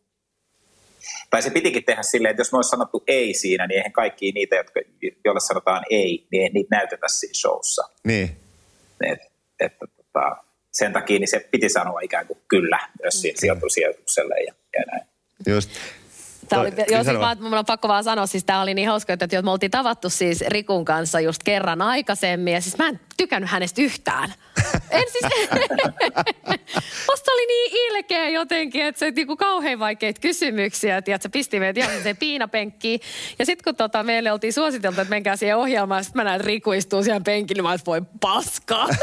tai 1.29 1.41
se 1.41 1.49
pitikin 1.49 1.83
tehdä 1.85 2.03
silleen, 2.03 2.29
että 2.29 2.41
jos 2.41 2.51
me 2.51 2.55
olisi 2.55 2.69
sanottu 2.69 3.03
ei 3.07 3.33
siinä, 3.33 3.67
niin 3.67 3.77
eihän 3.77 3.91
kaikki 3.91 4.31
niitä, 4.31 4.55
jotka, 4.55 4.79
joille 5.25 5.39
sanotaan 5.39 5.83
ei, 5.89 6.27
niin 6.31 6.43
ei 6.43 6.49
niitä 6.49 6.75
näytetä 6.75 7.07
siinä 7.07 7.33
showssa. 7.33 7.83
Niin. 8.03 8.37
Et, 9.03 9.19
että, 9.59 9.85
tota, 9.95 10.37
sen 10.73 10.93
takia 10.93 11.19
niin 11.19 11.27
se 11.27 11.47
piti 11.51 11.69
sanoa 11.69 11.99
ikään 12.01 12.27
kuin 12.27 12.39
kyllä 12.47 12.79
myös 13.01 13.21
siinä 13.21 13.39
sijoitusijoitukselle 13.39 14.35
ja, 14.39 14.53
ja 14.77 14.83
näin. 14.91 15.07
Just. 15.47 15.69
Tämä 16.49 16.61
oli, 16.61 16.69
joo, 16.77 16.85
siis 16.87 17.05
sano 17.05 17.19
vaan, 17.19 17.37
mun 17.41 17.53
on 17.53 17.65
pakko 17.65 17.87
vaan 17.87 18.03
sanoa, 18.03 18.25
siis 18.25 18.43
tämä 18.43 18.61
oli 18.61 18.73
niin 18.73 18.87
hauska, 18.87 19.13
että 19.13 19.41
me 19.41 19.51
oltiin 19.51 19.71
tavattu 19.71 20.09
siis 20.09 20.41
Rikun 20.47 20.85
kanssa 20.85 21.19
just 21.19 21.43
kerran 21.43 21.81
aikaisemmin, 21.81 22.53
ja 22.53 22.61
siis 22.61 22.77
mä 22.77 22.87
en 22.87 22.99
tykännyt 23.17 23.49
hänestä 23.49 23.81
yhtään. 23.81 24.33
En 24.91 25.03
siis, 25.11 25.23
musta 27.09 27.31
oli 27.31 27.45
niin 27.47 27.71
ilkeä 27.87 28.29
jotenkin, 28.29 28.85
että 28.85 28.99
se 28.99 29.11
niinku 29.11 29.37
kauhean 29.37 29.79
vaikeita 29.79 30.21
kysymyksiä, 30.21 30.97
että 30.97 31.17
se 31.21 31.29
pisti 31.29 31.59
meidät 31.59 31.77
ihan 31.77 32.03
se 32.03 32.13
piinapenkkiin. 32.13 32.99
Ja 33.39 33.45
sitten 33.45 33.63
kun 33.63 33.75
tota, 33.75 34.03
meille 34.03 34.31
oltiin 34.31 34.53
suositeltu, 34.53 35.01
että 35.01 35.09
menkää 35.09 35.35
siihen 35.35 35.57
ohjelmaan, 35.57 36.03
sitten 36.03 36.19
mä 36.19 36.23
näin, 36.23 36.35
että 36.35 36.47
Riku 36.47 36.71
istuu 36.71 37.03
siellä 37.03 37.21
penkillä, 37.21 37.63
mä 37.63 37.77
voi 37.85 38.01
paskaa. 38.21 38.87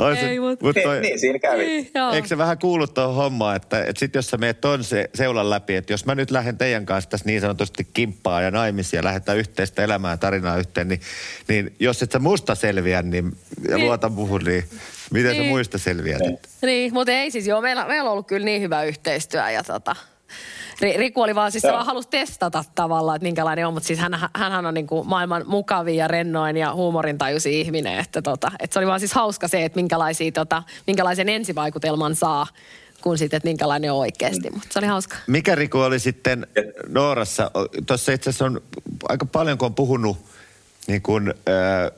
Ois, 0.00 0.18
Ei, 0.18 0.38
mut- 0.38 0.62
mut 0.62 0.76
toi, 0.82 1.00
Niin, 1.00 1.18
siinä 1.20 1.38
kävi. 1.38 1.66
Niin, 1.66 1.90
joo. 1.94 2.12
Eikö 2.12 2.28
se 2.28 2.38
vähän 2.38 2.58
kuulu 2.58 2.86
tuohon 2.86 3.14
hommaan, 3.14 3.56
että, 3.56 3.84
että 3.84 4.00
sit 4.00 4.14
jos 4.14 4.26
sä 4.30 4.36
meet 4.36 4.60
ton 4.60 4.84
se, 4.84 5.10
seulan 5.14 5.50
läpi, 5.50 5.74
että 5.76 5.92
jos 5.92 6.06
mä 6.06 6.14
nyt 6.14 6.30
lähden 6.30 6.58
teidän 6.58 6.86
kanssa 6.86 7.10
tässä 7.10 7.26
niin 7.26 7.40
sanotusti 7.40 7.88
kimppaa 7.94 8.42
ja 8.42 8.50
naimisia, 8.50 9.04
lähdetään 9.04 9.38
yhteistä 9.38 9.84
elämää 9.84 10.10
ja 10.12 10.16
tarinaa 10.16 10.56
yhteen, 10.58 10.88
niin, 10.88 11.00
niin 11.48 11.74
jos 11.80 12.02
et 12.02 12.12
sä 12.12 12.18
musta 12.18 12.54
selviä 12.54 13.02
niin, 13.02 13.36
ja 13.68 13.76
Niin. 13.76 13.86
luota 13.86 14.08
muuhun, 14.08 14.44
niin 14.44 14.64
miten 15.10 15.34
sä 15.34 15.40
Niin. 15.40 15.48
muista 15.50 15.78
selviät? 15.78 16.20
Niin. 16.20 16.38
Niin, 16.62 16.94
mutta 16.94 17.12
ei 17.12 17.30
siis 17.30 17.46
joo, 17.46 17.60
meillä, 17.60 17.84
meillä 17.86 18.06
on 18.06 18.12
ollut 18.12 18.26
kyllä 18.26 18.44
niin 18.44 18.62
hyvä 18.62 18.82
yhteistyö 18.84 19.50
ja 19.50 19.62
tota, 19.64 19.96
Riku 20.80 21.22
oli 21.22 21.34
vaan 21.34 21.52
siis, 21.52 21.62
se 21.62 21.72
vaan 21.72 21.86
halusi 21.86 22.08
testata 22.08 22.64
tavallaan, 22.74 23.16
että 23.16 23.26
minkälainen 23.26 23.66
on, 23.66 23.74
mutta 23.74 23.86
siis 23.86 23.98
hän, 23.98 24.18
hänhän 24.34 24.66
on 24.66 24.74
niin 24.74 24.86
kuin 24.86 25.08
maailman 25.08 25.44
mukavin 25.46 25.96
ja 25.96 26.08
rennoin 26.08 26.56
ja 26.56 26.74
huumorintajuisin 26.74 27.52
ihminen, 27.52 27.98
että, 27.98 28.22
tota, 28.22 28.50
että 28.60 28.74
se 28.74 28.78
oli 28.78 28.86
vaan 28.86 29.00
siis 29.00 29.12
hauska 29.12 29.48
se, 29.48 29.64
että 29.64 29.76
minkälaisia, 29.76 30.32
tota, 30.32 30.62
minkälaisen 30.86 31.28
ensivaikutelman 31.28 32.16
saa, 32.16 32.46
kun 33.00 33.18
sitten, 33.18 33.36
että 33.36 33.48
minkälainen 33.48 33.92
on 33.92 33.98
oikeasti, 33.98 34.50
mutta 34.50 34.68
se 34.70 34.78
oli 34.78 34.86
hauska. 34.86 35.16
Mikä 35.26 35.54
Riku 35.54 35.78
oli 35.78 35.98
sitten 35.98 36.46
Noorassa? 36.88 37.50
Tuossa 37.86 38.12
itse 38.12 38.30
asiassa 38.30 38.44
on 38.44 38.62
aika 39.08 39.26
paljon, 39.26 39.58
kun 39.58 39.66
on 39.66 39.74
puhunut 39.74 40.18
niin 40.86 41.02
kuin, 41.02 41.34
ö, 41.48 41.92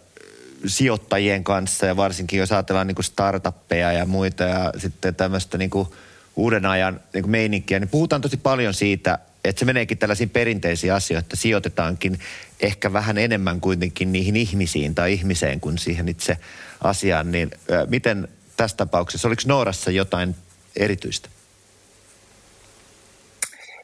sijoittajien 0.66 1.44
kanssa 1.44 1.86
ja 1.86 1.96
varsinkin 1.96 2.38
jos 2.38 2.52
ajatellaan 2.52 2.86
niin 2.86 2.94
kuin 2.94 3.04
startuppeja 3.04 3.92
ja 3.92 4.06
muita 4.06 4.44
ja 4.44 4.72
sitten 4.78 5.14
tämmöistä 5.14 5.58
niin 5.58 5.70
kuin 5.70 5.88
uuden 6.36 6.66
ajan 6.66 7.00
niin 7.12 7.22
kuin 7.22 7.30
meininkiä, 7.30 7.78
niin 7.78 7.88
puhutaan 7.88 8.22
tosi 8.22 8.36
paljon 8.36 8.74
siitä, 8.74 9.18
että 9.44 9.60
se 9.60 9.64
meneekin 9.64 9.98
tällaisiin 9.98 10.30
perinteisiin 10.30 10.92
asioihin, 10.92 11.24
että 11.24 11.36
sijoitetaankin 11.36 12.18
ehkä 12.60 12.92
vähän 12.92 13.18
enemmän 13.18 13.60
kuitenkin 13.60 14.12
niihin 14.12 14.36
ihmisiin 14.36 14.94
tai 14.94 15.12
ihmiseen 15.12 15.60
kuin 15.60 15.78
siihen 15.78 16.08
itse 16.08 16.36
asiaan. 16.80 17.32
Niin 17.32 17.50
miten 17.88 18.28
tässä 18.56 18.76
tapauksessa, 18.76 19.28
oliko 19.28 19.42
Noorassa 19.46 19.90
jotain 19.90 20.34
erityistä? 20.76 21.28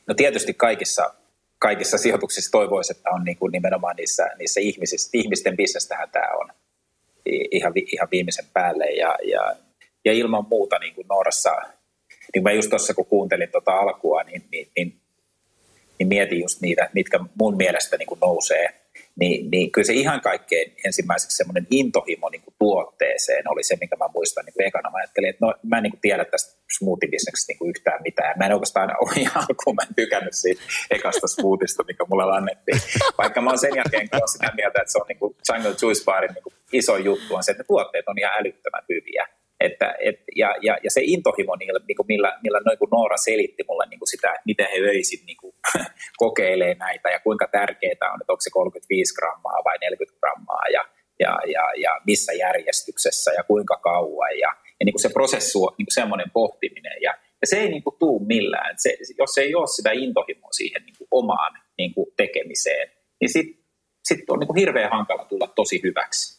No 0.07 0.15
tietysti 0.15 0.55
kaikissa, 0.55 1.15
kaikissa 1.59 1.99
sijoituksissa 1.99 2.51
toivoisi, 2.51 2.93
että 2.93 3.11
on 3.11 3.25
niin 3.25 3.37
kuin 3.37 3.53
nimenomaan 3.53 3.97
niissä, 3.97 4.31
niissä 4.39 4.61
ihmisissä, 4.61 5.11
ihmisten 5.13 5.57
bisnestähän 5.57 6.11
tämä 6.11 6.33
on 6.41 6.51
ihan, 7.51 7.73
ihan 7.93 8.09
viimeisen 8.11 8.47
päälle. 8.53 8.85
Ja, 8.85 9.19
ja, 9.25 9.57
ja 10.05 10.13
ilman 10.13 10.47
muuta 10.49 10.79
niin 10.79 10.95
kuin 10.95 11.07
Noorassa, 11.09 11.51
niin 12.35 12.43
mä 12.43 12.53
just 12.53 12.71
tuossa 12.71 12.95
kun 12.95 13.07
kuuntelin 13.07 13.49
tuota 13.53 13.73
alkua, 13.73 14.23
niin, 14.23 14.43
niin, 14.53 14.69
niin, 14.77 15.01
niin 15.99 16.09
mietin 16.09 16.41
just 16.41 16.61
niitä, 16.61 16.91
mitkä 16.93 17.21
mun 17.41 17.57
mielestä 17.57 17.97
niin 17.97 18.07
kuin 18.07 18.21
nousee. 18.21 18.69
Niin, 19.21 19.51
niin 19.51 19.73
kyllä 19.73 19.87
se 19.87 19.93
ihan 19.93 20.21
kaikkein 20.21 20.73
ensimmäiseksi 20.85 21.37
semmoinen 21.37 21.67
intohimo 21.71 22.29
niin 22.29 22.43
kuin 22.43 22.55
tuotteeseen 22.59 23.53
oli 23.53 23.65
se, 23.65 23.77
minkä 23.81 23.97
mä 23.97 24.09
muistan 24.15 24.45
niin 24.45 24.67
ekana. 24.67 24.91
Mä 24.91 24.99
ajattelin, 24.99 25.31
että 25.31 25.47
no, 25.47 25.55
mä 25.63 25.77
en 25.77 25.83
niin 25.83 25.91
kuin 25.91 26.01
tiedä 26.01 26.25
tästä 26.25 26.61
smoothie-bisneksestä 26.73 27.49
niin 27.49 27.59
kuin 27.59 27.69
yhtään 27.69 28.03
mitään. 28.03 28.39
Mä 28.39 28.47
en 28.47 28.53
oikeastaan 28.53 28.91
ihan 29.17 29.37
alkuun, 29.37 29.77
mä 29.77 29.83
en 29.89 29.95
tykännyt 29.95 30.35
siitä 30.35 30.63
ekasta 30.91 31.29
smoothista, 31.29 31.85
mikä 31.85 32.05
mulle 32.09 32.37
annettiin. 32.37 32.81
Vaikka 33.19 33.41
mä 33.41 33.51
oon 33.51 33.59
sen 33.59 33.77
jälkeen 33.77 34.11
kyllä 34.11 34.27
sitä 34.27 34.53
mieltä, 34.57 34.81
että 34.81 34.93
se 34.93 34.99
on 34.99 35.07
niin 35.09 35.19
kuin 35.19 35.37
Jungle 35.49 35.75
Juice 35.83 36.05
Barin 36.05 36.35
niin 36.35 36.55
iso 36.73 36.97
juttu 36.97 37.35
on 37.35 37.45
se, 37.45 37.51
että 37.51 37.63
ne 37.63 37.67
tuotteet 37.67 38.09
on 38.09 38.19
ihan 38.19 38.33
älyttömän 38.41 38.85
hyviä. 38.89 39.29
Että, 39.61 39.95
et, 40.01 40.21
ja, 40.37 40.55
ja, 40.63 40.79
ja, 40.85 40.91
se 40.91 41.01
intohimo, 41.05 41.57
niillä, 41.57 41.81
niin 41.89 41.97
kuin 41.97 42.07
millä, 42.07 42.39
millä 42.43 42.61
noin 42.65 42.79
kun 42.79 42.89
Noora 42.93 43.17
selitti 43.17 43.65
mulle 43.69 43.87
niin 43.91 43.99
kuin 43.99 44.09
sitä, 44.09 44.29
että 44.29 44.43
miten 44.47 44.67
he 44.73 44.79
öisin 44.79 45.27
niin 45.27 45.37
kuin 45.41 45.55
kokeilee 46.25 46.75
näitä 46.75 47.09
ja 47.11 47.21
kuinka 47.21 47.49
tärkeää 47.53 48.13
on, 48.13 48.21
että 48.21 48.33
onko 48.33 48.41
se 48.41 48.51
35 48.51 49.15
grammaa 49.15 49.65
vai 49.65 49.79
40 49.79 50.21
grammaa 50.21 50.67
ja, 50.73 50.85
ja, 51.21 51.39
ja, 51.47 51.65
ja 51.77 52.01
missä 52.07 52.33
järjestyksessä 52.33 53.31
ja 53.33 53.43
kuinka 53.45 53.77
kauan 53.77 54.39
ja, 54.39 54.51
ja 54.81 54.85
niin 54.85 54.93
kuin 54.93 55.03
se 55.03 55.09
prosessi 55.09 55.59
on 55.59 55.75
niin 55.79 55.87
kuin 55.87 56.01
semmoinen 56.01 56.31
pohtiminen 56.31 56.97
ja, 57.03 57.15
ja 57.41 57.47
se 57.47 57.57
ei 57.57 57.69
niin 57.69 57.83
kuin 57.83 57.97
tuu 57.99 58.19
millään. 58.27 58.75
Se, 58.79 58.97
jos 59.19 59.39
ei 59.39 59.55
ole 59.55 59.67
sitä 59.67 59.91
intohimoa 59.93 60.53
siihen 60.53 60.83
niin 60.87 60.95
kuin 60.99 61.09
omaan 61.11 61.53
niin 61.79 61.95
kuin 61.95 62.07
tekemiseen, 62.17 62.91
niin 63.21 63.33
sitten 63.33 63.65
sit 64.09 64.31
on 64.31 64.39
niin 64.39 64.47
kuin 64.47 64.61
hirveän 64.61 64.91
hankala 64.91 65.25
tulla 65.25 65.47
tosi 65.47 65.81
hyväksi. 65.83 66.36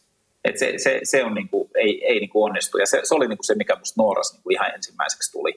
Et 0.47 0.57
se, 0.57 0.73
se, 0.77 0.99
se 1.03 1.23
on 1.23 1.33
niin 1.33 1.49
kuin, 1.49 1.69
ei, 1.75 2.05
ei 2.05 2.19
niin 2.19 2.29
kuin 2.29 2.49
onnistu. 2.49 2.77
Ja 2.77 2.85
se, 2.85 2.99
se 3.03 3.15
oli 3.15 3.27
niin 3.27 3.37
kuin 3.37 3.45
se, 3.45 3.55
mikä 3.55 3.75
minusta 3.75 4.01
Nooras 4.01 4.33
niin 4.33 4.43
kuin 4.43 4.53
ihan 4.53 4.75
ensimmäiseksi 4.75 5.31
tuli. 5.31 5.53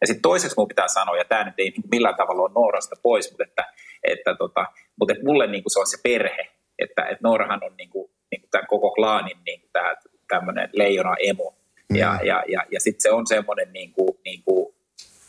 Ja 0.00 0.06
sitten 0.06 0.22
toiseksi 0.22 0.56
minun 0.56 0.68
pitää 0.68 0.88
sanoa, 0.88 1.16
ja 1.16 1.24
tämä 1.24 1.44
nyt 1.44 1.54
ei 1.58 1.70
niin 1.70 1.82
kuin 1.82 1.90
millään 1.90 2.16
tavalla 2.16 2.42
ole 2.42 2.52
Noorasta 2.54 2.96
pois, 3.02 3.30
mutta, 3.30 3.44
että, 3.44 3.64
että, 4.02 4.34
tota, 4.34 4.66
mutta 4.98 5.12
että 5.12 5.24
mulle 5.24 5.46
niin 5.46 5.62
kuin 5.62 5.72
se 5.72 5.80
on 5.80 5.86
se 5.86 5.98
perhe. 6.02 6.48
Että, 6.78 7.02
että 7.02 7.22
Noorahan 7.22 7.64
on 7.64 7.74
niin 7.76 7.90
kuin, 7.90 8.10
niin 8.30 8.40
kuin 8.40 8.50
tämän 8.50 8.66
koko 8.66 8.90
klaanin 8.90 9.36
niin 9.46 9.60
kuin 9.60 9.70
tämä, 9.72 9.94
tämmöinen 10.28 10.68
leijona 10.72 11.14
emo. 11.18 11.56
Mm. 11.90 11.96
Ja, 11.96 12.18
ja, 12.24 12.44
ja, 12.48 12.60
ja 12.70 12.80
sitten 12.80 13.00
se 13.00 13.10
on 13.10 13.26
semmoinen, 13.26 13.72
niin 13.72 13.92
kuin, 13.92 14.18
niin 14.24 14.42
kuin, 14.44 14.74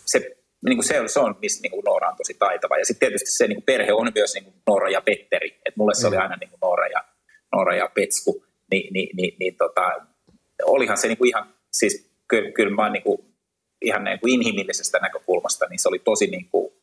se, 0.05 0.19
niin 0.65 0.77
kuin 0.77 0.87
se, 0.87 0.99
on, 1.01 1.09
se 1.09 1.19
on, 1.19 1.35
missä 1.41 1.61
niin 1.61 1.71
kuin 1.71 1.83
Noora 1.83 2.09
on 2.09 2.17
tosi 2.17 2.33
taitava. 2.39 2.77
Ja 2.77 2.85
sitten 2.85 3.07
tietysti 3.07 3.31
se 3.31 3.47
niin 3.47 3.55
kuin 3.55 3.65
perhe 3.65 3.93
on 3.93 4.11
myös 4.15 4.33
niin 4.33 4.43
kuin 4.43 4.55
Noora 4.67 4.89
ja 4.89 5.01
Petteri. 5.01 5.49
että 5.49 5.77
mulle 5.77 5.93
se 5.95 6.01
mm. 6.01 6.07
oli 6.07 6.17
aina 6.17 6.35
niin 6.35 6.49
kuin 6.49 6.59
Noora, 6.61 6.87
ja, 6.87 7.03
Noora 7.51 7.75
ja 7.75 7.89
Petsku. 7.93 8.46
Ni, 8.71 8.89
niin, 8.91 9.09
niin, 9.15 9.35
niin 9.39 9.55
tota, 9.55 9.81
olihan 10.63 10.97
se 10.97 11.07
niin 11.07 11.17
kuin 11.17 11.27
ihan, 11.27 11.53
siis 11.71 12.11
kyllä, 12.27 12.51
kyllä 12.51 12.75
mä 12.75 12.89
niin 12.89 13.03
kuin, 13.03 13.17
ihan 13.81 14.03
niin 14.03 14.19
kuin 14.19 14.33
inhimillisestä 14.33 14.99
näkökulmasta, 14.99 15.65
niin 15.69 15.79
se 15.79 15.89
oli 15.89 15.99
tosi 15.99 16.27
niin 16.27 16.49
kuin 16.51 16.73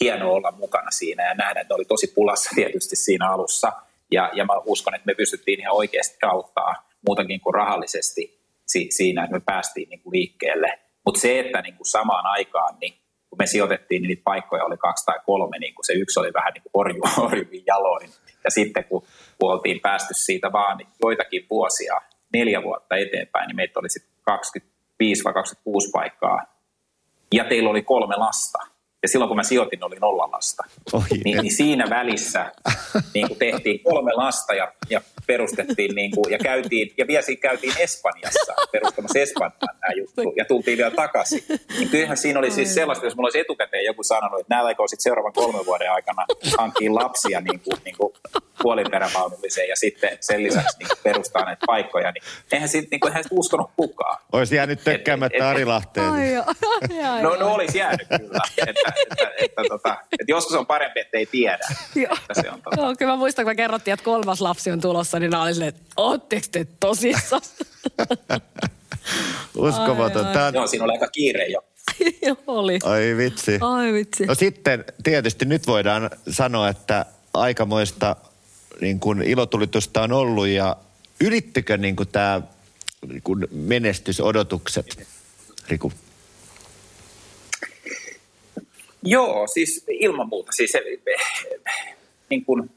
hienoa 0.00 0.32
olla 0.32 0.50
mukana 0.50 0.90
siinä 0.90 1.28
ja 1.28 1.34
nähdä, 1.34 1.60
että 1.60 1.74
ne 1.74 1.76
oli 1.76 1.84
tosi 1.84 2.12
pulassa 2.14 2.50
tietysti 2.54 2.96
siinä 2.96 3.30
alussa. 3.30 3.72
Ja, 4.10 4.30
ja 4.34 4.44
mä 4.44 4.52
uskon, 4.66 4.94
että 4.94 5.06
me 5.06 5.14
pystyttiin 5.14 5.60
ihan 5.60 5.76
oikeasti 5.76 6.18
auttaa 6.22 6.88
muutakin 7.06 7.40
kuin 7.40 7.54
rahallisesti 7.54 8.40
si, 8.66 8.86
siinä, 8.90 9.24
että 9.24 9.36
me 9.36 9.42
päästiin 9.46 9.88
niin 9.88 10.00
kuin 10.00 10.12
liikkeelle. 10.12 10.78
Mutta 11.06 11.20
se, 11.20 11.40
että 11.40 11.62
niin 11.62 11.76
kuin 11.76 11.86
samaan 11.86 12.26
aikaan, 12.26 12.76
niin 12.80 12.92
kun 13.30 13.38
me 13.38 13.46
sijoitettiin, 13.46 14.02
niin 14.02 14.08
niitä 14.08 14.22
paikkoja 14.24 14.64
oli 14.64 14.76
kaksi 14.76 15.04
tai 15.04 15.20
kolme, 15.26 15.58
niin 15.58 15.74
kuin 15.74 15.86
se 15.86 15.92
yksi 15.92 16.20
oli 16.20 16.32
vähän 16.32 16.52
niin 16.52 16.62
kuin 16.72 17.66
jaloin. 17.66 18.10
Ja 18.44 18.50
sitten 18.50 18.84
kun, 18.84 19.04
kun 19.40 19.52
oltiin 19.52 19.80
päästy 19.80 20.14
siitä 20.14 20.52
vaan 20.52 20.78
joitakin 21.04 21.46
vuosia, 21.50 22.00
neljä 22.32 22.62
vuotta 22.62 22.96
eteenpäin, 22.96 23.46
niin 23.46 23.56
meitä 23.56 23.80
oli 23.80 23.88
sitten 23.88 24.12
25 24.22 25.24
vai 25.24 25.32
26 25.32 25.90
paikkaa. 25.92 26.42
Ja 27.34 27.44
teillä 27.44 27.70
oli 27.70 27.82
kolme 27.82 28.14
lasta. 28.16 28.58
Ja 29.06 29.10
silloin 29.10 29.28
kun 29.28 29.36
mä 29.36 29.42
sijoitin, 29.42 29.84
oli 29.84 29.96
nolla 30.00 30.28
lasta. 30.32 30.62
Oi, 30.92 31.02
niin, 31.24 31.42
niin 31.42 31.54
siinä 31.54 31.90
välissä 31.90 32.52
niin 33.14 33.28
kuin 33.28 33.38
tehtiin 33.38 33.80
kolme 33.80 34.12
lasta 34.12 34.54
ja, 34.54 34.72
ja 34.90 35.00
perustettiin 35.26 35.94
niin 35.94 36.10
kuin, 36.10 36.32
ja 36.32 36.38
käytiin, 36.38 36.94
ja 36.98 37.06
vielä 37.06 37.22
siinä 37.22 37.40
käytiin 37.40 37.72
Espanjassa 37.78 38.54
perustamassa 38.72 39.18
Espanjaan 39.18 39.52
tämä 39.58 39.92
juttu 39.96 40.32
ja 40.36 40.44
tultiin 40.44 40.78
vielä 40.78 40.90
takaisin. 40.90 41.44
Niin 41.78 41.88
kyllähän 41.88 42.16
siinä 42.16 42.38
oli 42.38 42.50
siis 42.50 42.74
sellaista, 42.74 43.06
jos 43.06 43.16
mulla 43.16 43.26
olisi 43.26 43.38
etukäteen 43.38 43.84
joku 43.84 44.02
sanonut, 44.02 44.40
että 44.40 44.54
näillä 44.54 44.70
sitten 44.70 45.02
seuraavan 45.02 45.32
kolmen 45.32 45.66
vuoden 45.66 45.92
aikana 45.92 46.24
hankkiin 46.58 46.94
lapsia 46.94 47.40
niin 47.40 47.60
kuin, 47.60 47.76
niin 47.84 47.96
kuin 47.96 48.12
puoliperävaunulliseen 48.62 49.68
ja 49.68 49.76
sitten 49.76 50.18
sen 50.20 50.42
lisäksi 50.42 50.78
niin 50.78 50.88
perustaa 51.02 51.44
näitä 51.44 51.64
paikkoja, 51.66 52.12
niin 52.12 52.22
eihän 52.52 52.68
siitä 52.68 52.88
niin 52.90 53.00
kuin, 53.00 53.10
eihän 53.10 53.24
siitä 53.24 53.36
uskonut 53.38 53.70
kukaan. 53.76 54.18
Olisi 54.32 54.56
jäänyt 54.56 54.84
tökkäämättä 54.84 55.48
Ari 55.48 55.64
Lahteen. 55.64 56.06
no, 57.22 57.36
no 57.36 57.54
olisi 57.54 57.78
jäänyt 57.78 58.08
kyllä. 58.08 58.40
Että, 58.66 58.92
että, 59.02 59.30
että, 59.38 59.62
tota, 59.68 59.96
että 60.12 60.24
joskus 60.32 60.54
on 60.54 60.66
parempi, 60.66 61.00
että 61.00 61.18
ei 61.18 61.26
tiedä. 61.26 61.68
että 61.96 62.42
se 62.42 62.50
on, 62.50 62.62
tota. 62.62 62.80
Joo, 62.80 62.94
kyllä 62.98 63.12
mä 63.12 63.16
muistan, 63.16 63.44
kun 63.44 63.50
me 63.50 63.54
kerrottiin, 63.54 63.92
että 63.92 64.04
kolmas 64.04 64.40
lapsi 64.40 64.70
on 64.70 64.80
tulossa, 64.80 65.18
niin 65.20 65.34
oli 65.34 65.52
silleen, 65.52 65.68
että 65.68 65.82
ootteko 65.96 66.46
te 66.52 66.66
tosissaan? 66.80 67.42
Uskomaton. 69.56 70.26
Ai. 70.26 70.52
Joo, 70.54 70.66
siinä 70.66 70.84
oli 70.84 70.92
aika 70.92 71.08
kiire 71.08 71.46
jo. 71.46 71.64
oli. 72.46 72.78
Ai 72.84 73.16
vitsi. 73.16 73.58
Ai 73.60 73.92
vitsi. 73.92 74.26
No 74.26 74.34
sitten 74.34 74.84
tietysti 75.04 75.44
nyt 75.44 75.66
voidaan 75.66 76.10
sanoa, 76.30 76.68
että 76.68 77.06
aikamoista 77.34 78.16
niin 78.80 79.00
kuin 79.00 79.22
ilotulitusta 79.22 80.02
on 80.02 80.12
ollut 80.12 80.46
ja 80.46 80.76
ylittikö 81.20 81.76
niin 81.76 81.96
kuin 81.96 82.08
tämä 82.08 82.42
niin 83.08 83.22
kuin 83.22 83.46
menestysodotukset, 83.50 85.08
Riku? 85.68 85.92
Joo, 89.06 89.46
siis 89.46 89.84
ilman 89.88 90.28
muuta. 90.28 90.52
Siis, 90.52 90.72
niin 92.30 92.44
kuin, 92.44 92.70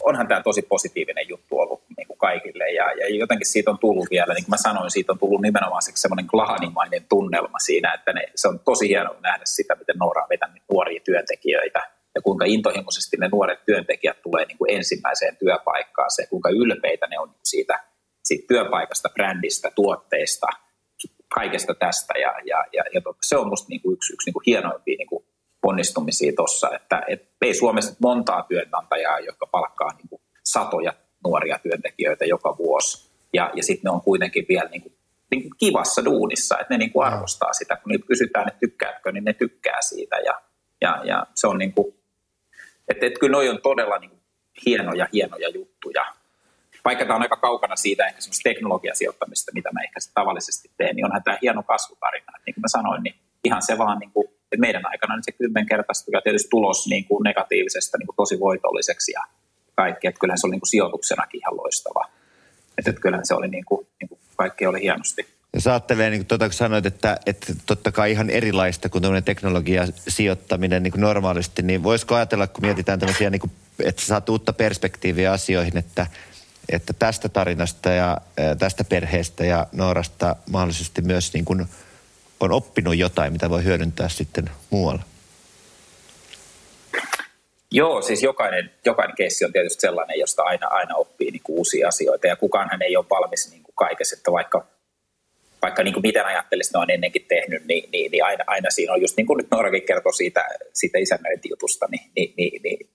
onhan 0.00 0.28
tämä 0.28 0.42
tosi 0.42 0.62
positiivinen 0.62 1.28
juttu 1.28 1.58
ollut 1.58 1.82
niin 1.96 2.06
kuin 2.06 2.18
kaikille. 2.18 2.70
Ja, 2.70 2.92
ja 2.92 3.08
jotenkin 3.08 3.46
siitä 3.46 3.70
on 3.70 3.78
tullut 3.78 4.06
vielä, 4.10 4.34
niin 4.34 4.44
kuin 4.44 4.50
mä 4.50 4.56
sanoin, 4.56 4.90
siitä 4.90 5.12
on 5.12 5.18
tullut 5.18 5.42
nimenomaan 5.42 5.82
semmoinen 5.82 6.26
klahanimainen 6.26 7.04
tunnelma 7.08 7.58
siinä, 7.58 7.94
että 7.94 8.12
ne, 8.12 8.22
se 8.34 8.48
on 8.48 8.58
tosi 8.58 8.88
hienoa 8.88 9.16
nähdä 9.22 9.44
sitä, 9.44 9.74
miten 9.74 9.96
Noora 9.98 10.22
on 10.22 10.28
vetänyt 10.28 10.62
nuoria 10.72 11.00
työntekijöitä 11.04 11.90
ja 12.14 12.22
kuinka 12.22 12.44
intohimoisesti 12.44 13.16
ne 13.16 13.28
nuoret 13.28 13.64
työntekijät 13.64 14.22
tulee 14.22 14.44
niin 14.44 14.58
kuin 14.58 14.74
ensimmäiseen 14.74 15.36
työpaikkaan, 15.36 16.10
se 16.10 16.26
kuinka 16.26 16.50
ylpeitä 16.50 17.06
ne 17.06 17.18
on 17.18 17.34
siitä, 17.44 17.80
siitä 18.24 18.46
työpaikasta, 18.48 19.08
brändistä, 19.14 19.70
tuotteista, 19.74 20.46
kaikesta 21.34 21.74
tästä. 21.74 22.14
Ja, 22.18 22.34
ja, 22.44 22.64
ja, 22.72 22.84
ja 22.94 23.00
se 23.22 23.36
on 23.36 23.48
musta 23.48 23.68
niin 23.68 23.80
kuin 23.80 23.94
yksi, 23.94 24.12
yksi 24.12 24.28
niin 24.28 24.32
kuin 24.32 24.42
hienoimpia 24.46 24.96
niin 24.98 25.08
kuin 25.08 25.24
onnistumisia 25.68 26.32
tuossa, 26.36 26.70
että 26.74 27.02
et 27.08 27.28
ei 27.42 27.54
Suomessa 27.54 27.96
montaa 28.02 28.42
työnantajaa, 28.42 29.20
jotka 29.20 29.46
palkkaa 29.46 29.92
niin 29.96 30.08
kuin 30.08 30.22
satoja 30.44 30.92
nuoria 31.24 31.58
työntekijöitä 31.58 32.24
joka 32.24 32.56
vuosi. 32.58 33.10
Ja, 33.32 33.50
ja 33.54 33.62
sitten 33.62 33.84
ne 33.84 33.90
on 33.90 34.00
kuitenkin 34.00 34.46
vielä 34.48 34.68
niin 34.68 34.82
kuin, 34.82 34.92
niin 35.30 35.42
kuin 35.42 35.52
kivassa 35.58 36.04
duunissa, 36.04 36.58
että 36.60 36.74
ne 36.74 36.78
niin 36.78 36.92
kuin 36.92 37.06
arvostaa 37.06 37.52
sitä. 37.52 37.76
Kun 37.76 37.92
niitä 37.92 38.06
kysytään, 38.06 38.48
että 38.48 38.60
tykkääkö, 38.60 39.12
niin 39.12 39.24
ne 39.24 39.32
tykkää 39.32 39.82
siitä. 39.82 40.16
Ja, 40.16 40.40
ja, 40.80 41.00
ja 41.04 41.26
se 41.34 41.46
on 41.46 41.58
niin 41.58 41.72
kuin, 41.72 41.94
että, 42.88 43.06
että 43.06 43.20
kyllä 43.20 43.32
noi 43.32 43.48
on 43.48 43.62
todella 43.62 43.98
niin 43.98 44.10
kuin 44.10 44.20
hienoja, 44.66 45.08
hienoja 45.12 45.48
juttuja. 45.48 46.04
Vaikka 46.84 47.04
tämä 47.04 47.16
on 47.16 47.22
aika 47.22 47.36
kaukana 47.36 47.76
siitä 47.76 48.06
ehkä 48.06 48.20
semmoista 48.20 48.48
teknologiasijoittamista, 48.48 49.52
mitä 49.54 49.72
mä 49.72 49.80
ehkä 49.82 50.00
tavallisesti 50.14 50.70
teen, 50.76 50.96
niin 50.96 51.06
onhan 51.06 51.22
tämä 51.22 51.38
hieno 51.42 51.62
kasvutarina. 51.62 52.32
Että 52.36 52.42
niin 52.46 52.54
kuin 52.54 52.62
mä 52.62 52.68
sanoin, 52.68 53.02
niin 53.02 53.14
ihan 53.44 53.62
se 53.62 53.78
vaan 53.78 53.98
niin 53.98 54.10
kuin 54.10 54.35
et 54.52 54.60
meidän 54.60 54.86
aikana 54.86 55.16
niin 55.16 55.24
se 55.24 55.32
kymmenkertaistui 55.32 56.12
ja 56.12 56.20
tietysti 56.20 56.48
tulos 56.48 56.86
niin 56.86 57.04
kuin 57.04 57.22
negatiivisesta 57.24 57.98
niin 57.98 58.06
kuin 58.06 58.16
tosi 58.16 58.40
voitolliseksi 58.40 59.12
ja 59.12 59.20
kaikki. 59.74 60.06
Että 60.06 60.20
kyllähän 60.20 60.38
se 60.38 60.46
oli 60.46 60.52
niin 60.52 60.60
kuin 60.60 60.70
sijoituksenakin 60.70 61.40
ihan 61.40 61.56
loistava. 61.56 62.08
Että 62.78 62.90
et 62.90 63.00
kyllähän 63.00 63.26
se 63.26 63.34
oli 63.34 63.48
niin 63.48 63.64
kuin, 63.64 63.86
niin 64.00 64.08
kuin 64.08 64.20
kaikki 64.36 64.66
oli 64.66 64.80
hienosti. 64.82 65.26
Ja 65.54 65.60
sä 65.60 65.70
ajattelee, 65.70 66.10
niin 66.10 66.20
kuin 66.20 66.26
tuota, 66.26 66.44
kun 66.44 66.52
sanoit, 66.52 66.86
että, 66.86 67.16
että 67.26 67.52
totta 67.66 67.92
kai 67.92 68.10
ihan 68.10 68.30
erilaista 68.30 68.88
kuin 68.88 69.02
tämmöinen 69.02 69.24
teknologiasijoittaminen 69.24 70.82
niin 70.82 70.90
kuin 70.90 71.00
normaalisti, 71.00 71.62
niin 71.62 71.82
voisiko 71.82 72.14
ajatella, 72.14 72.46
kun 72.46 72.64
mietitään 72.64 72.98
tämmöisiä, 72.98 73.30
niin 73.30 73.40
kuin, 73.40 73.52
että 73.84 74.02
saat 74.02 74.28
uutta 74.28 74.52
perspektiiviä 74.52 75.32
asioihin, 75.32 75.76
että, 75.78 76.06
että 76.68 76.92
tästä 76.92 77.28
tarinasta 77.28 77.90
ja 77.90 78.18
tästä 78.58 78.84
perheestä 78.84 79.44
ja 79.44 79.66
Noorasta 79.72 80.36
mahdollisesti 80.50 81.02
myös 81.02 81.34
niin 81.34 81.44
kuin– 81.44 81.66
on 82.40 82.52
oppinut 82.52 82.96
jotain, 82.96 83.32
mitä 83.32 83.50
voi 83.50 83.64
hyödyntää 83.64 84.08
sitten 84.08 84.50
muualla? 84.70 85.02
Joo, 87.70 88.02
siis 88.02 88.22
jokainen, 88.22 88.70
jokainen 88.84 89.16
keissi 89.16 89.44
on 89.44 89.52
tietysti 89.52 89.80
sellainen, 89.80 90.18
josta 90.18 90.42
aina, 90.42 90.66
aina 90.66 90.94
oppii 90.94 91.30
niin 91.30 91.42
kuin 91.44 91.58
uusia 91.58 91.88
asioita 91.88 92.26
ja 92.26 92.36
kukaanhan 92.36 92.82
ei 92.82 92.96
ole 92.96 93.04
valmis 93.10 93.50
niin 93.50 93.62
kuin 93.62 93.74
kaikessa, 93.74 94.16
että 94.16 94.32
vaikka, 94.32 94.66
vaikka 95.62 95.82
niin 95.82 95.94
kuin 95.94 96.02
miten 96.02 96.26
ajattelisi, 96.26 96.72
ne 96.72 96.78
on 96.78 96.90
ennenkin 96.90 97.24
tehnyt, 97.28 97.64
niin, 97.66 97.90
niin, 97.92 98.10
niin 98.10 98.24
aina, 98.24 98.44
aina 98.46 98.70
siinä 98.70 98.92
on 98.92 99.00
just 99.00 99.16
niin 99.16 99.26
kuin 99.26 99.36
nyt 99.36 99.46
Norakin 99.50 99.82
kertoi 99.82 100.14
siitä, 100.14 100.48
siitä 100.72 100.98
isännöintijutusta, 100.98 101.86
niin, 101.90 102.10
niin, 102.16 102.34
niin, 102.36 102.62
niin 102.62 102.90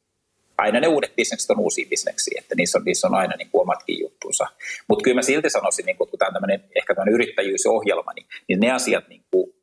aina 0.62 0.80
ne 0.80 0.88
uudet 0.88 1.16
bisnekset 1.16 1.52
on 1.52 1.60
uusia 1.60 1.90
bisneksiä, 1.90 2.42
että 2.42 2.56
niissä 2.56 2.78
on, 2.78 2.84
niissä 2.86 3.08
on 3.08 3.16
aina 3.16 3.36
niin 3.36 3.50
kuin 3.52 3.62
omatkin 3.62 4.00
juttunsa. 4.00 4.46
Mutta 4.88 5.04
kyllä 5.04 5.16
mä 5.16 5.22
silti 5.22 5.50
sanoisin, 5.50 5.86
niin 5.86 5.98
kun 5.98 6.08
tämä 6.20 6.32
on 6.44 6.52
ehkä 6.52 6.96
tämmöinen 6.96 7.14
yrittäjyysohjelma, 7.14 8.14
niin, 8.14 8.28
niin 8.48 8.60
ne 8.60 8.72
asiat, 8.72 9.08
niin 9.08 9.24
kuin, 9.32 9.54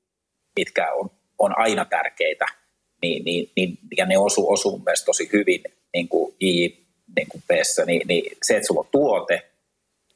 mitkä 0.56 0.92
on, 0.92 1.10
on 1.38 1.58
aina 1.58 1.84
tärkeitä, 1.84 2.46
niin, 3.02 3.24
niin, 3.24 3.50
niin, 3.56 3.78
ja 3.96 4.06
ne 4.06 4.18
osuu, 4.18 4.52
osuu 4.52 4.82
myös 4.86 5.04
tosi 5.04 5.30
hyvin 5.32 5.62
niin 5.94 6.08
kuin 6.08 6.34
I, 6.40 6.68
niin 7.16 7.28
kuin 7.28 7.42
niin, 7.86 8.02
niin 8.08 8.36
se, 8.42 8.56
että 8.56 8.66
sulla 8.66 8.80
on 8.80 8.88
tuote, 8.92 9.42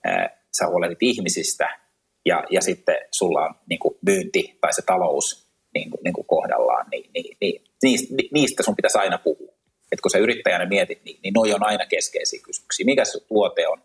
ää, 0.04 0.36
sä 0.58 0.66
huolehdit 0.66 1.02
ihmisistä 1.02 1.78
ja, 2.26 2.44
ja 2.50 2.60
sitten 2.60 2.96
sulla 3.12 3.44
on 3.44 3.54
niin 3.68 3.78
kuin 3.78 3.98
myynti 4.06 4.58
tai 4.60 4.72
se 4.74 4.82
talous 4.82 5.52
niin 5.74 5.90
kuin, 5.90 6.00
niin 6.04 6.14
kuin 6.14 6.26
kohdallaan, 6.26 6.86
niin, 6.90 7.10
niin, 7.14 7.36
niin 7.40 7.64
niistä, 7.82 8.14
niistä 8.32 8.62
sun 8.62 8.76
pitäisi 8.76 8.98
aina 8.98 9.18
puhua 9.18 9.52
että 9.92 10.02
kun 10.02 10.10
sä 10.10 10.18
yrittäjänä 10.18 10.66
mietit, 10.66 11.04
niin, 11.04 11.20
niin 11.22 11.34
noi 11.34 11.54
on 11.54 11.66
aina 11.66 11.86
keskeisiä 11.86 12.40
kysymyksiä. 12.42 12.86
Mikä 12.86 13.04
sun 13.04 13.20
tuote 13.28 13.68
on? 13.68 13.82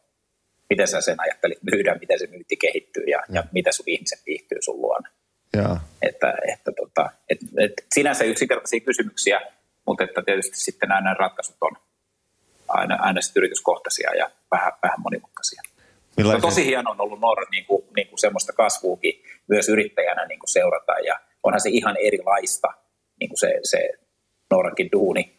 Miten 0.69 0.87
sä 0.87 1.01
sen 1.01 1.21
ajattelit 1.21 1.63
myydä? 1.71 1.95
Miten 1.95 2.19
se 2.19 2.27
myynti 2.27 2.57
kehittyy? 2.57 3.03
Ja, 3.03 3.23
ja 3.29 3.43
mitä 3.51 3.71
sun 3.71 3.85
ihmiset 3.87 4.19
viihtyy 4.25 4.57
sun 4.61 4.81
luona? 4.81 5.09
Ja. 5.53 5.77
Että, 6.01 6.33
että 6.53 6.71
tota, 6.71 7.09
et, 7.29 7.39
et 7.59 7.73
sinänsä 7.93 8.23
yksinkertaisia 8.23 8.79
kysymyksiä, 8.79 9.41
mutta 9.85 10.03
että 10.03 10.21
tietysti 10.25 10.59
sitten 10.59 10.89
nämä 10.89 11.13
ratkaisut 11.13 11.55
on 11.61 11.71
aina, 12.67 12.95
aina 12.95 13.21
sitten 13.21 13.41
yrityskohtaisia 13.41 14.15
ja 14.15 14.31
vähän, 14.51 14.73
vähän 14.83 15.01
monimutkaisia. 15.01 15.61
Millaisia? 16.17 16.41
No, 16.41 16.49
tosi 16.49 16.65
hieno 16.65 16.91
on 16.91 17.01
ollut 17.01 17.19
Norra 17.19 17.45
niin 17.51 17.65
kuin, 17.65 17.85
niin 17.95 18.07
kuin 18.07 18.19
semmoista 18.19 18.53
kasvuukin 18.53 19.23
myös 19.47 19.69
yrittäjänä 19.69 20.25
niin 20.25 20.39
kuin 20.39 20.49
seurata 20.49 20.99
ja 20.99 21.19
onhan 21.43 21.61
se 21.61 21.69
ihan 21.69 21.97
erilaista 21.99 22.67
niin 23.19 23.29
kuin 23.29 23.39
se, 23.39 23.59
se 23.63 23.89
Norrankin 24.51 24.89
duuni 24.91 25.36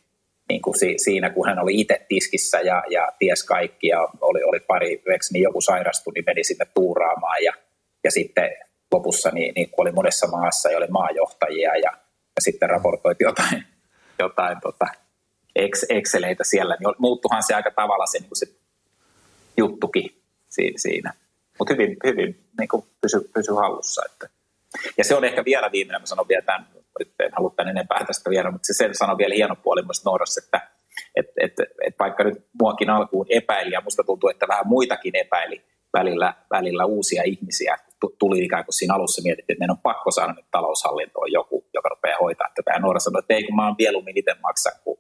niin 0.48 0.62
kuin 0.62 0.78
si, 0.78 0.94
siinä, 0.96 1.30
kun 1.30 1.48
hän 1.48 1.58
oli 1.58 1.80
itse 1.80 2.06
tiskissä 2.08 2.60
ja, 2.60 2.82
ja 2.90 3.12
ties 3.18 3.44
kaikki 3.44 3.88
ja 3.88 4.08
oli, 4.20 4.42
oli 4.42 4.60
pari 4.60 5.02
niin 5.32 5.42
joku 5.42 5.60
sairastui, 5.60 6.12
niin 6.12 6.24
meni 6.26 6.44
sinne 6.44 6.66
tuuraamaan 6.74 7.44
ja, 7.44 7.52
ja 8.04 8.10
sitten 8.10 8.50
lopussa, 8.92 9.30
niin, 9.30 9.54
niin 9.54 9.70
kun 9.70 9.82
oli 9.82 9.92
monessa 9.92 10.26
maassa 10.26 10.70
ja 10.70 10.78
oli 10.78 10.86
maajohtajia 10.86 11.76
ja, 11.76 11.92
ja 12.36 12.40
sitten 12.40 12.70
raportoit 12.70 13.20
jotain, 13.20 13.64
jotain 14.18 14.60
tota, 14.60 14.86
Exceleitä 15.88 16.44
siellä, 16.44 16.76
niin 16.80 16.94
muuttuhan 16.98 17.42
se 17.42 17.54
aika 17.54 17.70
tavalla 17.70 18.06
se, 18.06 18.18
niin 18.18 18.30
se 18.32 18.46
juttukin 19.56 20.22
siinä. 20.76 21.12
Mutta 21.58 21.74
hyvin, 21.74 21.96
hyvin 22.04 22.44
niin 22.58 22.68
kuin 22.68 22.84
pysy, 23.00 23.30
pysy 23.34 23.52
hallussa. 23.52 24.02
Että. 24.06 24.28
Ja 24.98 25.04
se 25.04 25.14
on 25.14 25.24
ehkä 25.24 25.44
vielä 25.44 25.72
viimeinen, 25.72 26.02
mä 26.02 26.06
sanon 26.06 26.28
vielä 26.28 26.42
tämän, 26.42 26.66
en 27.00 27.32
halua 27.36 27.52
tämän 27.56 27.70
enempää 27.70 28.04
tästä 28.06 28.30
vielä, 28.30 28.50
mutta 28.50 28.66
se 28.66 28.72
sen 28.72 28.94
sanon 28.94 29.18
vielä 29.18 29.34
hieno 29.34 29.56
puoli 29.56 29.82
myös 29.82 30.04
Noorassa, 30.04 30.40
että 30.44 30.70
et, 31.16 31.26
et, 31.40 31.52
et 31.86 31.94
vaikka 31.98 32.24
nyt 32.24 32.46
muakin 32.60 32.90
alkuun 32.90 33.26
epäili, 33.28 33.72
ja 33.72 33.80
musta 33.80 34.04
tuntuu, 34.04 34.30
että 34.30 34.48
vähän 34.48 34.68
muitakin 34.68 35.16
epäili 35.16 35.64
välillä, 35.92 36.34
välillä 36.50 36.84
uusia 36.84 37.22
ihmisiä, 37.22 37.78
tuli 38.18 38.44
ikään 38.44 38.64
kuin 38.64 38.74
siinä 38.74 38.94
alussa 38.94 39.22
mietittiin, 39.22 39.54
että 39.54 39.60
meidän 39.60 39.76
on 39.76 39.82
pakko 39.82 40.10
saada 40.10 40.32
nyt 40.32 40.50
taloushallintoon 40.50 41.32
joku, 41.32 41.66
joka 41.74 41.88
rupeaa 41.88 42.18
hoitaa 42.20 42.48
tätä. 42.54 42.70
Ja 42.70 42.78
Noora 42.78 43.00
sanoi, 43.00 43.18
että 43.18 43.34
ei 43.34 43.44
kun 43.44 43.56
mä 43.56 43.66
oon 43.66 43.74
mieluummin 43.78 44.18
itse 44.18 44.34
maksaa, 44.42 44.72
kun 44.84 44.98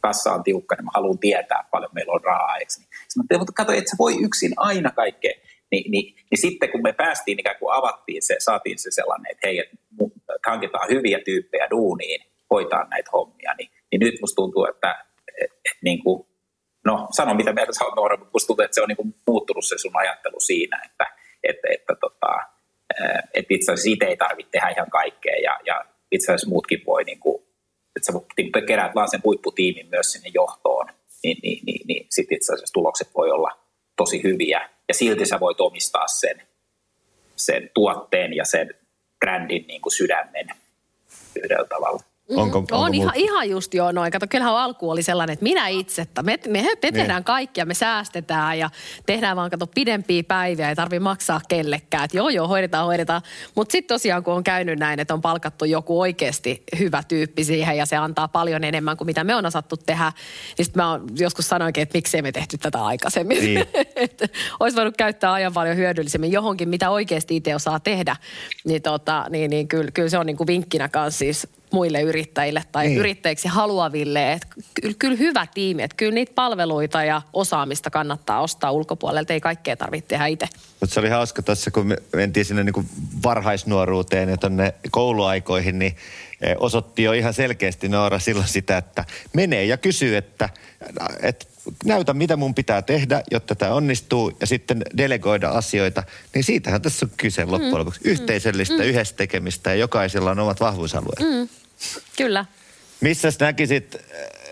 kassa 0.00 0.32
on 0.32 0.42
tiukka, 0.42 0.74
niin 0.74 0.84
mä 0.84 0.90
haluan 0.94 1.18
tietää 1.18 1.64
paljon 1.70 1.90
meillä 1.94 2.12
on 2.12 2.24
rahaa. 2.24 2.56
Eikö? 2.56 2.72
Niin. 2.78 2.88
Sanoin, 3.08 3.40
mutta 3.40 3.52
kato, 3.52 3.72
että 3.72 3.90
sä 3.90 3.96
voi 3.98 4.14
yksin 4.24 4.52
aina 4.56 4.90
kaikkea. 4.90 5.32
Ni, 5.72 5.84
niin, 5.88 6.14
niin 6.30 6.40
sitten 6.40 6.70
kun 6.70 6.82
me 6.82 6.92
päästiin 6.92 7.40
ikään 7.40 7.58
kuin 7.58 7.74
avattiin 7.74 8.22
se, 8.22 8.36
saatiin 8.38 8.78
se 8.78 8.90
sellainen, 8.90 9.32
että 9.32 9.46
hei, 9.46 9.58
että 9.58 9.76
hankitaan 10.46 10.88
hyviä 10.88 11.18
tyyppejä 11.24 11.66
duuniin, 11.70 12.20
hoitaa 12.50 12.88
näitä 12.90 13.10
hommia, 13.12 13.54
niin, 13.58 13.70
niin 13.92 14.00
nyt 14.00 14.20
musta 14.20 14.36
tuntuu, 14.36 14.64
että 14.64 15.04
et, 15.42 15.50
et, 15.52 15.78
niin 15.82 16.02
kuin, 16.04 16.26
no 16.84 17.08
sano 17.16 17.34
mitä 17.34 17.52
mieltä 17.52 17.72
sä 17.72 17.84
oot 17.84 18.18
mutta 18.18 18.30
musta 18.34 18.46
tuntuu, 18.46 18.64
että 18.64 18.74
se 18.74 18.82
on 18.82 18.88
niin 18.88 18.96
kuin 18.96 19.14
muuttunut 19.26 19.64
se 19.64 19.78
sun 19.78 19.96
ajattelu 19.96 20.40
siinä, 20.40 20.82
että, 20.86 21.06
että, 21.42 21.68
että, 21.70 21.94
tota, 22.00 22.32
että 23.34 23.54
itse 23.54 23.72
asiassa 23.72 23.90
itse 23.90 24.06
ei 24.06 24.16
tarvitse 24.16 24.50
tehdä 24.50 24.68
ihan 24.68 24.90
kaikkea 24.90 25.36
ja, 25.36 25.60
ja 25.66 25.84
itse 26.12 26.32
asiassa 26.32 26.48
muutkin 26.48 26.82
voi 26.86 27.04
niin 27.04 27.20
kuin, 27.20 27.42
että 27.96 28.12
sä 28.12 28.60
keräät 28.66 28.94
vaan 28.94 29.10
sen 29.10 29.20
huipputiimin 29.24 29.88
myös 29.90 30.12
sinne 30.12 30.30
johtoon, 30.34 30.86
niin, 31.22 31.36
niin, 31.42 31.64
niin, 31.66 31.86
niin 31.86 32.06
sitten 32.10 32.36
itse 32.36 32.52
asiassa 32.52 32.72
tulokset 32.72 33.08
voi 33.16 33.30
olla 33.30 33.50
tosi 33.96 34.22
hyviä. 34.22 34.70
Ja 34.88 34.94
silti 34.94 35.26
sä 35.26 35.40
voit 35.40 35.60
omistaa 35.60 36.08
sen, 36.08 36.42
sen 37.36 37.70
tuotteen 37.74 38.34
ja 38.34 38.44
sen 38.44 38.74
brändin 39.18 39.66
niin 39.66 39.82
kuin 39.82 39.92
sydämen 39.92 40.48
yhdellä 41.36 41.66
tavalla. 41.66 42.02
Onko, 42.36 42.58
onko 42.58 42.76
on 42.76 42.94
ihan, 42.94 43.12
ihan 43.14 43.50
just 43.50 43.74
joo 43.74 43.92
noin. 43.92 44.12
Kato, 44.12 44.26
kyllähän 44.30 44.54
alku 44.54 44.90
oli 44.90 45.02
sellainen, 45.02 45.32
että 45.32 45.42
minä 45.42 45.68
itse, 45.68 46.02
että 46.02 46.22
me, 46.22 46.38
me, 46.46 46.52
me 46.52 46.62
niin. 46.62 46.94
tehdään 46.94 47.24
kaikkia, 47.24 47.66
me 47.66 47.74
säästetään 47.74 48.58
ja 48.58 48.70
tehdään 49.06 49.36
vaan 49.36 49.50
kato 49.50 49.66
pidempiä 49.66 50.22
päiviä, 50.22 50.68
ei 50.68 50.76
tarvitse 50.76 51.00
maksaa 51.00 51.40
kellekään. 51.48 52.04
Että 52.04 52.16
joo 52.16 52.28
joo, 52.28 52.48
hoidetaan, 52.48 52.86
hoidetaan. 52.86 53.22
Mutta 53.54 53.72
sitten 53.72 53.94
tosiaan 53.94 54.22
kun 54.22 54.34
on 54.34 54.44
käynyt 54.44 54.78
näin, 54.78 55.00
että 55.00 55.14
on 55.14 55.20
palkattu 55.20 55.64
joku 55.64 56.00
oikeasti 56.00 56.62
hyvä 56.78 57.02
tyyppi 57.08 57.44
siihen 57.44 57.76
ja 57.76 57.86
se 57.86 57.96
antaa 57.96 58.28
paljon 58.28 58.64
enemmän 58.64 58.96
kuin 58.96 59.06
mitä 59.06 59.24
me 59.24 59.34
on 59.34 59.46
osattu 59.46 59.76
tehdä, 59.76 60.12
niin 60.58 60.64
sitten 60.64 60.82
mä 60.82 61.00
joskus 61.18 61.48
sanoinkin, 61.48 61.82
että 61.82 61.98
miksei 61.98 62.22
me 62.22 62.32
tehty 62.32 62.58
tätä 62.58 62.84
aikaisemmin. 62.84 63.38
Niin. 63.40 63.66
Olisi 64.60 64.76
voinut 64.76 64.96
käyttää 64.96 65.32
ajan 65.32 65.52
paljon 65.52 65.76
hyödyllisemmin 65.76 66.32
johonkin, 66.32 66.68
mitä 66.68 66.90
oikeasti 66.90 67.36
itse 67.36 67.54
osaa 67.54 67.80
tehdä. 67.80 68.16
Niin, 68.64 68.82
tota, 68.82 69.26
niin, 69.30 69.50
niin 69.50 69.68
kyllä, 69.68 69.90
kyllä 69.90 70.08
se 70.08 70.18
on 70.18 70.26
niin 70.26 70.36
kuin 70.36 70.46
vinkkinä 70.46 70.88
kanssa 70.88 71.18
siis 71.18 71.57
muille 71.72 72.00
yrittäjille 72.00 72.64
tai 72.72 72.86
niin. 72.86 72.98
yrittäjiksi 72.98 73.48
haluaville. 73.48 74.32
Että 74.32 74.46
kyllä, 74.74 74.94
kyllä 74.98 75.16
hyvä 75.16 75.46
tiimi, 75.54 75.82
että 75.82 75.96
kyllä 75.96 76.12
niitä 76.12 76.32
palveluita 76.34 77.04
ja 77.04 77.22
osaamista 77.32 77.90
kannattaa 77.90 78.40
ostaa 78.40 78.72
ulkopuolelta. 78.72 79.32
Ei 79.32 79.40
kaikkea 79.40 79.76
tarvitse 79.76 80.08
tehdä 80.08 80.26
itse. 80.26 80.48
Mutta 80.80 80.94
se 80.94 81.00
oli 81.00 81.08
hauska 81.08 81.42
tässä, 81.42 81.70
kun 81.70 81.86
me 81.86 81.96
mentiin 82.12 82.44
sinne 82.44 82.64
niin 82.64 82.72
kuin 82.72 82.88
varhaisnuoruuteen 83.22 84.28
ja 84.28 84.36
tuonne 84.36 84.74
kouluaikoihin, 84.90 85.78
niin 85.78 85.96
osoitti 86.58 87.02
jo 87.02 87.12
ihan 87.12 87.34
selkeästi 87.34 87.88
Noora 87.88 88.18
silloin 88.18 88.48
sitä, 88.48 88.76
että 88.76 89.04
menee 89.32 89.64
ja 89.64 89.76
kysyy, 89.76 90.16
että, 90.16 90.48
että 91.22 91.46
näytä 91.84 92.14
mitä 92.14 92.36
mun 92.36 92.54
pitää 92.54 92.82
tehdä, 92.82 93.22
jotta 93.30 93.54
tämä 93.54 93.72
onnistuu 93.72 94.36
ja 94.40 94.46
sitten 94.46 94.82
delegoida 94.96 95.48
asioita. 95.48 96.02
Niin 96.34 96.44
siitähän 96.44 96.82
tässä 96.82 97.06
on 97.06 97.12
kyse 97.16 97.44
loppujen 97.44 97.72
mm. 97.72 97.78
lopuksi. 97.78 98.00
Yhteisöllistä, 98.04 98.74
mm. 98.74 98.82
yhdessä 98.82 99.16
tekemistä 99.16 99.70
ja 99.70 99.76
jokaisella 99.76 100.30
on 100.30 100.38
omat 100.38 100.60
vahvuusalueet. 100.60 101.20
Mm. 101.20 101.48
Kyllä. 102.16 102.44
Missä 103.00 103.28
näkisit, 103.40 103.94
äh, 103.94 104.00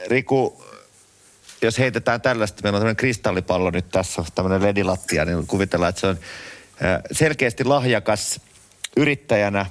Riku, 0.06 0.64
jos 1.62 1.78
heitetään 1.78 2.20
tällaista, 2.20 2.62
meillä 2.62 2.76
on 2.76 2.80
tämmöinen 2.80 2.96
kristallipallo 2.96 3.70
nyt 3.70 3.88
tässä, 3.90 4.24
tämmöinen 4.34 4.62
ledilattia, 4.62 5.24
niin 5.24 5.46
kuvitellaan, 5.46 5.90
että 5.90 6.00
se 6.00 6.06
on 6.06 6.18
äh, 6.84 7.02
selkeästi 7.12 7.64
lahjakas 7.64 8.40
yrittäjänä. 8.96 9.66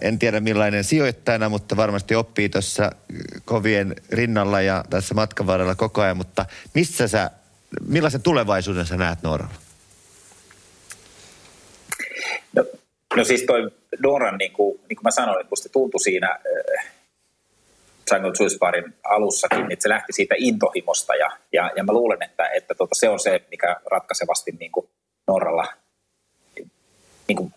En 0.00 0.18
tiedä 0.18 0.40
millainen 0.40 0.84
sijoittajana, 0.84 1.48
mutta 1.48 1.76
varmasti 1.76 2.14
oppii 2.14 2.48
tuossa 2.48 2.92
kovien 3.44 3.96
rinnalla 4.10 4.60
ja 4.60 4.84
tässä 4.90 5.14
matkan 5.14 5.46
varrella 5.46 5.74
koko 5.74 6.02
ajan. 6.02 6.16
Mutta 6.16 6.46
missä 6.74 7.08
sä, 7.08 7.30
millaisen 7.88 8.22
tulevaisuuden 8.22 8.86
sä 8.86 8.96
näet 8.96 9.22
Nooralla? 9.22 9.54
No, 12.52 12.64
no 13.16 13.24
siis 13.24 13.42
toi 13.42 13.70
Nooran, 14.02 14.38
niin 14.38 14.52
kuin, 14.52 14.80
niin 14.88 14.96
kuin 14.96 15.04
mä 15.04 15.10
sanoin, 15.10 15.40
että 15.40 15.50
musta 15.50 15.68
tuntui 15.68 16.00
siinä 16.00 16.30
äh, 16.30 16.92
Jungle 18.12 18.32
Juice 18.40 18.58
alussakin, 19.04 19.72
että 19.72 19.82
se 19.82 19.88
lähti 19.88 20.12
siitä 20.12 20.34
intohimosta 20.38 21.14
ja, 21.14 21.30
ja, 21.52 21.70
ja 21.76 21.84
mä 21.84 21.92
luulen, 21.92 22.22
että, 22.22 22.48
että 22.48 22.74
tota, 22.74 22.94
se 22.94 23.08
on 23.08 23.20
se, 23.20 23.42
mikä 23.50 23.76
ratkaisevasti 23.90 24.52
niin 24.60 24.72
kuin 24.72 24.88
niin 27.28 27.36
kuin 27.36 27.54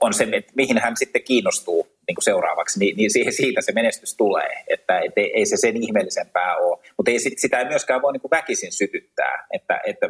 on 0.00 0.14
se, 0.14 0.28
että 0.32 0.52
mihin 0.56 0.78
hän 0.78 0.96
sitten 0.96 1.22
kiinnostuu 1.22 1.86
niin 2.08 2.14
kuin 2.14 2.24
seuraavaksi, 2.24 2.78
niin, 2.78 2.96
niin 2.96 3.10
siitä 3.32 3.60
se 3.60 3.72
menestys 3.72 4.16
tulee. 4.16 4.64
Että 4.68 4.98
et 4.98 5.12
ei, 5.16 5.32
ei 5.34 5.46
se 5.46 5.56
sen 5.56 5.82
ihmeellisempää 5.82 6.56
ole. 6.56 6.78
Mutta 6.96 7.10
ei, 7.10 7.18
sitä 7.18 7.58
ei 7.58 7.64
myöskään 7.64 8.02
voi 8.02 8.12
niin 8.12 8.20
kuin 8.20 8.30
väkisin 8.30 8.72
sytyttää. 8.72 9.46
Että, 9.52 9.80
että 9.84 10.06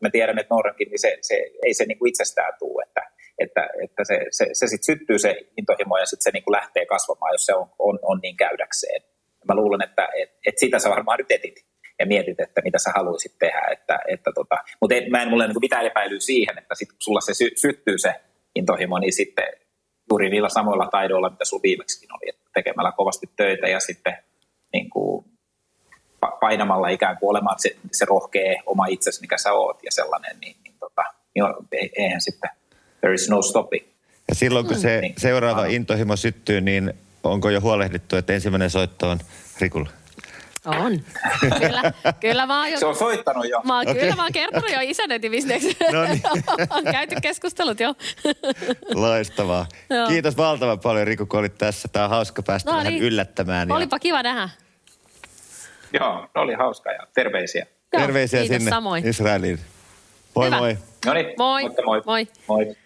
mä 0.00 0.10
tiedän, 0.10 0.38
että 0.38 0.54
Norrankin, 0.54 0.88
niin 0.88 1.00
se, 1.00 1.18
se, 1.20 1.34
ei 1.62 1.74
se 1.74 1.84
niin 1.84 1.98
kuin 1.98 2.08
itsestään 2.08 2.52
tule. 2.58 2.84
Että, 2.88 3.10
että, 3.38 3.68
että 3.84 4.04
se, 4.04 4.20
se, 4.30 4.46
se 4.52 4.66
sitten 4.66 4.94
syttyy 4.94 5.18
se 5.18 5.36
intohimo 5.58 5.98
ja 5.98 6.06
sitten 6.06 6.24
se 6.24 6.30
niin 6.30 6.44
kuin 6.44 6.52
lähtee 6.52 6.86
kasvamaan, 6.86 7.34
jos 7.34 7.46
se 7.46 7.54
on, 7.54 7.66
on, 7.78 7.98
on 8.02 8.20
niin 8.22 8.36
käydäkseen. 8.36 9.02
Mä 9.48 9.54
luulen, 9.54 9.82
että 9.82 10.08
et, 10.22 10.30
et 10.46 10.58
sitä 10.58 10.78
sä 10.78 10.90
varmaan 10.90 11.18
nyt 11.18 11.30
etit 11.30 11.64
ja 11.98 12.06
mietit, 12.06 12.40
että 12.40 12.60
mitä 12.64 12.78
sä 12.78 12.90
haluaisit 12.96 13.38
tehdä. 13.38 13.68
Että, 13.72 13.98
että 14.08 14.30
tota, 14.34 14.56
mutta 14.80 14.94
mä 15.10 15.22
en 15.22 15.28
mulle 15.28 15.46
niin 15.46 15.56
mitään 15.60 15.86
epäilyä 15.86 16.20
siihen, 16.20 16.58
että 16.58 16.74
sit 16.74 16.88
sulla 16.98 17.20
se 17.20 17.34
sy, 17.34 17.50
syttyy 17.56 17.98
se 17.98 18.14
intohimo, 18.54 18.98
niin 18.98 19.12
sitten 19.12 19.44
juuri 20.10 20.30
niillä 20.30 20.48
samoilla 20.48 20.88
taidoilla, 20.90 21.30
mitä 21.30 21.44
sun 21.44 21.60
viimeksikin 21.62 22.12
oli, 22.12 22.28
että 22.28 22.50
tekemällä 22.54 22.92
kovasti 22.92 23.30
töitä 23.36 23.68
ja 23.68 23.80
sitten 23.80 24.16
niin 24.72 24.90
kuin 24.90 25.24
painamalla 26.40 26.88
ikään 26.88 27.18
kuin 27.18 27.30
olemaan 27.30 27.58
se, 27.58 27.76
se 27.92 28.04
rohkea 28.04 28.62
oma 28.66 28.86
itsesi, 28.86 29.20
mikä 29.20 29.38
sä 29.38 29.52
oot 29.52 29.82
ja 29.84 29.90
sellainen, 29.90 30.36
niin, 30.40 30.56
niin, 30.64 30.74
tota, 30.80 31.02
niin 31.34 31.90
eihän 31.98 32.20
sitten, 32.20 32.50
there 33.00 33.14
is 33.14 33.28
no 33.28 33.42
stopping. 33.42 33.86
Ja 34.28 34.34
silloin 34.34 34.66
kun 34.66 34.76
se 34.76 35.00
niin, 35.00 35.14
seuraava 35.18 35.64
intohimo 35.64 36.16
syttyy, 36.16 36.60
niin 36.60 36.94
onko 37.24 37.50
jo 37.50 37.60
huolehdittu, 37.60 38.16
että 38.16 38.32
ensimmäinen 38.32 38.70
soitto 38.70 39.10
on 39.10 39.18
Rikulla? 39.60 39.90
On. 40.66 41.00
Kyllä, 41.60 41.92
kyllä 42.20 42.46
mä 42.46 42.60
oon 42.60 42.72
jo... 42.72 42.78
Se 42.78 42.86
on 42.86 42.96
soittanut 42.96 43.48
jo. 43.48 43.60
Mä 43.64 43.76
oon, 43.76 43.88
okay. 43.88 44.00
Kyllä 44.00 44.16
mä 44.16 44.22
oon 44.22 44.32
kertonut 44.32 44.70
jo 44.70 44.78
isänetibisneksi. 44.80 45.76
No 45.92 46.04
niin. 46.04 46.22
on 46.76 46.84
käyty 46.84 47.14
keskustelut 47.22 47.80
jo. 47.80 47.94
Loistavaa. 48.94 49.66
Joo. 49.90 50.08
Kiitos 50.08 50.36
valtavan 50.36 50.80
paljon 50.80 51.06
Riku, 51.06 51.26
kun 51.26 51.40
olit 51.40 51.58
tässä. 51.58 51.88
Tää 51.88 52.04
on 52.04 52.10
hauska 52.10 52.42
päästä 52.42 52.70
no, 52.70 52.76
vähän 52.76 52.92
niin. 52.92 53.02
yllättämään. 53.02 53.72
Olipa 53.72 53.96
ja... 53.96 54.00
kiva 54.00 54.22
nähdä. 54.22 54.48
Joo, 55.92 56.28
oli 56.34 56.54
hauska 56.54 56.92
ja 56.92 57.06
terveisiä. 57.14 57.66
Joo, 57.92 58.00
terveisiä 58.02 58.40
kiitos, 58.40 58.56
sinne 58.56 58.70
samoin. 58.70 59.06
Israeliin. 59.06 59.60
Moi 60.34 60.46
Hyvä. 60.46 60.58
moi. 60.58 60.78
No 61.06 61.14
niin, 61.14 61.26
moi. 61.38 61.62
moi. 61.84 62.02
moi. 62.06 62.28
moi. 62.48 62.76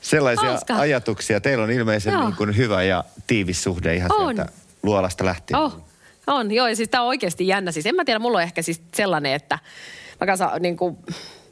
Sellaisia 0.00 0.48
Hauska. 0.48 0.74
ajatuksia. 0.74 1.40
Teillä 1.40 1.64
on 1.64 1.70
ilmeisen 1.70 2.20
niin 2.20 2.36
kuin 2.36 2.56
hyvä 2.56 2.82
ja 2.82 3.04
tiivis 3.26 3.62
suhde 3.62 3.94
ihan 3.94 4.12
on. 4.12 4.34
sieltä 4.34 4.52
luolasta 4.82 5.24
lähtien. 5.24 5.60
Oh. 5.60 5.91
On, 6.26 6.52
joo, 6.52 6.68
ja 6.68 6.76
siis 6.76 6.88
tämä 6.88 7.02
on 7.02 7.08
oikeasti 7.08 7.46
jännä. 7.46 7.72
Siis 7.72 7.86
en 7.86 7.94
mä 7.94 8.04
tiedä, 8.04 8.18
mulla 8.18 8.38
on 8.38 8.42
ehkä 8.42 8.62
siis 8.62 8.82
sellainen, 8.94 9.32
että 9.32 9.58
mä 10.20 10.26
kanssa 10.26 10.50
niin 10.60 10.76
kuin, 10.76 10.96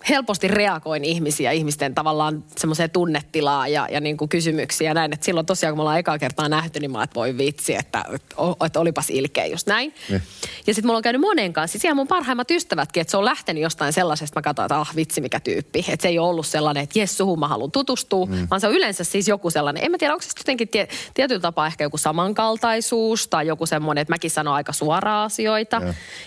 helposti 0.09 0.49
reagoin 0.49 1.05
ihmisiä, 1.05 1.51
ihmisten 1.51 1.95
tavallaan 1.95 2.45
semmoiseen 2.57 2.91
tunnetilaan 2.91 3.73
ja, 3.73 3.89
ja 3.91 4.01
niin 4.01 4.17
kuin 4.17 4.29
kysymyksiä 4.29 4.91
ja 4.91 4.95
näin. 4.95 5.13
Että 5.13 5.25
silloin 5.25 5.47
tosiaan, 5.47 5.73
kun 5.73 5.79
me 5.79 5.83
ollaan 5.83 5.99
ekaa 5.99 6.19
kertaa 6.19 6.49
nähty, 6.49 6.81
niin 6.81 6.91
mä 6.91 7.03
että 7.03 7.15
voi 7.15 7.39
vitsi, 7.39 7.75
että, 7.75 8.05
että, 8.15 8.37
että 8.67 8.81
olipas 8.81 9.11
ilkeä 9.11 9.47
just 9.47 9.67
näin. 9.67 9.95
Ne. 10.11 10.23
Ja 10.67 10.75
sitten 10.75 10.87
mulla 10.87 10.97
on 10.97 11.03
käynyt 11.03 11.21
monen 11.21 11.53
kanssa, 11.53 11.73
siis 11.73 11.85
ihan 11.85 11.97
mun 11.97 12.09
parhaimmat 12.09 12.51
ystävätkin, 12.51 13.01
että 13.01 13.11
se 13.11 13.17
on 13.17 13.25
lähtenyt 13.25 13.63
jostain 13.63 13.93
sellaisesta, 13.93 14.39
mä 14.39 14.43
katsoin, 14.43 14.67
että 14.67 14.81
ah 14.81 14.97
vitsi 14.97 15.21
mikä 15.21 15.41
tyyppi. 15.41 15.85
Että 15.89 16.03
se 16.03 16.09
ei 16.09 16.19
ole 16.19 16.29
ollut 16.29 16.47
sellainen, 16.47 16.83
että 16.83 16.99
jes 16.99 17.17
suhun 17.17 17.39
mä 17.39 17.49
haluan 17.49 17.71
tutustua, 17.71 18.27
mm. 18.27 18.47
vaan 18.51 18.61
se 18.61 18.67
on 18.67 18.75
yleensä 18.75 19.05
siis 19.05 19.29
joku 19.29 19.51
sellainen, 19.51 19.85
en 19.85 19.91
mä 19.91 19.99
tiedä, 19.99 20.15
onko 20.15 20.23
se 20.23 20.31
jotenkin 20.39 20.69
tie, 20.69 20.89
tietyllä 21.15 21.41
tapaa 21.41 21.67
ehkä 21.67 21.85
joku 21.85 21.99
samankaltaisuus 21.99 23.29
tai 23.29 23.47
joku 23.47 23.67
semmoinen, 23.67 24.03
että 24.03 24.13
mäkin 24.13 24.31
sanon 24.31 24.55
aika 24.55 24.73
suoraa 24.73 25.25
asioita. 25.25 25.83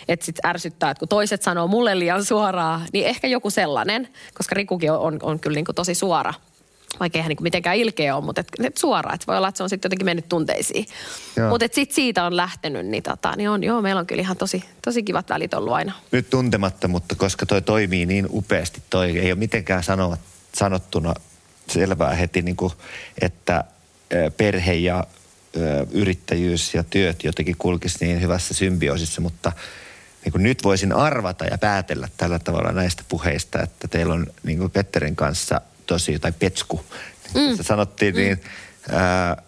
Että 0.07 0.25
sitten 0.25 0.49
ärsyttää, 0.49 0.91
että 0.91 0.99
kun 0.99 1.07
toiset 1.07 1.41
sanoo 1.41 1.67
mulle 1.67 1.99
liian 1.99 2.25
suoraa, 2.25 2.81
niin 2.93 3.05
ehkä 3.05 3.27
joku 3.27 3.49
sellainen, 3.63 4.07
koska 4.33 4.55
Rikukin 4.55 4.91
on, 4.91 4.99
on, 4.99 5.19
on 5.21 5.39
kyllä 5.39 5.55
niin 5.55 5.65
kuin 5.65 5.75
tosi 5.75 5.95
suora 5.95 6.33
vaikka 6.99 7.19
eihän 7.19 7.29
niin 7.29 7.43
mitenkään 7.43 7.75
ilkeä 7.75 8.15
ole, 8.15 8.23
mutta 8.23 8.41
et, 8.41 8.47
et 8.63 8.77
suora, 8.77 9.13
että 9.13 9.27
voi 9.27 9.37
olla, 9.37 9.47
että 9.47 9.57
se 9.57 9.63
on 9.63 9.69
sitten 9.69 9.87
jotenkin 9.87 10.05
mennyt 10.05 10.29
tunteisiin. 10.29 10.85
Mutta 11.49 11.67
sitten 11.71 11.95
siitä 11.95 12.23
on 12.23 12.37
lähtenyt, 12.37 12.85
niin, 12.87 13.03
tota, 13.03 13.35
niin 13.35 13.49
on, 13.49 13.63
joo, 13.63 13.81
meillä 13.81 13.99
on 13.99 14.07
kyllä 14.07 14.21
ihan 14.21 14.37
tosi, 14.37 14.63
tosi 14.81 15.03
kivat 15.03 15.29
välit 15.29 15.53
ollut 15.53 15.73
aina. 15.73 15.93
Nyt 16.11 16.29
tuntematta, 16.29 16.87
mutta 16.87 17.15
koska 17.15 17.45
toi 17.45 17.61
toimii 17.61 18.05
niin 18.05 18.27
upeasti, 18.29 18.81
toi 18.89 19.19
ei 19.19 19.31
ole 19.31 19.39
mitenkään 19.39 19.83
sanoa, 19.83 20.17
sanottuna 20.55 21.13
selvää 21.67 22.13
heti, 22.13 22.41
niin 22.41 22.55
kuin, 22.55 22.73
että 23.21 23.63
perhe 24.37 24.73
ja 24.73 25.03
yrittäjyys 25.91 26.73
ja 26.73 26.83
työt 26.83 27.23
jotenkin 27.23 27.55
kulkisi 27.57 28.05
niin 28.05 28.21
hyvässä 28.21 28.53
symbioosissa, 28.53 29.21
mutta 29.21 29.51
niin 30.23 30.31
kuin 30.31 30.43
nyt 30.43 30.63
voisin 30.63 30.93
arvata 30.93 31.45
ja 31.45 31.57
päätellä 31.57 32.09
tällä 32.17 32.39
tavalla 32.39 32.71
näistä 32.71 33.03
puheista, 33.09 33.61
että 33.61 33.87
teillä 33.87 34.13
on 34.13 34.27
niin 34.43 34.57
kuin 34.57 34.71
Petterin 34.71 35.15
kanssa 35.15 35.61
tosi, 35.85 36.19
tai 36.19 36.31
Petsku, 36.31 36.85
niin 37.33 37.57
mm. 37.57 37.63
sanottiin, 37.63 38.15
mm. 38.15 38.19
niin 38.21 38.41
ää, 38.91 39.41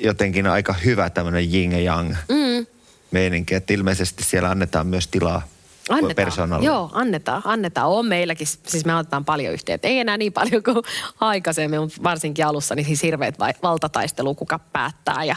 jotenkin 0.00 0.46
aika 0.46 0.72
hyvä 0.72 1.10
tämmöinen 1.10 1.54
yin 1.54 1.72
ja 1.72 1.78
yang 1.78 2.14
mm. 2.28 2.66
meininki, 3.10 3.54
että 3.54 3.74
ilmeisesti 3.74 4.24
siellä 4.24 4.50
annetaan 4.50 4.86
myös 4.86 5.08
tilaa 5.08 5.48
Annetaan. 5.88 6.14
persoonalle. 6.14 6.66
Joo, 6.66 6.90
annetaan. 6.92 7.42
Annetaan. 7.44 7.88
On 7.88 8.06
meilläkin, 8.06 8.46
siis 8.46 8.84
me 8.84 8.96
otetaan 8.96 9.24
paljon 9.24 9.54
yhteyttä. 9.54 9.88
Ei 9.88 9.98
enää 9.98 10.16
niin 10.16 10.32
paljon 10.32 10.62
kuin 10.62 10.76
aikaisemmin, 11.20 11.80
mutta 11.80 12.02
varsinkin 12.02 12.46
alussa 12.46 12.74
niin 12.74 12.86
siis 12.86 13.02
hirveät 13.02 13.34
valtataistelu, 13.62 14.34
kuka 14.34 14.58
päättää 14.58 15.24
ja 15.24 15.36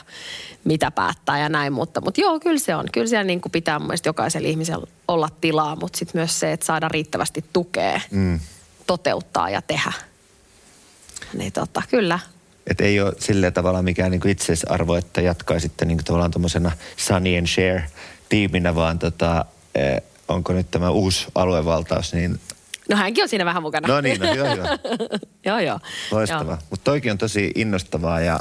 mitä 0.63 0.91
päättää 0.91 1.39
ja 1.39 1.49
näin. 1.49 1.73
Mutta, 1.73 2.01
mutta 2.01 2.21
joo, 2.21 2.39
kyllä 2.39 2.59
se 2.59 2.75
on. 2.75 2.85
Kyllä 2.91 3.07
siellä 3.07 3.23
niin 3.23 3.41
kuin 3.41 3.51
pitää 3.51 3.79
mun 3.79 3.91
jokaisella 4.05 4.47
ihmisellä 4.47 4.87
olla 5.07 5.29
tilaa, 5.41 5.75
mutta 5.75 5.97
sitten 5.97 6.19
myös 6.19 6.39
se, 6.39 6.51
että 6.51 6.65
saada 6.65 6.87
riittävästi 6.87 7.45
tukea 7.53 8.01
mm. 8.11 8.39
toteuttaa 8.87 9.49
ja 9.49 9.61
tehdä. 9.61 9.93
Niin 11.33 11.51
tota, 11.51 11.81
kyllä. 11.89 12.19
Et 12.67 12.81
ei 12.81 13.01
ole 13.01 13.13
sillä 13.19 13.51
tavalla 13.51 13.81
mikään 13.81 14.11
niin 14.11 14.27
itseisarvo, 14.27 14.95
että 14.95 15.21
jatkaisitte 15.21 15.85
niin 15.85 15.97
tavallaan 15.97 16.31
tuommoisena 16.31 16.71
Sunny 16.97 17.37
and 17.37 17.47
Share 17.47 17.85
tiiminä, 18.29 18.75
vaan 18.75 18.99
tota, 18.99 19.45
eh, 19.75 20.01
onko 20.33 20.53
nyt 20.53 20.71
tämä 20.71 20.89
uusi 20.89 21.27
aluevaltaus, 21.35 22.13
niin... 22.13 22.39
No 22.89 22.97
hänkin 22.97 23.23
on 23.23 23.29
siinä 23.29 23.45
vähän 23.45 23.63
mukana. 23.63 23.87
No 23.87 24.01
niin, 24.01 24.19
no 24.19 24.33
hyvä, 24.33 24.49
hyvä. 24.49 24.77
joo, 25.45 25.59
joo. 25.59 25.79
Loistavaa. 26.11 26.57
Mutta 26.69 26.83
toikin 26.83 27.11
on 27.11 27.17
tosi 27.17 27.51
innostavaa 27.55 28.21
ja 28.21 28.39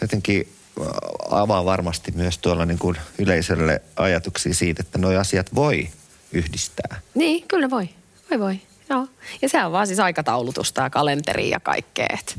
jotenkin 0.00 0.48
äh, 0.80 0.86
avaa 1.30 1.64
varmasti 1.64 2.12
myös 2.12 2.38
tuolla 2.38 2.66
niin 2.66 2.78
kuin 2.78 2.96
yleisölle 3.18 3.82
ajatuksia 3.96 4.54
siitä, 4.54 4.82
että 4.82 4.98
nuo 4.98 5.18
asiat 5.18 5.54
voi 5.54 5.88
yhdistää. 6.32 7.00
Niin, 7.14 7.48
kyllä 7.48 7.70
voi. 7.70 7.88
Voi 8.30 8.40
voi, 8.40 8.60
joo. 8.90 9.06
Ja 9.42 9.48
se 9.48 9.64
on 9.64 9.72
vaan 9.72 9.86
siis 9.86 10.00
aikataulutusta 10.00 10.82
ja 10.82 10.90
kalenteri 10.90 11.50
ja 11.50 11.60
kaikkea. 11.60 12.06
Että 12.20 12.34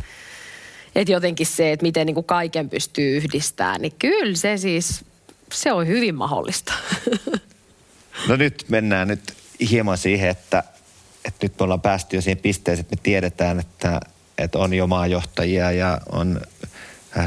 et 0.95 1.09
jotenkin 1.09 1.47
se, 1.47 1.71
että 1.71 1.83
miten 1.83 2.05
niin 2.05 2.15
kuin 2.15 2.25
kaiken 2.25 2.69
pystyy 2.69 3.17
yhdistämään, 3.17 3.81
niin 3.81 3.93
kyllä 3.99 4.35
se 4.35 4.57
siis, 4.57 5.05
se 5.53 5.71
on 5.71 5.87
hyvin 5.87 6.15
mahdollista. 6.15 6.73
No 8.27 8.35
nyt 8.35 8.65
mennään 8.69 9.07
nyt 9.07 9.33
hieman 9.69 9.97
siihen, 9.97 10.29
että, 10.29 10.63
että 11.25 11.45
nyt 11.45 11.59
me 11.59 11.63
ollaan 11.63 11.81
päästy 11.81 12.15
jo 12.15 12.21
siihen 12.21 12.37
pisteeseen, 12.37 12.81
että 12.81 12.95
me 12.95 13.01
tiedetään, 13.03 13.59
että, 13.59 13.99
että 14.37 14.59
on 14.59 14.73
jo 14.73 14.87
maajohtajia 14.87 15.71
ja 15.71 16.01
on 16.11 16.41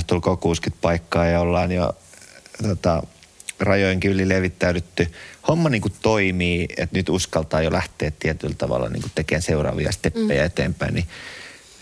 tulkoon 0.07 0.39
60 0.39 0.82
paikkaa 0.82 1.26
ja 1.26 1.41
ollaan 1.41 1.72
jo 1.72 1.97
tota, 2.62 3.03
rajojenkin 3.61 4.11
yli 4.11 4.28
levittäydytty. 4.28 5.12
Homma 5.49 5.68
niin 5.68 5.82
kuin 5.82 5.95
toimii, 6.03 6.68
että 6.76 6.97
nyt 6.97 7.09
uskaltaa 7.09 7.62
jo 7.62 7.72
lähteä 7.72 8.11
tietyllä 8.11 8.55
tavalla 8.59 8.89
niin 8.89 9.03
kuin 9.03 9.12
tekemään 9.14 9.43
seuraavia 9.43 9.93
steppejä 9.93 10.43
mm. 10.43 10.47
eteenpäin, 10.47 10.95
niin, 10.95 11.07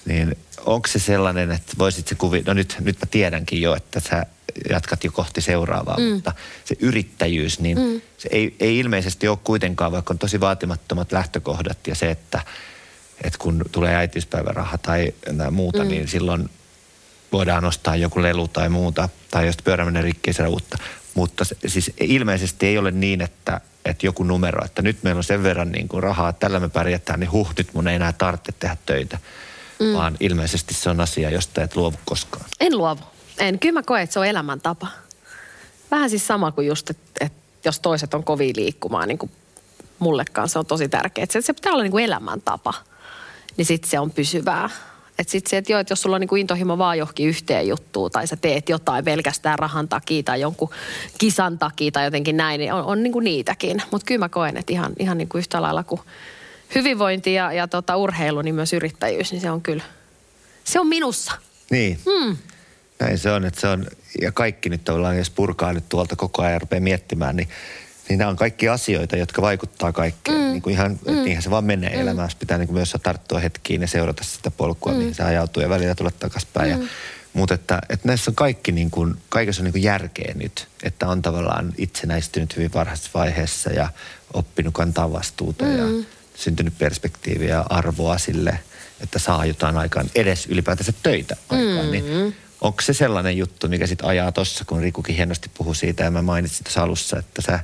niin 0.05 0.37
onko 0.67 0.89
se 0.89 0.99
sellainen, 0.99 1.51
että 1.51 1.73
voisit 1.79 2.09
se 2.09 2.15
kuvi... 2.15 2.43
No 2.47 2.53
nyt, 2.53 2.77
nyt 2.81 2.97
mä 3.01 3.07
tiedänkin 3.11 3.61
jo, 3.61 3.75
että 3.75 4.01
sä 4.01 4.27
jatkat 4.71 5.05
jo 5.05 5.13
kohti 5.13 5.41
seuraavaa, 5.41 5.97
mm. 5.97 6.05
mutta 6.05 6.33
se 6.65 6.77
yrittäjyys, 6.81 7.61
niin 7.61 7.79
mm. 7.79 8.01
se 8.19 8.29
ei, 8.33 8.57
ei 8.61 8.79
ilmeisesti 8.79 9.29
ole 9.29 9.39
kuitenkaan, 9.45 9.93
vaikka 9.93 10.15
on 10.15 10.19
tosi 10.19 10.41
vaatimattomat 10.41 11.13
lähtökohdat 11.13 11.87
ja 11.87 11.95
se, 11.95 12.11
että, 12.11 12.41
että 13.25 13.39
kun 13.39 13.65
tulee 13.73 13.95
äitiyspäiväraha 13.95 14.79
tai 14.79 15.13
muuta, 15.51 15.83
mm. 15.83 15.89
niin 15.89 16.09
silloin 16.09 16.51
voidaan 17.33 17.65
ostaa 17.65 17.97
joku 17.97 18.23
lelu 18.23 18.49
tai 18.49 18.69
muuta, 18.69 19.09
tai 19.31 19.47
jos 19.47 19.57
pyörä 19.65 19.85
menee 19.85 20.03
rikki, 20.03 20.31
uutta. 20.49 20.79
Mutta 21.15 21.45
se, 21.45 21.57
siis 21.67 21.93
ilmeisesti 22.01 22.67
ei 22.67 22.79
ole 22.79 22.91
niin, 22.91 23.21
että, 23.21 23.61
että 23.85 24.07
joku 24.07 24.23
numero, 24.23 24.65
että 24.65 24.83
nyt 24.83 25.03
meillä 25.03 25.19
on 25.19 25.25
sen 25.25 25.43
verran 25.43 25.73
niin 25.73 25.89
kuin 25.89 26.03
rahaa, 26.03 26.29
että 26.29 26.41
tällä 26.41 26.61
me 26.61 26.69
pärjätään, 26.69 27.21
niin 27.21 27.33
huh, 27.33 27.53
nyt 27.59 27.75
mun 27.75 27.89
ei 27.89 27.97
enää 27.97 28.13
tarvitse 28.13 28.53
tehdä 28.53 28.77
töitä. 28.87 29.19
Mm. 29.81 29.93
Vaan 29.95 30.17
ilmeisesti 30.21 30.75
se 30.75 30.91
on 30.91 31.01
asia, 31.01 31.31
josta 31.31 31.63
et 31.63 31.77
luovu 31.77 31.97
koskaan. 32.05 32.45
En 32.61 32.79
luovu. 32.79 33.16
En. 33.39 33.59
Kyllä 33.59 33.73
mä 33.73 33.83
koen, 33.83 34.03
että 34.03 34.15
se 34.15 34.19
on 34.19 34.27
elämäntapa. 34.27 34.87
Vähän 35.91 36.11
siis 36.11 36.27
sama 36.27 36.53
kuin 36.53 36.67
just, 36.67 36.91
että, 36.91 37.25
että 37.25 37.39
jos 37.65 37.81
toiset 37.81 38.15
on 38.15 38.25
kovin 38.25 38.57
liikkumaan, 38.57 39.09
niin 39.09 39.19
kuin 39.19 39.31
mullekaan 39.99 40.49
se 40.49 40.59
on 40.59 40.67
tosi 40.67 40.89
tärkeää. 40.89 41.27
Se, 41.31 41.41
se 41.41 41.53
pitää 41.53 41.73
olla 41.73 41.83
niin 41.83 41.91
kuin 41.91 42.05
elämäntapa, 42.05 42.75
niin 43.57 43.67
sitten 43.67 43.91
se 43.91 43.99
on 43.99 44.11
pysyvää. 44.11 44.71
Että 45.19 45.31
sitten 45.31 45.51
se, 45.51 45.57
että 45.57 45.73
joo, 45.73 45.81
että 45.81 45.93
jos 45.93 46.03
sulla 46.03 46.17
on 46.17 46.21
niin 46.21 46.29
kuin 46.29 46.41
intohimo 46.41 46.79
vaan 46.79 46.99
johonkin 46.99 47.29
yhteen 47.29 47.69
juttuun 47.69 48.11
tai 48.11 48.27
sä 48.27 48.37
teet 48.37 48.69
jotain 48.69 49.05
pelkästään 49.05 49.59
rahan 49.59 49.89
takia 49.89 50.23
tai 50.23 50.41
jonkun 50.41 50.71
kisan 51.19 51.59
takia 51.59 51.91
tai 51.91 52.05
jotenkin 52.05 52.37
näin, 52.37 52.59
niin 52.59 52.73
on, 52.73 52.85
on 52.85 53.03
niin 53.03 53.13
kuin 53.13 53.25
niitäkin. 53.25 53.83
Mutta 53.91 54.05
kyllä 54.05 54.19
mä 54.19 54.29
koen, 54.29 54.57
että 54.57 54.73
ihan, 54.73 54.93
ihan 54.99 55.19
niin 55.19 55.29
kuin 55.29 55.39
yhtä 55.39 55.63
lailla 55.63 55.85
kuin 55.85 56.01
hyvinvointi 56.75 57.35
ja, 57.35 57.53
ja 57.53 57.69
tota 57.69 57.97
urheilu, 57.97 58.43
niin 58.43 58.55
myös 58.55 58.73
yrittäjyys, 58.73 59.33
niin 59.33 59.41
se 59.41 59.51
on 59.51 59.63
kyllä, 59.63 59.85
se 60.65 60.81
on 60.81 60.87
minussa. 60.87 61.33
Niin. 61.71 61.99
Hmm. 62.05 62.37
Näin 63.01 63.19
se 63.19 63.31
on, 63.31 63.45
että 63.45 63.61
se 63.61 63.69
on, 63.69 63.87
ja 64.21 64.33
kaikki 64.33 64.69
nyt 64.69 64.85
tavallaan, 64.85 65.19
jos 65.19 65.31
purkaa 65.31 65.73
nyt 65.73 65.89
tuolta 65.89 66.17
koko 66.17 66.43
ajan 66.43 66.61
rupeaa 66.61 66.81
miettimään, 66.81 67.37
niin, 67.37 67.49
niin 68.09 68.19
nämä 68.19 68.31
on 68.31 68.37
kaikki 68.37 68.69
asioita, 68.69 69.17
jotka 69.17 69.43
vaikuttaa 69.43 69.93
kaikkeen. 69.93 70.39
Mm. 70.39 70.45
Niin 70.45 70.63
kuin 70.63 70.73
ihan, 70.73 70.99
mm. 71.09 71.15
niinhän 71.15 71.43
se 71.43 71.51
vaan 71.51 71.65
menee 71.65 71.95
mm. 71.95 72.01
elämässä. 72.01 72.39
Pitää 72.41 72.59
niin 72.59 72.67
kuin 72.67 72.77
myös 72.77 72.97
tarttua 73.03 73.39
hetkiin 73.39 73.83
ja 73.83 73.89
seurata 73.89 74.25
sitä 74.25 74.51
polkua, 74.51 74.93
mm. 74.93 74.99
mihin 74.99 75.15
se 75.15 75.23
ajautuu 75.23 75.63
ja 75.63 75.69
välillä 75.69 75.95
tulla 75.95 76.11
takaspäin. 76.11 76.79
Mm. 76.79 76.89
mutta 77.33 77.55
että, 77.55 77.79
että 77.89 78.09
näissä 78.09 78.31
on 78.31 78.35
kaikki 78.35 78.73
niin 78.73 78.91
kuin, 78.91 79.17
kaikessa 79.29 79.63
on 79.63 79.65
niin 79.65 79.73
kuin 79.73 79.83
järkeä 79.83 80.35
nyt. 80.35 80.69
Että 80.83 81.09
on 81.09 81.23
tavallaan 81.23 81.73
itsenäistynyt 81.79 82.57
hyvin 82.57 82.71
varhaisessa 82.75 83.11
vaiheessa 83.15 83.71
ja 83.71 83.89
oppinut 84.35 84.75
kantaa 84.75 85.13
vastuuta 85.13 85.65
mm. 85.65 85.79
ja 85.79 86.05
syntynyt 86.35 86.79
perspektiiviä 86.79 87.49
ja 87.49 87.67
arvoa 87.71 88.19
sille, 88.19 88.59
että 89.01 89.19
saa 89.19 89.47
jotain 89.47 89.77
aikaan, 89.77 90.11
edes 90.15 90.47
ylipäätänsä 90.47 90.93
töitä 91.03 91.37
aikaan. 91.49 91.91
Niin 91.93 92.05
mm. 92.05 92.11
Niin 92.11 92.37
onko 92.61 92.83
se 92.83 92.93
sellainen 92.93 93.39
juttu, 93.39 93.69
mikä 93.69 93.87
sitten 93.87 94.09
ajaa 94.09 94.33
tuossa, 94.33 94.65
kun 94.65 94.83
Rikukin 94.83 95.17
hienosti 95.17 95.51
puhui 95.55 95.77
siitä 95.77 96.05
ja 96.05 96.11
mä 96.11 96.23
mainitsin 96.23 96.65
tuossa 96.65 96.83
alussa, 96.83 97.19
että 97.19 97.43
sä 97.43 97.61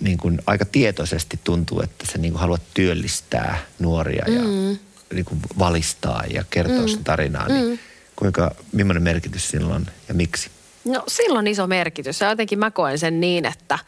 niin 0.00 0.18
kuin 0.18 0.38
aika 0.46 0.64
tietoisesti 0.64 1.40
tuntuu, 1.44 1.80
että 1.80 2.06
sä 2.12 2.18
niin 2.18 2.32
kuin 2.32 2.40
haluat 2.40 2.62
työllistää 2.74 3.58
nuoria 3.78 4.24
ja 4.28 4.42
mm. 4.42 4.78
niin 5.14 5.24
kuin 5.24 5.40
valistaa 5.58 6.24
ja 6.30 6.44
kertoa 6.50 6.80
mm. 6.80 6.88
sen 6.88 7.04
tarinaa, 7.04 7.48
niin 7.48 7.66
mm. 7.66 7.78
kuinka, 8.16 8.54
millainen 8.72 9.02
merkitys 9.02 9.48
sillä 9.48 9.74
on 9.74 9.86
ja 10.08 10.14
miksi? 10.14 10.50
No 10.84 11.04
silloin 11.08 11.46
iso 11.46 11.66
merkitys 11.66 12.20
ja 12.20 12.28
jotenkin 12.28 12.58
mä 12.58 12.70
koen 12.70 12.98
sen 12.98 13.20
niin, 13.20 13.46
että 13.46 13.78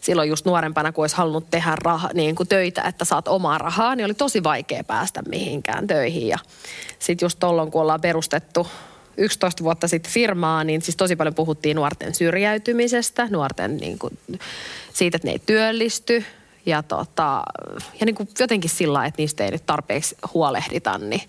silloin 0.00 0.28
just 0.28 0.46
nuorempana, 0.46 0.92
kun 0.92 1.02
olisi 1.02 1.16
halunnut 1.16 1.50
tehdä 1.50 1.76
raha, 1.76 2.10
niin 2.14 2.36
kuin 2.36 2.48
töitä, 2.48 2.82
että 2.82 3.04
saat 3.04 3.28
omaa 3.28 3.58
rahaa, 3.58 3.94
niin 3.94 4.04
oli 4.04 4.14
tosi 4.14 4.42
vaikea 4.42 4.84
päästä 4.84 5.22
mihinkään 5.28 5.86
töihin. 5.86 6.28
Ja 6.28 6.38
sitten 6.98 7.26
just 7.26 7.38
tollon, 7.38 7.70
kun 7.70 7.80
ollaan 7.80 8.00
perustettu 8.00 8.66
11 9.16 9.64
vuotta 9.64 9.88
sitten 9.88 10.12
firmaa, 10.12 10.64
niin 10.64 10.82
siis 10.82 10.96
tosi 10.96 11.16
paljon 11.16 11.34
puhuttiin 11.34 11.74
nuorten 11.74 12.14
syrjäytymisestä, 12.14 13.28
nuorten 13.30 13.76
niin 13.76 13.98
kuin, 13.98 14.18
siitä, 14.92 15.16
että 15.16 15.28
ne 15.28 15.32
ei 15.32 15.42
työllisty. 15.46 16.24
Ja, 16.66 16.82
tota, 16.82 17.42
ja 18.00 18.06
niin 18.06 18.14
kuin 18.14 18.28
jotenkin 18.40 18.70
sillä 18.70 19.06
että 19.06 19.22
niistä 19.22 19.44
ei 19.44 19.50
nyt 19.50 19.66
tarpeeksi 19.66 20.16
huolehdita, 20.34 20.98
niin 20.98 21.22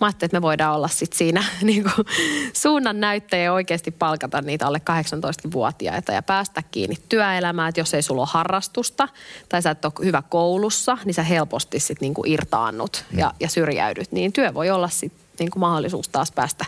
Mä 0.00 0.06
ajattelin, 0.06 0.28
että 0.28 0.36
me 0.36 0.42
voidaan 0.42 0.76
olla 0.76 0.88
sit 0.88 1.12
siinä 1.12 1.44
niin 1.62 1.82
kuin, 1.82 2.06
suunnan 2.52 3.00
näyttäjä 3.00 3.44
ja 3.44 3.52
oikeasti 3.52 3.90
palkata 3.90 4.42
niitä 4.42 4.66
alle 4.66 4.80
18-vuotiaita 4.90 6.12
ja 6.12 6.22
päästä 6.22 6.62
kiinni 6.70 6.96
työelämään. 7.08 7.68
Että 7.68 7.80
jos 7.80 7.94
ei 7.94 8.02
sulla 8.02 8.22
ole 8.22 8.28
harrastusta 8.32 9.08
tai 9.48 9.62
sä 9.62 9.70
et 9.70 9.84
ole 9.84 9.92
hyvä 10.04 10.22
koulussa, 10.28 10.98
niin 11.04 11.14
sä 11.14 11.22
helposti 11.22 11.80
sit 11.80 12.00
niin 12.00 12.14
kuin 12.14 12.32
irtaannut 12.32 13.04
ja, 13.12 13.34
ja 13.40 13.48
syrjäydyt. 13.48 14.12
Niin 14.12 14.32
työ 14.32 14.54
voi 14.54 14.70
olla 14.70 14.88
sitten 14.88 15.25
niin 15.44 15.50
kuin 15.50 15.60
mahdollisuus 15.60 16.08
taas 16.08 16.32
päästä 16.32 16.64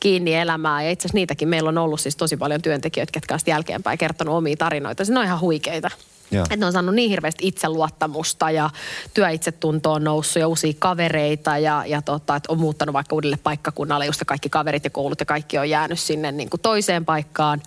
kiinni 0.00 0.34
elämään. 0.34 0.84
Ja 0.84 0.90
itse 0.90 1.02
asiassa 1.02 1.16
niitäkin 1.16 1.48
meillä 1.48 1.68
on 1.68 1.78
ollut 1.78 2.00
siis 2.00 2.16
tosi 2.16 2.36
paljon 2.36 2.62
työntekijöitä, 2.62 3.12
ketkä 3.12 3.34
on 3.34 3.40
jälkeenpäin 3.46 3.98
kertonut 3.98 4.34
omia 4.34 4.56
tarinoita. 4.56 5.04
Se 5.04 5.18
on 5.18 5.24
ihan 5.24 5.40
huikeita. 5.40 5.90
Joo. 6.30 6.42
Että 6.42 6.56
ne 6.56 6.66
on 6.66 6.72
saanut 6.72 6.94
niin 6.94 7.10
hirveästi 7.10 7.48
itseluottamusta 7.48 8.50
ja 8.50 8.70
työitsetunto 9.14 9.92
on 9.92 10.04
noussut 10.04 10.40
ja 10.40 10.48
uusia 10.48 10.72
kavereita 10.78 11.58
ja, 11.58 11.84
ja 11.86 12.02
tota, 12.02 12.36
että 12.36 12.52
on 12.52 12.58
muuttanut 12.58 12.92
vaikka 12.92 13.14
uudelle 13.14 13.36
paikkakunnalle, 13.36 14.06
just 14.06 14.22
kaikki 14.26 14.48
kaverit 14.48 14.84
ja 14.84 14.90
koulut 14.90 15.20
ja 15.20 15.26
kaikki 15.26 15.58
on 15.58 15.70
jäänyt 15.70 15.98
sinne 15.98 16.32
niin 16.32 16.50
kuin 16.50 16.60
toiseen 16.60 17.04
paikkaan. 17.04 17.62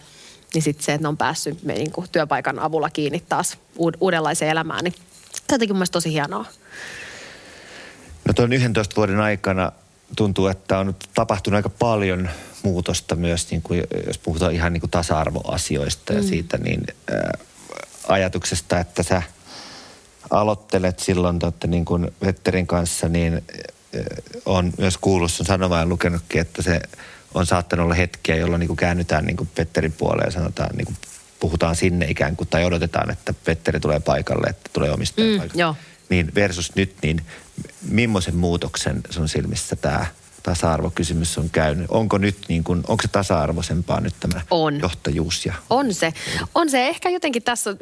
Niin 0.53 0.61
sitten 0.61 0.85
se, 0.85 0.93
että 0.93 1.03
ne 1.03 1.07
on 1.07 1.17
päässyt 1.17 1.63
me, 1.63 1.73
niin 1.73 1.91
kuin 1.91 2.07
työpaikan 2.11 2.59
avulla 2.59 2.89
kiinni 2.89 3.23
taas 3.29 3.57
uud- 3.77 3.97
uudenlaiseen 3.99 4.51
elämään, 4.51 4.83
niin 4.83 4.93
se 4.93 5.39
on 5.39 5.55
jotenkin 5.55 5.75
mun 5.75 5.85
tosi 5.91 6.11
hienoa. 6.11 6.45
No 8.27 8.33
tuon 8.33 8.53
11 8.53 8.95
vuoden 8.95 9.19
aikana 9.19 9.71
tuntuu, 10.15 10.47
että 10.47 10.79
on 10.79 10.95
tapahtunut 11.13 11.55
aika 11.55 11.69
paljon 11.69 12.29
muutosta 12.63 13.15
myös, 13.15 13.51
niin 13.51 13.61
kuin, 13.61 13.83
jos 14.07 14.17
puhutaan 14.17 14.53
ihan 14.53 14.73
niin 14.73 14.81
kuin 14.81 14.91
tasa-arvoasioista 14.91 16.13
ja 16.13 16.23
siitä, 16.23 16.57
niin 16.57 16.83
ää, 17.11 17.31
ajatuksesta, 18.07 18.79
että 18.79 19.03
sä 19.03 19.23
aloittelet 20.29 20.99
silloin 20.99 21.39
totta, 21.39 21.67
niin 21.67 21.85
kuin 21.85 22.11
Vetterin 22.25 22.67
kanssa, 22.67 23.09
niin 23.09 23.33
ää, 23.33 24.01
on 24.45 24.73
myös 24.77 24.97
kuullut 24.97 25.31
sun 25.31 25.45
sanomaan 25.45 25.81
ja 25.81 25.85
lukenutkin, 25.85 26.41
että 26.41 26.61
se 26.61 26.81
on 27.33 27.45
saattanut 27.45 27.83
olla 27.83 27.95
hetkiä, 27.95 28.35
jolloin 28.35 28.59
niin 28.59 28.67
kuin 28.67 28.77
käännytään 28.77 29.25
niin 29.25 29.37
kuin 29.37 29.49
Petterin 29.55 29.91
puoleen 29.91 30.27
ja 30.27 30.31
sanotaan, 30.31 30.75
niin 30.75 30.85
kuin 30.85 30.97
puhutaan 31.39 31.75
sinne 31.75 32.05
ikään 32.05 32.35
kuin, 32.35 32.47
tai 32.47 32.65
odotetaan, 32.65 33.11
että 33.11 33.33
Petteri 33.45 33.79
tulee 33.79 33.99
paikalle, 33.99 34.47
että 34.49 34.69
tulee 34.73 34.91
omistaja 34.91 35.27
Mm, 35.31 35.37
paikalle. 35.39 35.61
joo. 35.61 35.75
Niin 36.11 36.31
versus 36.35 36.75
nyt, 36.75 36.95
niin 37.03 37.21
millaisen 37.81 38.35
muutoksen 38.35 39.01
sun 39.09 39.29
silmissä 39.29 39.75
tämä 39.75 40.05
tasa-arvokysymys 40.43 41.37
on 41.37 41.49
käynyt? 41.49 41.85
Onko 41.89 42.17
nyt 42.17 42.37
niin 42.47 42.63
kuin, 42.63 42.83
onko 42.87 43.01
se 43.01 43.07
tasa-arvoisempaa 43.07 43.99
nyt 43.99 44.15
tämä 44.19 44.41
On. 44.51 44.79
johtajuus? 44.79 45.45
Ja, 45.45 45.53
On 45.69 45.93
se. 45.93 46.13
On 46.55 46.69
se 46.69 46.87
ehkä 46.87 47.09
jotenkin 47.09 47.43
tässä, 47.43 47.75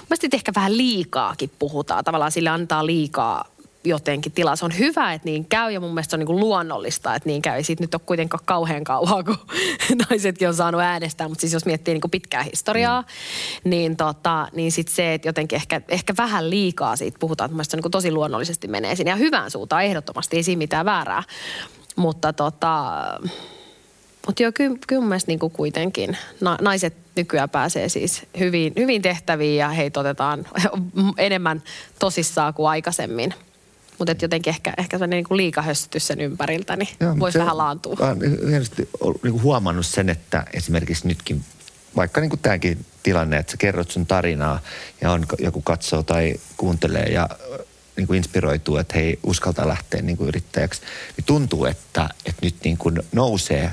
mielestäni 0.00 0.30
ehkä 0.32 0.52
vähän 0.54 0.76
liikaakin 0.76 1.50
puhutaan. 1.58 2.04
Tavallaan 2.04 2.32
sille 2.32 2.50
antaa 2.50 2.86
liikaa 2.86 3.44
jotenkin 3.88 4.32
tilaa. 4.32 4.56
Se 4.56 4.64
on 4.64 4.78
hyvä, 4.78 5.12
että 5.12 5.24
niin 5.24 5.44
käy 5.44 5.72
ja 5.72 5.80
mun 5.80 5.94
mielestä 5.94 6.10
se 6.10 6.16
on 6.16 6.20
niin 6.20 6.26
kuin 6.26 6.40
luonnollista, 6.40 7.14
että 7.14 7.28
niin 7.28 7.42
käy. 7.42 7.56
Ei 7.56 7.62
siitä 7.62 7.82
nyt 7.82 7.94
ole 7.94 8.02
kuitenkaan 8.06 8.44
kauhean 8.44 8.84
kauan, 8.84 9.24
kun 9.24 9.38
naisetkin 10.10 10.48
on 10.48 10.54
saanut 10.54 10.80
äänestää. 10.80 11.28
Mutta 11.28 11.40
siis 11.40 11.52
jos 11.52 11.66
miettii 11.66 11.94
niin 11.94 12.00
kuin 12.00 12.10
pitkää 12.10 12.42
historiaa, 12.42 13.02
mm. 13.02 13.70
niin, 13.70 13.96
tota, 13.96 14.48
niin 14.52 14.72
sitten 14.72 14.94
se, 14.94 15.14
että 15.14 15.28
jotenkin 15.28 15.56
ehkä, 15.56 15.80
ehkä 15.88 16.14
vähän 16.18 16.50
liikaa 16.50 16.96
siitä 16.96 17.18
puhutaan. 17.20 17.46
Että 17.46 17.52
mun 17.52 17.56
mielestä 17.56 17.70
se 17.70 17.76
niin 17.76 17.82
kuin 17.82 17.92
tosi 17.92 18.12
luonnollisesti 18.12 18.68
menee 18.68 18.96
sinne. 18.96 19.10
Ja 19.10 19.16
hyvään 19.16 19.50
suuntaan 19.50 19.84
ehdottomasti, 19.84 20.36
ei 20.36 20.42
siinä 20.42 20.58
mitään 20.58 20.86
väärää. 20.86 21.22
Mutta 21.96 22.32
tota, 22.32 22.94
mutta 24.28 24.42
joo, 24.42 24.52
kyllä, 24.54 24.76
kyllä 24.86 25.00
mun 25.00 25.08
mielestä 25.08 25.30
niin 25.30 25.38
kuin 25.38 25.52
kuitenkin 25.52 26.16
na, 26.40 26.58
naiset 26.60 26.94
nykyään 27.16 27.50
pääsee 27.50 27.88
siis 27.88 28.22
hyvin, 28.38 28.72
hyvin 28.76 29.02
tehtäviin 29.02 29.56
ja 29.56 29.68
heitä 29.68 30.00
otetaan 30.00 30.46
enemmän 31.18 31.62
tosissaan 31.98 32.54
kuin 32.54 32.68
aikaisemmin. 32.68 33.34
Mutta 33.98 34.14
jotenkin 34.22 34.50
ehkä, 34.50 34.74
ehkä 34.78 34.96
sellainen 34.96 35.24
niin 35.28 35.36
liikahössytys 35.36 36.06
sen 36.06 36.20
ympäriltä, 36.20 36.76
niin 36.76 36.88
voisi 37.20 37.38
vähän 37.38 37.58
laantua. 37.58 37.96
Oon 38.00 38.18
hienosti 38.48 38.88
niin 39.22 39.42
huomannut 39.42 39.86
sen, 39.86 40.08
että 40.08 40.44
esimerkiksi 40.52 41.08
nytkin, 41.08 41.44
vaikka 41.96 42.20
niin 42.20 42.30
kuin 42.30 42.40
tämäkin 42.40 42.86
tilanne, 43.02 43.36
että 43.36 43.50
sä 43.50 43.56
kerrot 43.56 43.90
sun 43.90 44.06
tarinaa 44.06 44.60
ja 45.00 45.10
on, 45.10 45.26
joku 45.38 45.62
katsoo 45.62 46.02
tai 46.02 46.34
kuuntelee 46.56 47.04
ja 47.04 47.28
niin 47.96 48.06
kuin 48.06 48.16
inspiroituu, 48.16 48.76
että 48.76 48.94
hei, 48.94 49.18
uskaltaa 49.22 49.68
lähteä 49.68 50.02
niin 50.02 50.16
kuin 50.16 50.28
yrittäjäksi, 50.28 50.82
niin 51.16 51.24
tuntuu, 51.24 51.64
että, 51.64 52.08
että 52.26 52.46
nyt 52.46 52.54
niin 52.64 52.78
kuin 52.78 53.02
nousee 53.12 53.70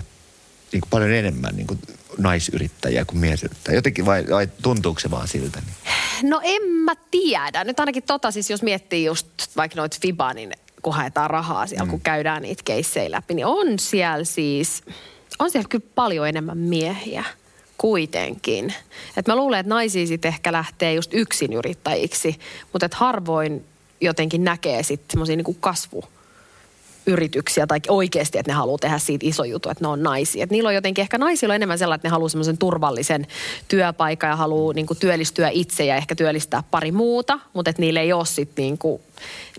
niin 0.72 0.82
kuin 0.82 0.90
paljon 0.90 1.12
enemmän 1.12 1.56
niin 1.56 1.68
kuin 1.68 1.80
naisyrittäjiä 2.18 3.06
kuin 3.06 3.18
miesyrittäjiä. 3.18 3.78
Jotenkin 3.78 4.06
vai, 4.06 4.26
vai 4.30 4.48
tuntuuko 4.62 5.00
se 5.00 5.12
vaan 5.12 5.28
siltä? 5.28 5.62
Niin? 5.62 6.30
No 6.30 6.42
en 6.44 6.62
mä 6.68 6.96
tiedä. 7.12 7.64
Nyt 7.64 7.80
ainakin 7.80 8.04
tota 8.04 8.32
siis, 8.32 8.50
jos 8.50 8.64
miettii 8.64 9.06
just 9.06 9.28
vaikka 9.58 9.76
noita 9.76 9.98
Fibanin, 10.02 10.52
kun 10.82 10.94
haetaan 10.94 11.30
rahaa 11.30 11.68
siellä, 11.68 11.86
mm. 11.86 11.92
kun 11.92 12.02
käydään 12.02 12.42
niitä 12.42 12.62
keissejä 12.66 13.12
läpi, 13.12 13.34
niin 13.34 13.46
on 13.46 13.80
siellä 13.80 14.24
siis, 14.24 14.84
on 15.40 15.52
siellä 15.52 15.70
kyllä 15.70 15.86
paljon 15.96 16.30
enemmän 16.30 16.58
miehiä 16.58 17.24
kuitenkin. 17.78 18.74
Et 19.18 19.28
mä 19.28 19.36
luulen, 19.36 19.60
että 19.60 19.70
naisia 19.70 20.08
sitten 20.08 20.30
ehkä 20.30 20.52
lähtee 20.52 20.94
just 20.94 21.14
yksin 21.14 21.54
yrittäjiksi, 21.54 22.40
mutta 22.74 22.86
et 22.86 22.94
harvoin 22.94 23.66
jotenkin 24.02 24.44
näkee 24.44 24.84
sitten 24.84 25.14
semmoisia 25.14 25.36
niinku 25.36 25.54
kasvu 25.54 26.04
yrityksiä 27.08 27.68
tai 27.68 27.80
oikeasti, 27.88 28.38
että 28.38 28.52
ne 28.52 28.56
haluaa 28.56 28.78
tehdä 28.78 28.98
siitä 28.98 29.26
iso 29.28 29.44
juttu, 29.44 29.70
että 29.70 29.84
ne 29.84 29.88
on 29.88 30.04
naisia. 30.04 30.44
Et 30.44 30.50
niillä 30.50 30.68
on 30.68 30.76
jotenkin, 30.76 31.02
ehkä 31.02 31.18
naisilla 31.18 31.52
on 31.52 31.56
enemmän 31.56 31.78
sellainen, 31.78 31.98
että 32.00 32.08
ne 32.08 32.12
haluaa 32.12 32.30
semmoisen 32.30 32.58
turvallisen 32.58 33.28
työpaikan 33.68 34.30
ja 34.30 34.36
haluaa 34.36 34.74
niinku 34.74 34.96
työllistyä 34.96 35.50
itse 35.50 35.86
ja 35.86 35.96
ehkä 35.96 36.16
työllistää 36.16 36.64
pari 36.72 36.92
muuta, 36.92 37.40
mutta 37.54 37.70
että 37.70 37.82
niillä 37.82 38.02
ei 38.02 38.14
ole 38.14 38.26
sit 38.26 38.50
niinku 38.58 39.02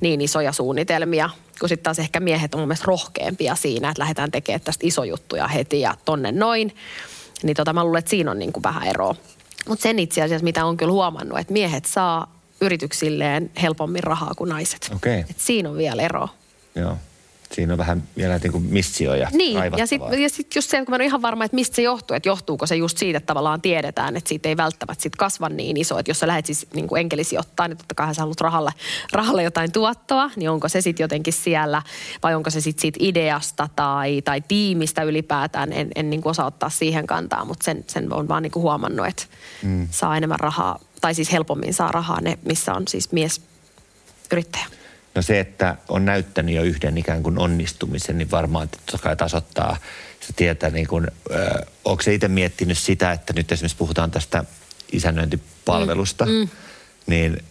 niin 0.01 0.21
isoja 0.21 0.53
suunnitelmia, 0.53 1.31
kun 1.61 1.69
sitten 1.69 1.85
taas 1.85 1.99
ehkä 1.99 2.21
miehet 2.21 2.55
on 2.55 2.61
mun 2.61 2.69
mielestä 2.69 2.87
rohkeampia 2.87 3.55
siinä, 3.55 3.89
että 3.89 4.01
lähdetään 4.01 4.31
tekemään 4.31 4.61
tästä 4.61 4.87
iso 4.87 5.05
juttuja 5.05 5.49
heti 5.49 5.81
ja 5.81 5.95
tonne 6.05 6.33
noin. 6.33 6.75
Niin 7.43 7.57
tota, 7.57 7.73
mä 7.73 7.85
luulen, 7.85 7.99
että 7.99 8.11
siinä 8.11 8.31
on 8.31 8.39
niinku 8.39 8.63
vähän 8.63 8.87
eroa. 8.87 9.15
Mutta 9.69 9.83
sen 9.83 9.99
itse 9.99 10.23
asiassa, 10.23 10.45
mitä 10.45 10.65
on 10.65 10.77
kyllä 10.77 10.93
huomannut, 10.93 11.39
että 11.39 11.53
miehet 11.53 11.85
saa 11.85 12.37
yrityksilleen 12.61 13.51
helpommin 13.63 14.03
rahaa 14.03 14.35
kuin 14.37 14.49
naiset. 14.49 14.91
Okei. 14.95 15.21
Et 15.21 15.39
siinä 15.39 15.71
on 15.71 15.77
vielä 15.77 16.03
ero. 16.03 16.29
Joo. 16.75 16.97
Siinä 17.53 17.75
on 17.75 17.79
vähän 17.79 18.03
vielä 18.17 18.39
niin 18.39 18.53
kuin 18.53 18.65
missioja 18.65 19.29
Niin, 19.33 19.59
ja 19.77 19.87
sitten 19.87 20.23
ja 20.23 20.29
sit 20.29 20.55
just 20.55 20.71
se, 20.71 20.77
kun 20.77 20.87
mä 20.89 20.97
en 20.97 21.01
ole 21.01 21.05
ihan 21.05 21.23
varma, 21.23 21.45
että 21.45 21.55
mistä 21.55 21.77
se 21.77 21.83
johtuu, 21.83 22.17
että 22.17 22.29
johtuuko 22.29 22.67
se 22.67 22.77
just 22.77 22.99
siitä, 22.99 23.17
että 23.17 23.27
tavallaan 23.27 23.61
tiedetään, 23.61 24.17
että 24.17 24.29
siitä 24.29 24.49
ei 24.49 24.57
välttämättä 24.57 25.03
sit 25.03 25.17
kasva 25.17 25.49
niin 25.49 25.77
iso, 25.77 25.99
että 25.99 26.11
jos 26.11 26.21
sä 26.21 26.27
lähdet 26.27 26.47
siis 26.47 26.67
niin 26.75 26.89
kuin 26.89 27.01
enkelisijoittaa, 27.01 27.69
niin 27.69 27.79
totta 27.79 27.95
kai 27.95 28.15
sä 28.15 28.23
haluat 28.23 28.41
rahalle, 28.41 28.71
rahalle 29.13 29.43
jotain 29.43 29.73
tuottoa, 29.73 30.31
niin 30.37 30.51
onko 30.51 30.69
se 30.69 30.81
sitten 30.81 31.05
jotenkin 31.05 31.33
siellä, 31.33 31.83
vai 32.23 32.35
onko 32.35 32.51
se 32.51 32.61
sitten 32.61 32.83
siitä 32.83 32.99
ideasta 33.01 33.69
tai, 33.77 34.23
tai 34.23 34.41
tiimistä 34.49 35.03
ylipäätään, 35.03 35.73
en, 35.73 35.91
en 35.95 36.11
niin 36.11 36.23
kuin 36.23 36.31
osaa 36.31 36.47
ottaa 36.47 36.71
siihen 36.71 37.07
kantaa, 37.07 37.45
mutta 37.45 37.65
sen, 37.65 37.85
sen 37.87 38.13
on 38.13 38.29
vaan 38.29 38.43
niin 38.43 38.51
kuin 38.51 38.63
huomannut, 38.63 39.07
että 39.07 39.23
mm. 39.63 39.89
saa 39.91 40.17
enemmän 40.17 40.41
rahaa, 40.41 40.79
tai 41.01 41.15
siis 41.15 41.33
helpommin 41.33 41.75
saa 41.75 41.93
rahaa 41.93 42.21
ne, 42.21 42.39
missä 42.45 42.75
on 42.75 42.89
siis 42.89 43.13
mies 43.13 43.41
yrittäjä. 44.33 44.67
No 45.17 45.23
se, 45.23 45.41
että 45.41 45.77
on 45.89 46.05
näyttänyt 46.05 46.55
jo 46.55 46.63
yhden 46.63 46.99
ikään 46.99 47.23
kuin 47.23 47.39
onnistumisen, 47.39 48.19
niin 48.19 48.31
varmaan 48.31 48.69
totta 48.69 48.99
kai 48.99 49.17
tasoittaa 49.17 49.77
se 50.21 50.33
tietää, 50.33 50.71
niin 50.71 50.87
kuin, 50.87 51.07
äh, 51.35 51.67
onko 51.85 52.03
se 52.03 52.15
itse 52.15 52.29
miettinyt 52.29 52.79
sitä, 52.79 53.13
että 53.13 53.33
nyt 53.33 53.53
esimerkiksi 53.53 53.77
puhutaan 53.77 54.11
tästä 54.11 54.45
isännöintipalvelusta, 54.93 56.27
mm. 56.27 56.33
Mm. 56.33 56.49
niin 57.07 57.45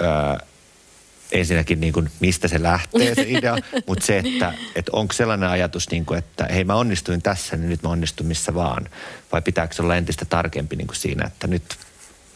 äh, 0.00 0.46
ensinnäkin 1.32 1.80
niin 1.80 1.92
kuin, 1.92 2.10
mistä 2.20 2.48
se 2.48 2.62
lähtee 2.62 3.14
se 3.14 3.24
idea, 3.28 3.56
mutta 3.86 4.06
se, 4.06 4.18
että, 4.18 4.52
että 4.74 4.90
onko 4.92 5.12
sellainen 5.12 5.48
ajatus, 5.48 5.90
niin 5.90 6.06
kuin, 6.06 6.18
että 6.18 6.48
hei 6.50 6.64
mä 6.64 6.74
onnistuin 6.74 7.22
tässä, 7.22 7.56
niin 7.56 7.68
nyt 7.68 7.82
mä 7.82 7.88
onnistun 7.88 8.26
missä 8.26 8.54
vaan, 8.54 8.88
vai 9.32 9.42
pitääkö 9.42 9.74
se 9.74 9.82
olla 9.82 9.96
entistä 9.96 10.24
tarkempi 10.24 10.76
niin 10.76 10.86
kuin 10.86 10.96
siinä, 10.96 11.26
että 11.26 11.46
nyt 11.46 11.85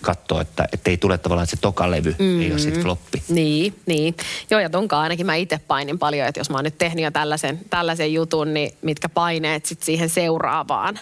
katsoo, 0.03 0.41
että 0.41 0.69
ei 0.87 0.97
tule 0.97 1.19
tavallaan 1.19 1.47
se 1.47 1.57
tokalevy, 1.61 2.15
mm. 2.19 2.41
ei 2.41 2.51
ole 2.51 2.59
sitten 2.59 2.83
floppi. 2.83 3.23
Niin, 3.29 3.75
niin. 3.87 4.17
Joo, 4.51 4.61
ja 4.61 4.71
tonkaan 4.71 5.03
ainakin 5.03 5.27
mä 5.27 5.35
itse 5.35 5.59
painin 5.59 5.99
paljon, 5.99 6.29
että 6.29 6.41
jos 6.41 6.51
mä 6.51 6.57
oon 6.57 6.65
nyt 6.65 6.79
tehnyt 6.79 7.05
jo 7.05 7.11
tällaisen, 7.11 7.61
tällaisen 7.71 8.15
jutun, 8.15 8.55
niin 8.55 8.73
mitkä 8.83 9.09
paineet 9.09 9.67
sitten 9.67 9.87
siihen 9.87 10.09
seuraavaan. 10.09 10.99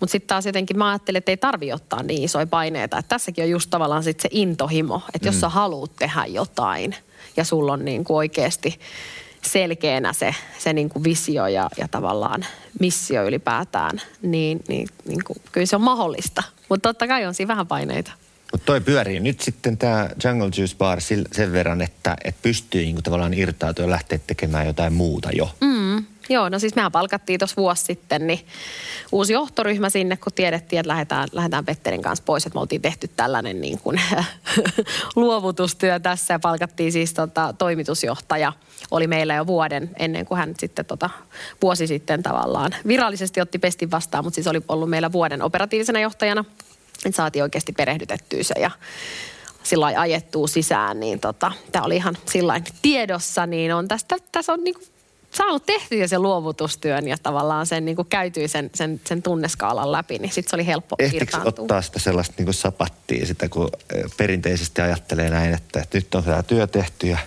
Mutta 0.00 0.12
sitten 0.12 0.28
taas 0.28 0.46
jotenkin 0.46 0.78
mä 0.78 0.90
ajattelin, 0.90 1.18
että 1.18 1.32
ei 1.32 1.36
tarvi 1.36 1.72
ottaa 1.72 2.02
niin 2.02 2.22
isoja 2.22 2.46
paineita. 2.46 2.98
Että 2.98 3.08
tässäkin 3.08 3.44
on 3.44 3.50
just 3.50 3.70
tavallaan 3.70 4.02
sitten 4.02 4.22
se 4.22 4.28
intohimo, 4.32 5.00
että 5.14 5.28
jos 5.28 5.34
mm. 5.34 5.40
sä 5.40 5.48
haluat 5.48 5.96
tehdä 5.96 6.26
jotain 6.26 6.94
ja 7.36 7.44
sulla 7.44 7.72
on 7.72 7.84
niin 7.84 8.04
kuin 8.04 8.16
oikeasti 8.16 8.78
selkeänä 9.42 10.12
se, 10.12 10.34
se 10.58 10.72
niin 10.72 10.88
kuin 10.88 11.04
visio 11.04 11.46
ja, 11.46 11.70
ja 11.76 11.88
tavallaan 11.88 12.46
missio 12.80 13.24
ylipäätään, 13.24 14.00
niin, 14.22 14.60
niin, 14.68 14.88
niin 15.04 15.24
kuin, 15.24 15.38
kyllä 15.52 15.66
se 15.66 15.76
on 15.76 15.82
mahdollista. 15.82 16.42
Mutta 16.68 16.88
totta 16.88 17.06
kai 17.06 17.26
on 17.26 17.34
siinä 17.34 17.48
vähän 17.48 17.66
paineita. 17.66 18.12
Mutta 18.52 18.64
toi 18.64 18.80
pyörii 18.80 19.20
nyt 19.20 19.40
sitten 19.40 19.78
tämä 19.78 20.08
Jungle 20.24 20.50
Juice 20.58 20.76
Bar 20.76 21.00
sen 21.32 21.52
verran, 21.52 21.80
että 21.80 22.16
et 22.24 22.36
pystyy 22.42 22.82
niinku 22.82 23.02
tavallaan 23.02 23.34
irtautumaan 23.34 23.88
ja 23.88 23.92
lähteä 23.92 24.18
tekemään 24.26 24.66
jotain 24.66 24.92
muuta 24.92 25.30
jo. 25.32 25.54
Mm, 25.60 26.04
Joo, 26.28 26.48
no 26.48 26.58
siis 26.58 26.74
mehän 26.74 26.92
palkattiin 26.92 27.38
tuossa 27.38 27.56
vuosi 27.56 27.84
sitten 27.84 28.26
niin 28.26 28.46
uusi 29.12 29.32
johtoryhmä 29.32 29.90
sinne, 29.90 30.16
kun 30.16 30.32
tiedettiin, 30.32 30.80
että 30.80 30.88
lähdetään, 30.88 31.28
lähdetään 31.32 31.64
Petterin 31.64 32.02
kanssa 32.02 32.24
pois. 32.24 32.46
Että 32.46 32.56
me 32.56 32.60
oltiin 32.60 32.82
tehty 32.82 33.08
tällainen 33.08 33.60
niin 33.60 33.78
kuin 33.78 34.00
luovutustyö 35.16 36.00
tässä 36.00 36.34
ja 36.34 36.38
palkattiin 36.38 36.92
siis 36.92 37.14
tota, 37.14 37.54
toimitusjohtaja. 37.58 38.52
Oli 38.90 39.06
meillä 39.06 39.34
jo 39.34 39.46
vuoden 39.46 39.90
ennen 39.98 40.26
kuin 40.26 40.38
hän 40.38 40.54
sitten 40.58 40.84
tota, 40.84 41.10
vuosi 41.62 41.86
sitten 41.86 42.22
tavallaan 42.22 42.74
virallisesti 42.86 43.40
otti 43.40 43.58
pestin 43.58 43.90
vastaan, 43.90 44.24
mutta 44.24 44.34
siis 44.34 44.46
oli 44.46 44.60
ollut 44.68 44.90
meillä 44.90 45.12
vuoden 45.12 45.42
operatiivisena 45.42 46.00
johtajana. 46.00 46.44
Että 47.04 47.16
saatiin 47.16 47.42
oikeasti 47.42 47.72
perehdytettyä 47.72 48.42
se 48.42 48.54
ja 48.60 48.70
sillä 49.62 49.86
ajettua 49.86 50.46
sisään, 50.46 51.00
niin 51.00 51.20
tota, 51.20 51.52
tämä 51.72 51.84
oli 51.84 51.96
ihan 51.96 52.16
sillä 52.32 52.60
tiedossa, 52.82 53.46
niin 53.46 53.74
on 53.74 53.88
tästä, 53.88 54.16
tässä 54.32 54.52
on 54.52 54.64
niinku 54.64 54.82
saanut 55.30 55.66
tehtyä 55.66 56.06
sen 56.06 56.22
luovutustyön 56.22 57.08
ja 57.08 57.16
tavallaan 57.22 57.66
sen 57.66 57.84
niin 57.84 57.96
käytyi 58.10 58.48
sen, 58.48 58.70
sen, 58.74 59.00
sen 59.06 59.22
tunneskaalan 59.22 59.92
läpi, 59.92 60.18
niin 60.18 60.32
sitten 60.32 60.50
se 60.50 60.56
oli 60.56 60.66
helppo 60.66 60.96
Ehtikö 60.98 61.38
ottaa 61.44 61.82
sitä 61.82 61.98
sellaista 61.98 62.34
niin 62.38 62.54
sapattia, 62.54 63.26
sitä 63.26 63.48
kun 63.48 63.70
perinteisesti 64.16 64.82
ajattelee 64.82 65.30
näin, 65.30 65.54
että, 65.54 65.80
että 65.80 65.98
nyt 65.98 66.14
on 66.14 66.24
tämä 66.24 66.42
työ 66.42 66.66
tehty 66.66 67.06
ja 67.06 67.18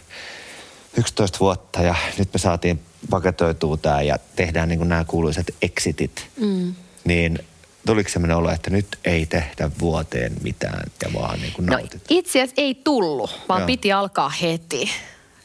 11 0.98 1.40
vuotta 1.40 1.82
ja 1.82 1.96
nyt 2.18 2.30
me 2.34 2.40
saatiin 2.40 2.80
paketoitua 3.10 3.78
tämä 3.78 4.02
ja 4.02 4.18
tehdään 4.36 4.70
niin 4.70 4.90
nämä 4.90 5.04
kuuluiset 5.04 5.56
exitit. 5.62 6.28
Mm. 6.40 6.76
Niin 7.06 7.40
tuliko 7.86 8.10
sellainen 8.10 8.38
olo, 8.38 8.52
että 8.52 8.70
nyt 8.70 8.88
ei 9.06 9.26
tehdä 9.26 9.72
vuoteen 9.80 10.34
mitään 10.44 10.92
ja 11.04 11.10
vaan 11.14 11.40
niin 11.40 11.54
kuin 11.54 11.66
no, 11.66 11.80
itse 12.10 12.40
asiassa 12.40 12.62
ei 12.62 12.76
tullut, 12.76 13.40
vaan 13.50 13.62
Joo. 13.62 13.68
piti 13.68 13.92
alkaa 13.92 14.30
heti. 14.30 14.90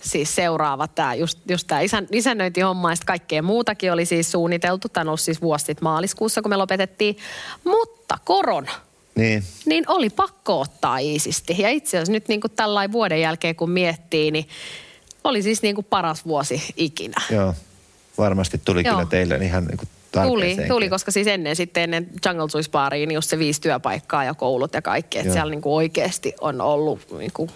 Siis 0.01 0.34
seuraava 0.34 0.88
tämä, 0.88 1.14
just, 1.14 1.38
just 1.49 1.66
tämä 1.66 1.80
isän, 1.80 2.07
isännöintihomma 2.12 2.93
ja 2.93 2.97
kaikkea 3.07 3.43
muutakin 3.43 3.93
oli 3.93 4.05
siis 4.07 4.32
suunniteltu. 4.32 4.88
Tämä 4.88 5.03
on 5.03 5.09
ollut 5.09 5.20
siis 5.20 5.43
vuosi 5.43 5.64
sitten 5.64 5.84
maaliskuussa, 5.84 6.43
kun 6.43 6.51
me 6.51 6.57
lopetettiin. 6.57 7.16
Mutta 7.64 8.18
korona. 8.24 8.72
Niin. 9.14 9.45
Niin 9.66 9.84
oli 9.88 10.11
pakko 10.11 10.61
ottaa 10.61 10.99
iisisti. 10.99 11.57
Ja 11.59 11.68
itse 11.68 11.97
asiassa 11.97 12.12
nyt 12.12 12.28
niin 12.28 12.41
kuin 12.41 12.51
tällainen 12.51 12.93
vuoden 12.93 13.20
jälkeen, 13.20 13.57
kun 13.57 13.70
miettii, 13.70 14.30
niin 14.30 14.49
oli 15.24 15.43
siis 15.43 15.62
niin 15.62 15.74
kuin 15.74 15.86
paras 15.91 16.24
vuosi 16.24 16.62
ikinä. 16.76 17.22
Joo, 17.30 17.55
varmasti 18.18 18.61
tuli 18.64 18.82
Joo. 18.84 18.95
kyllä 18.95 19.09
teille 19.09 19.36
ihan 19.36 19.64
niin 19.64 19.78
kuin 19.78 19.88
Tuli, 20.12 20.56
tuli, 20.68 20.88
koska 20.88 21.11
siis 21.11 21.26
ennen 21.26 21.56
sitten 21.56 21.82
ennen 21.82 22.08
Jungle 22.26 22.46
Juice 22.54 22.70
Bariin 22.70 23.08
niin 23.08 23.14
just 23.14 23.30
se 23.30 23.38
viisi 23.38 23.61
työpaikkaa 23.61 24.24
ja 24.24 24.34
koulut 24.34 24.74
ja 24.74 24.82
kaikki. 24.82 25.18
Että 25.18 25.32
siellä 25.32 25.50
niin 25.50 25.61
kuin 25.62 25.72
oikeasti 25.72 26.34
on 26.40 26.61
ollut 26.61 27.00
niin 27.18 27.32
kuin 27.34 27.50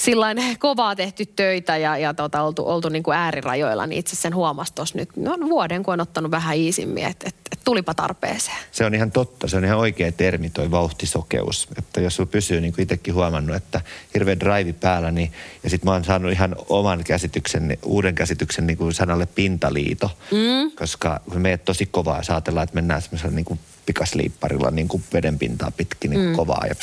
sillain 0.00 0.38
kovaa 0.58 0.96
tehty 0.96 1.26
töitä 1.26 1.76
ja, 1.76 1.98
ja 1.98 2.14
tota, 2.14 2.42
oltu, 2.42 2.68
oltu 2.68 2.88
niin 2.88 3.02
kuin 3.02 3.16
äärirajoilla, 3.16 3.86
niin 3.86 3.98
itse 3.98 4.16
sen 4.16 4.34
huomasi 4.34 4.74
tuossa 4.74 4.98
nyt 4.98 5.08
no, 5.16 5.36
vuoden, 5.40 5.82
kun 5.82 5.94
on 5.94 6.00
ottanut 6.00 6.30
vähän 6.30 6.56
iisimmin, 6.56 7.04
että 7.04 7.28
et, 7.28 7.34
et 7.52 7.58
tulipa 7.64 7.94
tarpeeseen. 7.94 8.56
Se 8.72 8.84
on 8.84 8.94
ihan 8.94 9.12
totta, 9.12 9.48
se 9.48 9.56
on 9.56 9.64
ihan 9.64 9.78
oikea 9.78 10.12
termi 10.12 10.50
toi 10.50 10.70
vauhtisokeus. 10.70 11.68
Että 11.78 12.00
jos 12.00 12.16
sulla 12.16 12.30
pysyy, 12.32 12.60
niin 12.60 12.72
kuin 12.72 12.82
itsekin 12.82 13.14
huomannut, 13.14 13.56
että 13.56 13.80
hirveä 14.14 14.40
drive 14.40 14.72
päällä, 14.72 15.10
niin, 15.10 15.32
ja 15.64 15.70
sitten 15.70 15.88
mä 15.88 15.92
oon 15.92 16.04
saanut 16.04 16.32
ihan 16.32 16.56
oman 16.68 17.04
käsityksen, 17.04 17.78
uuden 17.84 18.14
käsityksen 18.14 18.66
niin 18.66 18.76
kuin 18.76 18.94
sanalle 18.94 19.26
pintaliito, 19.26 20.10
mm. 20.30 20.70
koska 20.70 21.20
kun 21.30 21.40
meet 21.40 21.64
tosi 21.64 21.86
kovaa 21.86 22.16
ja 22.16 22.22
saatellaan, 22.22 22.64
että 22.64 22.74
mennään 22.74 23.02
semmoisella 23.02 23.34
niin 23.34 23.44
kuin 23.44 23.60
pikasliipparilla 23.86 24.70
niin 24.70 24.88
kuin 24.88 25.04
vedenpintaa 25.12 25.70
pitkin 25.70 26.10
niin 26.10 26.28
mm. 26.28 26.36
kovaa 26.36 26.64
ja 26.68 26.74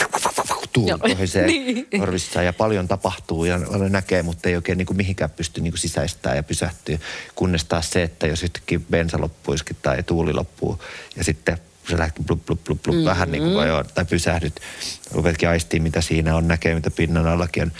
tuuli 0.73 0.99
kohisee 0.99 1.47
niin. 1.47 1.87
korvissa 1.99 2.41
ja 2.41 2.53
paljon 2.53 2.87
tapahtuu 2.87 3.45
ja 3.45 3.59
näkee, 3.89 4.23
mutta 4.23 4.49
ei 4.49 4.55
oikein 4.55 4.77
niin 4.77 4.85
kuin 4.85 4.97
mihinkään 4.97 5.29
pysty 5.29 5.61
niin 5.61 5.71
kuin 5.71 5.79
sisäistää 5.79 6.35
ja 6.35 6.43
pysähtyä. 6.43 6.99
Kunnes 7.35 7.65
taas 7.65 7.91
se, 7.91 8.03
että 8.03 8.27
jos 8.27 8.43
yhtäkkiä 8.43 8.79
bensa 8.91 9.21
loppuisikin 9.21 9.77
tai 9.81 10.03
tuuli 10.03 10.33
loppuu 10.33 10.81
ja 11.15 11.23
sitten 11.23 11.57
se 11.89 11.97
lähti 11.97 12.23
blup, 12.23 12.45
blup, 12.45 12.63
blup, 12.63 12.83
blup, 12.83 12.95
mm-hmm. 12.95 13.09
vähän 13.09 13.31
niin 13.31 13.43
kuin 13.43 13.53
voi, 13.53 13.67
tai 13.93 14.05
pysähdyt, 14.05 14.59
rupetkin 15.11 15.49
aistiin, 15.49 15.83
mitä 15.83 16.01
siinä 16.01 16.35
on, 16.35 16.47
näkee, 16.47 16.75
mitä 16.75 16.91
pinnan 16.91 17.27
allakin 17.27 17.63
on, 17.63 17.71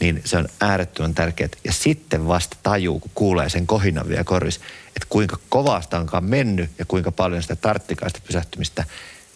niin 0.00 0.22
se 0.24 0.36
on 0.36 0.48
äärettömän 0.60 1.14
tärkeää. 1.14 1.48
Ja 1.64 1.72
sitten 1.72 2.28
vasta 2.28 2.56
tajuu, 2.62 3.00
kun 3.00 3.10
kuulee 3.14 3.48
sen 3.48 3.66
kohinan 3.66 4.08
vielä 4.08 4.24
korvissa, 4.24 4.60
että 4.86 5.06
kuinka 5.08 5.38
kovasta 5.48 5.98
onkaan 5.98 6.24
mennyt 6.24 6.70
ja 6.78 6.84
kuinka 6.84 7.12
paljon 7.12 7.42
sitä 7.42 7.56
tarttikaa 7.56 8.08
sitä 8.08 8.20
pysähtymistä, 8.26 8.84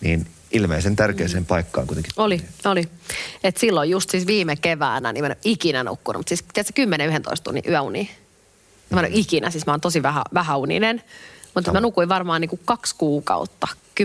niin 0.00 0.26
ilmeisen 0.50 0.96
tärkeäseen 0.96 1.42
mm. 1.42 1.46
paikkaan 1.46 1.86
kuitenkin. 1.86 2.12
Oli, 2.16 2.42
oli. 2.64 2.88
Et 3.44 3.56
silloin 3.56 3.90
just 3.90 4.10
siis 4.10 4.26
viime 4.26 4.56
keväänä, 4.56 5.12
niin 5.12 5.24
mä 5.24 5.26
en 5.26 5.32
ole 5.32 5.38
ikinä 5.44 5.84
nukkunut, 5.84 6.20
mutta 6.20 6.28
siis 6.28 6.44
tiedätkö 6.52 7.30
10-11 7.30 7.42
tunnin 7.44 7.64
yöuni. 7.68 8.10
Mä 8.90 9.00
en 9.00 9.06
ole 9.06 9.14
ikinä, 9.14 9.50
siis 9.50 9.66
mä 9.66 9.72
oon 9.72 9.80
tosi 9.80 10.02
vähä, 10.02 10.22
vähäuninen. 10.34 11.02
Mutta 11.54 11.72
mä 11.72 11.80
nukuin 11.80 12.08
varmaan 12.08 12.40
niin 12.40 12.48
kuin 12.48 12.60
kaksi 12.64 12.94
kuukautta 12.98 13.68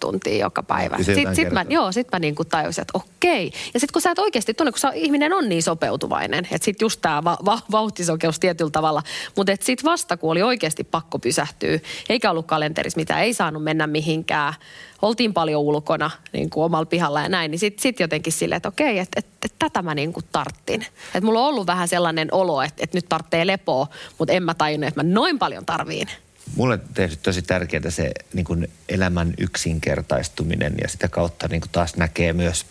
tuntia 0.00 0.38
joka 0.38 0.62
päivä. 0.62 0.96
Sitten 1.02 1.36
sit 1.36 1.50
mä, 1.50 1.64
joo, 1.68 1.92
sit 1.92 2.08
mä 2.12 2.18
niin 2.18 2.34
kuin 2.34 2.48
tajusin, 2.48 2.82
että 2.82 2.98
okei. 2.98 3.52
Ja 3.74 3.80
sitten 3.80 3.92
kun 3.92 4.02
sä 4.02 4.10
et 4.10 4.18
oikeasti 4.18 4.54
tunne, 4.54 4.72
kun 4.72 4.78
sä, 4.78 4.90
ihminen 4.94 5.32
on 5.32 5.48
niin 5.48 5.62
sopeutuvainen, 5.62 6.44
että 6.44 6.64
sitten 6.64 6.86
just 6.86 7.00
tämä 7.02 7.24
va, 7.24 7.38
va, 7.44 7.58
vauhtisokeus 7.70 8.40
tietyllä 8.40 8.70
tavalla. 8.70 9.02
Mutta 9.36 9.52
sitten 9.60 9.90
vasta, 9.90 10.16
kun 10.16 10.30
oli 10.30 10.42
oikeasti 10.42 10.84
pakko 10.84 11.18
pysähtyä, 11.18 11.78
eikä 12.08 12.30
ollut 12.30 12.46
kalenterissa 12.46 13.00
mitään, 13.00 13.22
ei 13.22 13.34
saanut 13.34 13.64
mennä 13.64 13.86
mihinkään, 13.86 14.54
oltiin 15.02 15.34
paljon 15.34 15.62
ulkona 15.62 16.10
niin 16.32 16.50
kuin 16.50 16.64
omalla 16.64 16.86
pihalla 16.86 17.20
ja 17.20 17.28
näin, 17.28 17.50
niin 17.50 17.58
sitten 17.58 17.82
sit 17.82 18.00
jotenkin 18.00 18.32
silleen, 18.32 18.56
että 18.56 18.68
okei, 18.68 18.98
että 18.98 19.18
et, 19.18 19.26
et, 19.44 19.52
tätä 19.58 19.82
mä 19.82 19.94
niin 19.94 20.12
kuin 20.12 20.26
tarttin. 20.32 20.82
Että 20.82 21.20
mulla 21.20 21.40
on 21.40 21.46
ollut 21.46 21.66
vähän 21.66 21.88
sellainen 21.88 22.28
olo, 22.32 22.62
että, 22.62 22.84
että 22.84 22.96
nyt 22.96 23.08
tarvitsee 23.08 23.46
lepoa, 23.46 23.86
mutta 24.18 24.32
en 24.32 24.42
mä 24.42 24.54
tajunnut, 24.54 24.88
että 24.88 25.02
mä 25.02 25.10
noin 25.10 25.38
paljon 25.38 25.66
tarviin 25.66 26.08
mulle 26.56 26.78
tehty 26.94 27.16
tosi 27.22 27.42
tärkeää 27.42 27.90
se 27.90 28.10
niin 28.32 28.44
kuin 28.44 28.70
elämän 28.88 29.34
yksinkertaistuminen 29.38 30.74
ja 30.82 30.88
sitä 30.88 31.08
kautta 31.08 31.48
niin 31.48 31.60
kuin 31.60 31.70
taas 31.72 31.96
näkee 31.96 32.32
myös 32.32 32.66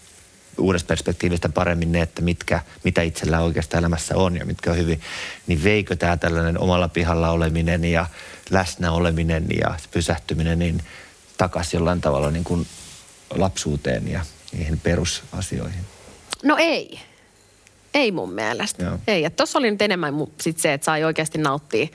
uudesta 0.58 0.88
perspektiivistä 0.88 1.50
paremmin 1.50 1.92
ne, 1.92 2.02
että 2.02 2.22
mitkä, 2.22 2.62
mitä 2.84 3.02
itsellä 3.02 3.40
oikeastaan 3.40 3.80
elämässä 3.82 4.18
on 4.18 4.38
ja 4.38 4.46
mitkä 4.46 4.72
on 4.72 4.78
hyvin, 4.78 5.02
niin 5.48 5.64
veikö 5.64 5.96
tämä 5.96 6.18
tällainen 6.18 6.60
omalla 6.60 6.88
pihalla 6.88 7.30
oleminen 7.30 7.86
ja 7.86 8.06
läsnä 8.50 8.92
oleminen 8.92 9.46
ja 9.62 9.76
pysähtyminen 9.92 10.60
niin 10.60 10.82
takaisin 11.38 11.78
jollain 11.78 12.02
tavalla 12.02 12.32
niin 12.32 12.44
kuin 12.44 12.68
lapsuuteen 13.36 14.08
ja 14.08 14.26
niihin 14.52 14.80
perusasioihin? 14.80 15.82
No 16.44 16.56
ei. 16.60 17.00
Ei 17.94 18.12
mun 18.12 18.34
mielestä. 18.34 18.84
Joo. 18.84 19.00
Ei. 19.08 19.30
Tuossa 19.30 19.60
oli 19.60 19.72
nyt 19.72 19.82
enemmän 19.82 20.14
sit 20.42 20.60
se, 20.60 20.74
että 20.74 20.86
sai 20.86 21.04
oikeasti 21.04 21.38
nauttia 21.38 21.88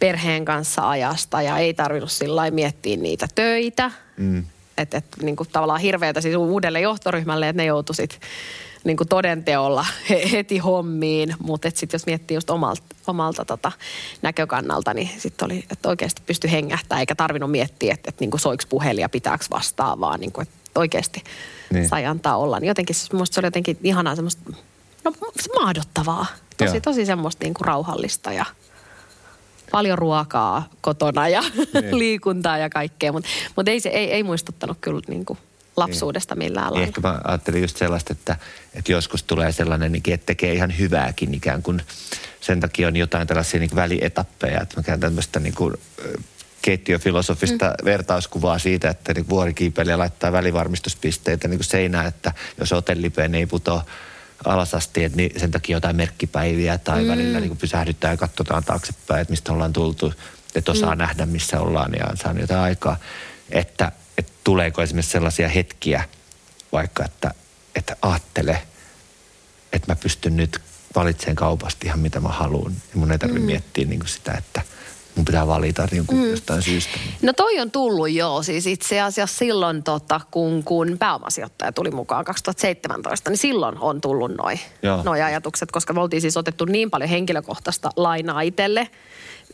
perheen 0.00 0.44
kanssa 0.44 0.90
ajasta 0.90 1.42
ja 1.42 1.58
ei 1.58 1.74
tarvinnut 1.74 2.12
sillä 2.12 2.50
miettiä 2.50 2.96
niitä 2.96 3.28
töitä. 3.34 3.90
Mm. 4.16 4.44
Että 4.78 4.98
et, 4.98 5.04
niin 5.22 5.36
kuin 5.36 5.48
tavallaan 5.52 5.80
hirveätä 5.80 6.20
siis 6.20 6.36
uudelle 6.36 6.80
johtoryhmälle, 6.80 7.48
että 7.48 7.62
ne 7.62 7.66
joutu 7.66 7.92
sit 7.92 8.20
niin 8.84 8.96
kuin 8.96 9.08
todenteolla 9.08 9.86
heti 10.32 10.58
hommiin. 10.58 11.34
Mutta 11.38 11.70
sitten 11.74 11.98
jos 11.98 12.06
miettii 12.06 12.34
just 12.34 12.50
omalta, 12.50 12.82
omalta 13.06 13.44
tota 13.44 13.72
näkökannalta, 14.22 14.94
niin 14.94 15.10
sitten 15.18 15.46
oli, 15.46 15.64
että 15.70 15.88
oikeasti 15.88 16.22
pysty 16.26 16.50
hengähtää 16.50 17.00
eikä 17.00 17.14
tarvinnut 17.14 17.50
miettiä, 17.50 17.94
että, 17.94 18.08
että 18.08 18.22
niin 18.22 18.30
kuin 18.30 18.40
soiks 18.40 18.66
puhelin 18.66 19.02
ja 19.02 19.08
pitääkö 19.08 19.44
vastaa, 19.50 20.00
vaan 20.00 20.20
niin 20.20 20.32
kuin, 20.32 20.42
että 20.42 20.80
oikeasti 20.80 21.24
niin. 21.72 21.88
sai 21.88 22.06
antaa 22.06 22.36
olla. 22.36 22.60
Niin 22.60 22.68
jotenkin 22.68 22.96
se 22.96 23.08
oli 23.16 23.46
jotenkin 23.46 23.78
ihanaa 23.82 24.14
semmoista, 24.14 24.42
no 25.04 25.12
mahdottavaa. 25.60 26.26
Tosi, 26.56 26.80
tosi 26.80 27.06
semmoista 27.06 27.44
niin 27.44 27.54
kuin 27.54 27.66
rauhallista 27.66 28.32
ja– 28.32 28.44
paljon 29.72 29.98
ruokaa 29.98 30.68
kotona 30.80 31.28
ja 31.28 31.40
niin. 31.40 31.98
liikuntaa 31.98 32.58
ja 32.58 32.70
kaikkea, 32.70 33.12
mutta 33.12 33.28
mut 33.56 33.68
ei, 33.68 33.80
se, 33.80 33.88
ei, 33.88 34.12
ei 34.12 34.22
muistuttanut 34.22 34.78
kyllä 34.80 35.00
niin 35.08 35.24
kuin 35.24 35.38
lapsuudesta 35.76 36.34
millään 36.34 36.66
niin. 36.66 36.72
lailla. 36.74 36.86
Ehkä 36.86 37.00
mä 37.00 37.20
ajattelin 37.24 37.62
just 37.62 37.76
sellaista, 37.76 38.12
että, 38.12 38.36
että 38.74 38.92
joskus 38.92 39.22
tulee 39.22 39.52
sellainen, 39.52 39.94
että 39.94 40.26
tekee 40.26 40.52
ihan 40.52 40.78
hyvääkin 40.78 41.34
ikään 41.34 41.62
kuin. 41.62 41.82
Sen 42.40 42.60
takia 42.60 42.88
on 42.88 42.96
jotain 42.96 43.28
tällaisia 43.28 43.60
niin 43.60 43.70
välietappeja, 43.74 44.60
että 44.60 44.76
mä 44.76 44.82
käyn 44.82 45.00
tämmöistä 45.00 45.40
niin 45.40 45.54
kuin, 45.54 45.74
keittiöfilosofista 46.62 47.66
mm. 47.66 47.84
vertauskuvaa 47.84 48.58
siitä, 48.58 48.90
että 48.90 49.14
niin 49.14 49.28
vuorikiipeilijä 49.28 49.98
laittaa 49.98 50.32
välivarmistuspisteitä 50.32 51.48
niin 51.48 51.58
kuin 51.58 51.64
seinään, 51.64 52.06
että 52.06 52.32
jos 52.60 52.70
hotellipeen 52.70 53.34
ei 53.34 53.46
putoa 53.46 53.84
alas 54.44 54.74
asti, 54.74 55.04
että 55.04 55.16
niin 55.16 55.40
sen 55.40 55.50
takia 55.50 55.76
jotain 55.76 55.96
merkkipäiviä 55.96 56.78
tai 56.78 57.02
mm. 57.02 57.08
välillä 57.08 57.40
niin 57.40 57.56
pysähdytään 57.56 58.12
ja 58.12 58.16
katsotaan 58.16 58.64
taaksepäin, 58.64 59.20
että 59.20 59.32
mistä 59.32 59.52
ollaan 59.52 59.72
tultu, 59.72 60.12
että 60.54 60.72
osaa 60.72 60.94
mm. 60.94 60.98
nähdä, 60.98 61.26
missä 61.26 61.60
ollaan 61.60 61.92
ja 61.98 62.06
on 62.10 62.16
saanut 62.16 62.40
jotain 62.40 62.60
aikaa. 62.60 62.96
Että, 63.50 63.92
että 64.18 64.32
tuleeko 64.44 64.82
esimerkiksi 64.82 65.12
sellaisia 65.12 65.48
hetkiä, 65.48 66.08
vaikka 66.72 67.04
että, 67.04 67.34
että 67.74 67.96
ajattele, 68.02 68.62
että 69.72 69.92
mä 69.92 69.96
pystyn 69.96 70.36
nyt 70.36 70.60
valitsemaan 70.94 71.36
kaupasta 71.36 71.86
ihan 71.86 71.98
mitä 71.98 72.20
mä 72.20 72.28
haluan. 72.28 72.72
Ja 72.72 72.98
mun 72.98 73.12
ei 73.12 73.18
tarvitse 73.18 73.40
mm. 73.40 73.46
miettiä 73.46 73.84
niin 73.84 74.06
sitä, 74.06 74.32
että– 74.32 74.62
mun 75.16 75.24
pitää 75.24 75.46
valita 75.46 75.88
niin 75.90 76.06
kuin 76.06 76.18
mm. 76.18 76.30
jostain 76.30 76.62
syystä. 76.62 76.98
No 77.22 77.32
toi 77.32 77.60
on 77.60 77.70
tullut 77.70 78.10
joo, 78.10 78.42
siis 78.42 78.66
itse 78.66 79.00
asiassa 79.00 79.38
silloin 79.38 79.82
tota, 79.82 80.20
kun, 80.30 80.64
kun 80.64 80.96
pääomasijoittaja 80.98 81.72
tuli 81.72 81.90
mukaan 81.90 82.24
2017, 82.24 83.30
niin 83.30 83.38
silloin 83.38 83.78
on 83.78 84.00
tullut 84.00 84.36
noin 84.36 84.60
noi 85.04 85.22
ajatukset, 85.22 85.70
koska 85.70 85.92
me 85.92 86.00
oltiin 86.00 86.20
siis 86.20 86.36
otettu 86.36 86.64
niin 86.64 86.90
paljon 86.90 87.10
henkilökohtaista 87.10 87.90
lainaa 87.96 88.40
itselle 88.40 88.88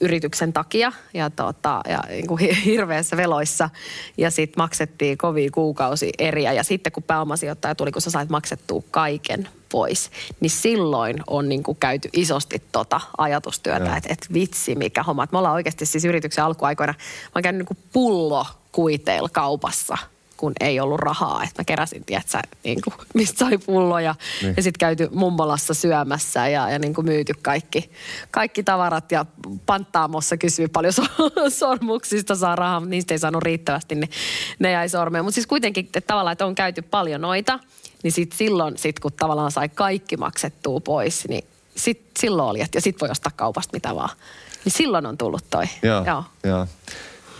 yrityksen 0.00 0.52
takia 0.52 0.92
ja, 1.14 1.30
tota, 1.30 1.80
ja 1.88 2.00
niin 2.08 2.26
kuin 2.26 2.54
hirveässä 2.64 3.16
veloissa. 3.16 3.70
Ja 4.16 4.30
sitten 4.30 4.60
maksettiin 4.62 5.18
kovia 5.18 5.50
kuukausi 5.50 6.12
eriä. 6.18 6.52
Ja 6.52 6.62
sitten 6.64 6.92
kun 6.92 7.02
pääomasijoittaja 7.02 7.74
tuli, 7.74 7.92
kun 7.92 8.02
sä 8.02 8.10
sait 8.10 8.28
maksettua 8.28 8.82
kaiken 8.90 9.48
pois, 9.68 10.10
niin 10.40 10.50
silloin 10.50 11.16
on 11.26 11.48
niin 11.48 11.62
kuin 11.62 11.78
käyty 11.80 12.08
isosti 12.12 12.62
tota 12.72 13.00
ajatustyötä, 13.18 13.96
että 13.96 14.12
et 14.12 14.26
vitsi 14.32 14.74
mikä 14.74 15.02
homma. 15.02 15.24
Et 15.24 15.32
me 15.32 15.38
ollaan 15.38 15.54
oikeasti 15.54 15.86
siis 15.86 16.04
yrityksen 16.04 16.44
alkuaikoina, 16.44 16.92
mä 16.92 17.30
oon 17.34 17.42
käynyt 17.42 17.58
niin 17.58 17.76
kuin 17.76 17.78
pullo 17.92 18.46
kuiteilla 18.72 19.28
kaupassa 19.28 19.98
kun 20.38 20.52
ei 20.60 20.80
ollut 20.80 21.00
rahaa. 21.00 21.42
Että 21.42 21.60
mä 21.60 21.64
keräsin, 21.64 22.04
tiedätkö, 22.04 22.38
niin 22.64 22.80
kuin, 22.84 22.94
mistä 23.14 23.38
sai 23.38 23.58
pulloja. 23.58 24.14
Niin. 24.42 24.54
Ja 24.56 24.62
sitten 24.62 24.78
käyty 24.78 25.08
mummolassa 25.12 25.74
syömässä 25.74 26.48
ja, 26.48 26.70
ja 26.70 26.78
niin 26.78 26.94
kuin 26.94 27.04
myyty 27.04 27.32
kaikki, 27.42 27.90
kaikki 28.30 28.62
tavarat. 28.62 29.12
Ja 29.12 29.26
panttaamossa 29.66 30.36
kysyi 30.36 30.68
paljon 30.68 30.92
so, 30.92 31.02
sormuksista 31.48 32.36
saa 32.36 32.56
rahaa, 32.56 32.80
mutta 32.80 32.90
niistä 32.90 33.14
ei 33.14 33.18
saanut 33.18 33.42
riittävästi, 33.42 33.94
niin 33.94 34.10
ne 34.58 34.70
jäi 34.70 34.88
sormeen. 34.88 35.24
Mutta 35.24 35.34
siis 35.34 35.46
kuitenkin 35.46 35.84
että 35.84 36.00
tavallaan, 36.00 36.32
että 36.32 36.46
on 36.46 36.54
käyty 36.54 36.82
paljon 36.82 37.20
noita, 37.20 37.58
niin 38.02 38.12
sit 38.12 38.32
silloin, 38.32 38.78
sit 38.78 39.00
kun 39.00 39.12
tavallaan 39.12 39.52
sai 39.52 39.68
kaikki 39.68 40.16
maksettua 40.16 40.80
pois, 40.80 41.28
niin 41.28 41.44
sit, 41.76 42.02
silloin 42.18 42.48
oli, 42.48 42.60
että 42.60 42.78
ja 42.78 42.82
sit 42.82 43.00
voi 43.00 43.10
ostaa 43.10 43.32
kaupasta 43.36 43.76
mitä 43.76 43.94
vaan. 43.94 44.16
Niin 44.64 44.72
silloin 44.72 45.06
on 45.06 45.18
tullut 45.18 45.44
toi. 45.50 45.64
Joo, 45.82 46.04
joo. 46.06 46.24
joo. 46.44 46.66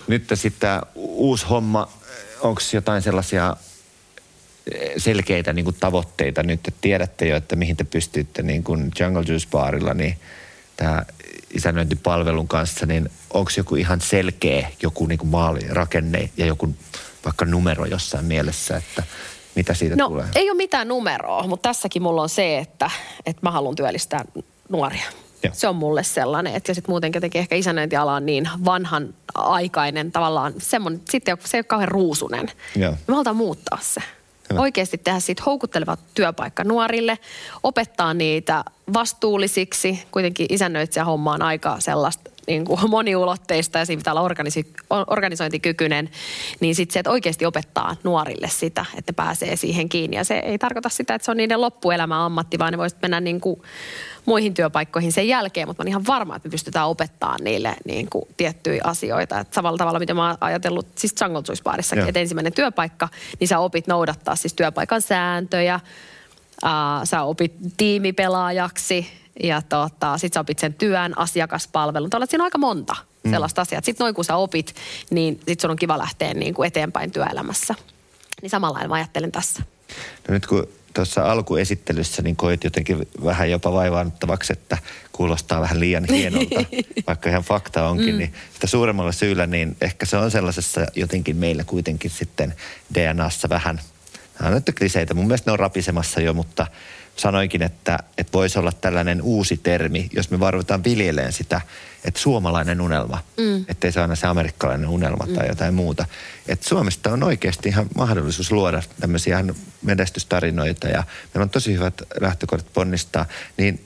Nyt 0.09 0.25
sitten 0.35 0.81
uusi 0.95 1.47
homma, 1.47 1.89
onko 2.41 2.61
jotain 2.73 3.03
sellaisia 3.03 3.57
eh, 4.75 4.93
selkeitä 4.97 5.53
niin 5.53 5.65
kuin 5.65 5.77
tavoitteita 5.81 6.43
nyt, 6.43 6.69
että 6.69 6.81
tiedätte 6.81 7.27
jo, 7.27 7.37
että 7.37 7.57
mihin 7.57 7.77
te 7.77 7.85
pystytte 7.85 8.43
niin 8.43 8.65
kuin 8.65 8.93
Jungle 9.01 9.25
Juice 9.29 9.49
Barilla, 9.51 9.95
niin 9.95 10.19
tämä 10.77 11.03
isännöintipalvelun 11.51 12.49
kanssa, 12.49 12.87
niin 12.87 13.11
onko 13.31 13.51
joku 13.57 13.77
ihan 13.77 14.01
selkeä 14.01 14.71
joku 14.83 15.07
niin 15.07 15.19
kuin 15.19 15.29
maalirakenne 15.29 16.31
ja 16.37 16.47
joku 16.47 16.75
vaikka 17.25 17.45
numero 17.45 17.85
jossain 17.85 18.25
mielessä, 18.25 18.77
että 18.77 19.03
mitä 19.59 19.75
siitä 19.75 19.97
no, 19.97 20.09
tulee? 20.09 20.27
ei 20.35 20.51
ole 20.51 20.57
mitään 20.57 20.89
numeroa, 20.89 21.47
mutta 21.47 21.69
tässäkin 21.69 22.03
mulla 22.03 22.23
on 22.23 22.29
se, 22.29 22.59
että, 22.59 22.91
että 23.27 23.41
mä 23.43 23.51
haluan 23.51 23.75
työllistää 23.75 24.25
nuoria. 24.69 25.07
Joo. 25.43 25.55
Se 25.55 25.69
on 25.69 25.77
mulle 25.77 26.05
sellainen, 26.05 26.55
että 26.55 26.71
ja 26.71 26.75
sitten 26.75 26.93
muutenkin 26.93 27.17
jotenkin 27.17 27.39
ehkä 27.39 27.57
isännöintiala 27.57 28.15
on 28.15 28.27
niin 28.27 28.49
vanhan 28.65 29.15
aikainen 29.35 30.13
tavallaan 30.13 30.55
semmoinen, 30.59 31.01
sitten 31.11 31.37
se 31.45 31.57
ei 31.57 31.59
ole 31.59 31.65
kauhean 31.65 31.89
ruusunen. 31.89 32.51
Joo. 32.77 32.93
Me 33.07 33.15
halutaan 33.15 33.37
muuttaa 33.37 33.79
se. 33.83 34.01
Hyvä. 34.51 34.61
Oikeasti 34.61 34.99
tehdä 34.99 35.21
siitä 35.21 35.43
houkutteleva 35.47 35.97
työpaikka 36.15 36.65
nuorille, 36.65 37.19
opettaa 37.63 38.15
niitä 38.15 38.65
vastuullisiksi. 38.95 40.03
Kuitenkin 40.11 40.47
isännöitsijä 40.51 41.05
homma 41.05 41.33
on 41.33 41.43
aika 41.43 41.81
sellaista 41.81 42.31
niin 42.49 42.65
kuin 42.65 42.91
moniulotteista 42.91 43.79
ja 43.79 43.87
siinä 43.87 44.01
pitää 44.01 44.13
olla 44.13 44.29
organisi- 44.29 44.73
organisointikykyinen, 45.07 46.11
niin 46.61 46.75
sitten 46.75 46.93
se, 46.93 46.99
että 46.99 47.11
oikeasti 47.11 47.47
opettaa 47.47 47.97
nuorille 48.05 48.49
sitä, 48.51 48.85
että 48.97 49.13
pääsee 49.13 49.57
siihen 49.57 49.89
kiinni. 49.89 50.17
Ja 50.17 50.25
se 50.25 50.39
ei 50.39 50.59
tarkoita 50.59 50.89
sitä, 50.89 51.15
että 51.15 51.25
se 51.25 51.31
on 51.31 51.37
niiden 51.37 51.61
loppuelämä 51.61 52.25
ammatti, 52.25 52.59
vaan 52.59 52.73
ne 52.73 52.79
voisivat 52.79 53.03
mennä 53.03 53.21
niin 53.21 53.41
kuin 53.41 53.63
muihin 54.27 54.55
työpaikkoihin 54.55 55.13
sen 55.13 55.29
jälkeen, 55.29 55.69
mutta 55.69 55.81
mä 55.81 55.83
olen 55.83 55.91
ihan 55.91 56.07
varma, 56.07 56.37
että 56.37 56.49
me 56.49 56.51
pystytään 56.51 56.89
opettamaan 56.89 57.45
niille 57.45 57.77
niin 57.85 58.11
kuin 58.11 58.25
tiettyjä 58.37 58.83
asioita. 58.85 59.41
Että 59.41 59.55
samalla 59.55 59.79
tavalla, 59.79 59.99
mitä 59.99 60.15
mä 60.15 60.27
oon 60.27 60.37
ajatellut 60.41 60.87
siis 60.95 61.15
Jungle 61.21 61.43
Juice 61.49 61.63
Barissakin, 61.63 62.09
että 62.09 62.21
ensimmäinen 62.21 62.53
työpaikka, 62.53 63.09
niin 63.41 63.49
sä 63.49 63.59
opit 63.59 63.87
noudattaa 63.87 64.37
siis 64.37 64.55
työpaikan 64.55 65.03
sääntöjä, 65.03 65.81
Uh, 66.65 67.05
sä 67.05 67.23
opit 67.23 67.53
tiimipelaajaksi 67.77 69.07
ja 69.43 69.63
tota, 69.63 70.19
sit 70.19 70.33
sä 70.33 70.41
opit 70.41 70.59
sen 70.59 70.75
työn, 70.75 71.19
asiakaspalvelun. 71.19 72.11
Tuolla 72.11 72.27
siinä 72.27 72.43
on 72.43 72.47
aika 72.47 72.59
monta 72.59 72.97
mm. 73.25 73.31
sellaista 73.31 73.63
asiaa. 73.63 73.81
Sitten 73.85 74.05
noin 74.05 74.15
kun 74.15 74.25
sä 74.25 74.37
opit, 74.37 74.75
niin 75.11 75.41
sit 75.49 75.61
sun 75.61 75.71
on 75.71 75.77
kiva 75.77 75.99
lähteä 75.99 76.35
niin 76.35 76.55
kuin 76.55 76.67
eteenpäin 76.67 77.11
työelämässä. 77.11 77.75
Niin 78.43 78.51
samalla 78.51 78.89
mä 78.89 78.95
ajattelen 78.95 79.33
tässä. 79.33 79.63
No 80.29 80.35
nyt 80.35 80.47
kun 80.47 80.69
tuossa 80.95 81.33
alkuesittelyssä 81.33 82.23
niin 82.23 82.37
koit 82.37 82.65
jotenkin 82.65 83.09
vähän 83.25 83.51
jopa 83.51 83.73
vaivaannuttavaksi, 83.73 84.53
että 84.53 84.79
kuulostaa 85.13 85.61
vähän 85.61 85.81
liian 85.81 86.05
hienolta, 86.13 86.65
vaikka 87.07 87.31
ihan 87.31 87.43
fakta 87.43 87.89
onkin, 87.89 88.15
mm. 88.15 88.19
niin 88.19 88.33
sitä 88.55 88.67
suuremmalla 88.67 89.13
syyllä, 89.13 89.47
niin 89.47 89.77
ehkä 89.81 90.07
se 90.07 90.17
on 90.17 90.31
sellaisessa 90.31 90.87
jotenkin 90.95 91.37
meillä 91.37 91.65
kuitenkin 91.65 92.11
sitten 92.11 92.55
DNAssa 92.95 93.49
vähän, 93.49 93.81
nämä 94.39 94.49
on 94.49 94.55
nyt 94.55 94.77
kliseitä, 94.79 95.15
mun 95.15 95.27
mielestä 95.27 95.51
ne 95.51 95.53
on 95.53 95.59
rapisemassa 95.59 96.21
jo, 96.21 96.35
mutta 96.35 96.67
sanoinkin, 97.19 97.63
että, 97.63 97.99
että 98.19 98.33
voisi 98.33 98.59
olla 98.59 98.73
tällainen 98.73 99.23
uusi 99.23 99.57
termi, 99.57 100.09
jos 100.13 100.31
me 100.31 100.41
varutaan 100.41 100.85
viljeleen 100.85 101.33
sitä, 101.33 101.61
että 102.05 102.21
suomalainen 102.21 102.81
unelma, 102.81 103.25
mm. 103.37 103.65
ettei 103.69 103.93
se 103.93 104.01
aina 104.01 104.17
se 104.17 104.27
amerikkalainen 104.27 104.89
unelma 104.89 105.27
mm. 105.27 105.35
tai 105.35 105.49
jotain 105.49 105.75
muuta. 105.75 106.05
Että 106.49 106.69
Suomesta 106.69 107.13
on 107.13 107.23
oikeasti 107.23 107.69
ihan 107.69 107.87
mahdollisuus 107.97 108.53
luoda 108.53 108.83
tämmöisiä 109.01 109.45
menestystarinoita 109.83 110.89
ja 110.89 111.05
meillä 111.35 111.43
on 111.43 111.51
tosi 111.51 111.73
hyvät 111.73 112.03
lähtökohdat 112.21 112.73
ponnistaa, 112.73 113.27
niin 113.57 113.85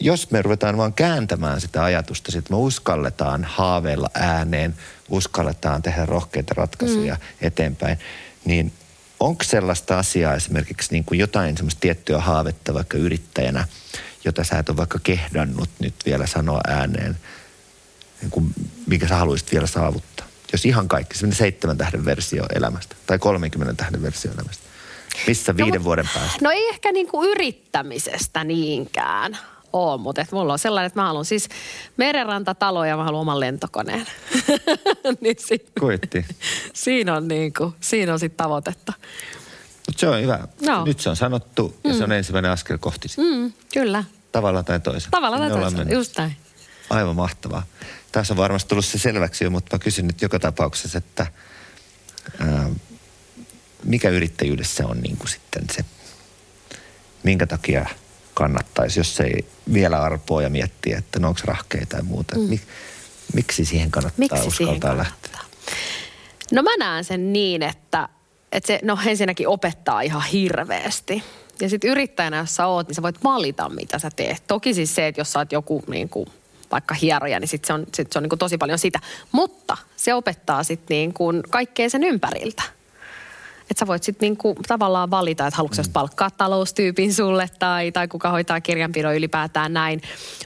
jos 0.00 0.30
me 0.30 0.42
ruvetaan 0.42 0.76
vaan 0.76 0.92
kääntämään 0.92 1.60
sitä 1.60 1.84
ajatusta, 1.84 2.38
että 2.38 2.52
me 2.52 2.56
uskalletaan 2.56 3.44
haaveilla 3.44 4.10
ääneen, 4.14 4.74
uskalletaan 5.08 5.82
tehdä 5.82 6.06
rohkeita 6.06 6.54
ratkaisuja 6.56 7.14
mm. 7.14 7.46
eteenpäin, 7.46 7.98
niin 8.44 8.72
onko 9.20 9.44
sellaista 9.44 9.98
asiaa 9.98 10.34
esimerkiksi 10.34 10.92
niin 10.92 11.04
kuin 11.04 11.20
jotain 11.20 11.56
semmoista 11.56 11.80
tiettyä 11.80 12.20
haavetta 12.20 12.74
vaikka 12.74 12.98
yrittäjänä, 12.98 13.68
jota 14.24 14.44
sä 14.44 14.58
et 14.58 14.68
ole 14.68 14.76
vaikka 14.76 14.98
kehdannut 15.02 15.70
nyt 15.78 15.94
vielä 16.06 16.26
sanoa 16.26 16.60
ääneen, 16.68 17.16
niin 18.20 18.30
kuin, 18.30 18.54
mikä 18.86 19.08
sä 19.08 19.16
haluaisit 19.16 19.52
vielä 19.52 19.66
saavuttaa? 19.66 20.26
Jos 20.52 20.64
ihan 20.64 20.88
kaikki, 20.88 21.18
semmoinen 21.18 21.38
seitsemän 21.38 21.78
tähden 21.78 22.04
versio 22.04 22.46
elämästä 22.54 22.96
tai 23.06 23.18
30 23.18 23.74
tähden 23.74 24.02
versio 24.02 24.32
elämästä. 24.32 24.64
Missä 25.26 25.52
no, 25.52 25.56
viiden 25.56 25.80
no, 25.80 25.84
vuoden 25.84 26.08
päästä? 26.14 26.38
No 26.42 26.50
ei 26.50 26.68
ehkä 26.68 26.92
niin 26.92 27.08
kuin 27.08 27.30
yrittämisestä 27.30 28.44
niinkään 28.44 29.38
ole, 29.72 30.00
mutta 30.00 30.20
että 30.20 30.36
mulla 30.36 30.52
on 30.52 30.58
sellainen, 30.58 30.86
että 30.86 31.00
mä 31.00 31.06
haluan 31.06 31.24
siis 31.24 31.48
merenrantatalo 31.96 32.84
ja 32.84 32.96
mä 32.96 33.04
haluan 33.04 33.20
oman 33.20 33.40
lentokoneen. 33.40 34.06
niin 35.20 35.36
sit, 35.38 35.70
Kuitti. 35.80 36.26
Siinä 36.74 37.16
on, 37.16 37.28
niin 37.28 37.52
kuin, 37.52 37.74
siinä 37.80 38.12
on 38.12 38.18
sitten 38.18 38.36
tavoitetta. 38.44 38.92
Mutta 39.86 40.00
se 40.00 40.08
on 40.08 40.22
hyvä. 40.22 40.48
No. 40.66 40.84
Nyt 40.84 41.00
se 41.00 41.10
on 41.10 41.16
sanottu 41.16 41.76
ja 41.84 41.90
mm. 41.90 41.96
se 41.96 42.02
on 42.02 42.10
mm. 42.10 42.16
ensimmäinen 42.16 42.50
askel 42.50 42.78
kohti 42.78 43.08
sitä. 43.08 43.22
Mm, 43.22 43.52
kyllä. 43.72 44.04
Tavalla 44.32 44.62
tai 44.62 44.80
toisella. 44.80 45.10
Tavalla 45.10 45.38
tai 45.38 45.50
toisella, 45.50 45.92
just 45.92 46.18
näin. 46.18 46.36
Aivan 46.90 47.16
mahtavaa. 47.16 47.62
Tässä 48.12 48.32
on 48.32 48.36
varmasti 48.36 48.68
tullut 48.68 48.84
se 48.84 48.98
selväksi 48.98 49.44
jo, 49.44 49.50
mutta 49.50 49.76
mä 49.76 49.78
kysyn 49.78 50.06
nyt 50.06 50.22
joka 50.22 50.38
tapauksessa, 50.38 50.98
että 50.98 51.26
ää, 52.40 52.70
mikä 53.84 54.08
yrittäjyydessä 54.08 54.86
on 54.86 55.00
niin 55.00 55.16
kuin 55.16 55.28
sitten 55.28 55.64
se, 55.72 55.84
minkä 57.22 57.46
takia 57.46 57.86
kannattaisi, 58.40 59.00
jos 59.00 59.20
ei 59.20 59.44
vielä 59.72 60.02
arpoa 60.02 60.42
ja 60.42 60.50
miettiä, 60.50 60.98
että 60.98 61.18
no 61.18 61.28
onko 61.28 61.40
rahkeita 61.44 61.86
tai 61.86 62.02
muuta. 62.02 62.38
Mm. 62.38 62.42
Mik, 62.42 62.62
miksi 63.34 63.64
siihen 63.64 63.90
kannattaa 63.90 64.18
miksi 64.18 64.34
uskaltaa 64.34 64.56
siihen 64.56 64.80
kannattaa? 64.80 65.32
lähteä? 65.32 65.40
No 66.52 66.62
mä 66.62 66.76
näen 66.78 67.04
sen 67.04 67.32
niin, 67.32 67.62
että, 67.62 68.08
että 68.52 68.66
se 68.66 68.80
no 68.82 68.98
ensinnäkin 69.06 69.48
opettaa 69.48 70.00
ihan 70.00 70.22
hirveästi. 70.22 71.22
Ja 71.60 71.68
sitten 71.68 71.90
yrittäjänä, 71.90 72.36
jos 72.36 72.54
sä 72.54 72.66
oot, 72.66 72.88
niin 72.88 72.94
sä 72.94 73.02
voit 73.02 73.24
valita, 73.24 73.68
mitä 73.68 73.98
sä 73.98 74.10
teet. 74.16 74.42
Toki 74.46 74.74
siis 74.74 74.94
se, 74.94 75.06
että 75.06 75.20
jos 75.20 75.32
sä 75.32 75.38
oot 75.38 75.52
joku 75.52 75.82
niin 75.86 76.08
kuin, 76.08 76.28
vaikka 76.70 76.94
hieroja, 76.94 77.40
niin 77.40 77.48
sit 77.48 77.64
se 77.64 77.72
on, 77.72 77.86
sit 77.94 78.12
se 78.12 78.18
on 78.18 78.22
niin 78.22 78.30
kuin 78.30 78.38
tosi 78.38 78.58
paljon 78.58 78.78
sitä. 78.78 79.00
Mutta 79.32 79.76
se 79.96 80.14
opettaa 80.14 80.64
sitten 80.64 80.94
niin 80.94 81.14
kuin 81.14 81.42
kaikkea 81.50 81.90
sen 81.90 82.04
ympäriltä 82.04 82.62
että 83.70 83.78
sä 83.80 83.86
voit 83.86 84.02
sitten 84.02 84.26
niinku 84.26 84.56
tavallaan 84.68 85.10
valita, 85.10 85.46
että 85.46 85.56
haluatko 85.56 85.82
mm. 85.82 85.92
palkkaa 85.92 86.30
taloustyypin 86.30 87.14
sulle 87.14 87.50
tai, 87.58 87.92
tai 87.92 88.08
kuka 88.08 88.30
hoitaa 88.30 88.60
kirjanpidon 88.60 89.16
ylipäätään 89.16 89.72
näin. 89.72 90.00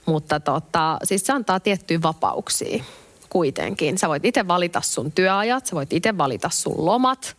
Mutta 0.06 0.40
tota, 0.40 0.98
siis 1.04 1.26
se 1.26 1.32
antaa 1.32 1.60
tiettyjä 1.60 2.02
vapauksia 2.02 2.84
kuitenkin. 3.28 3.98
Sä 3.98 4.08
voit 4.08 4.24
itse 4.24 4.48
valita 4.48 4.80
sun 4.80 5.12
työajat, 5.12 5.66
sä 5.66 5.76
voit 5.76 5.92
itse 5.92 6.18
valita 6.18 6.50
sun 6.50 6.86
lomat. 6.86 7.36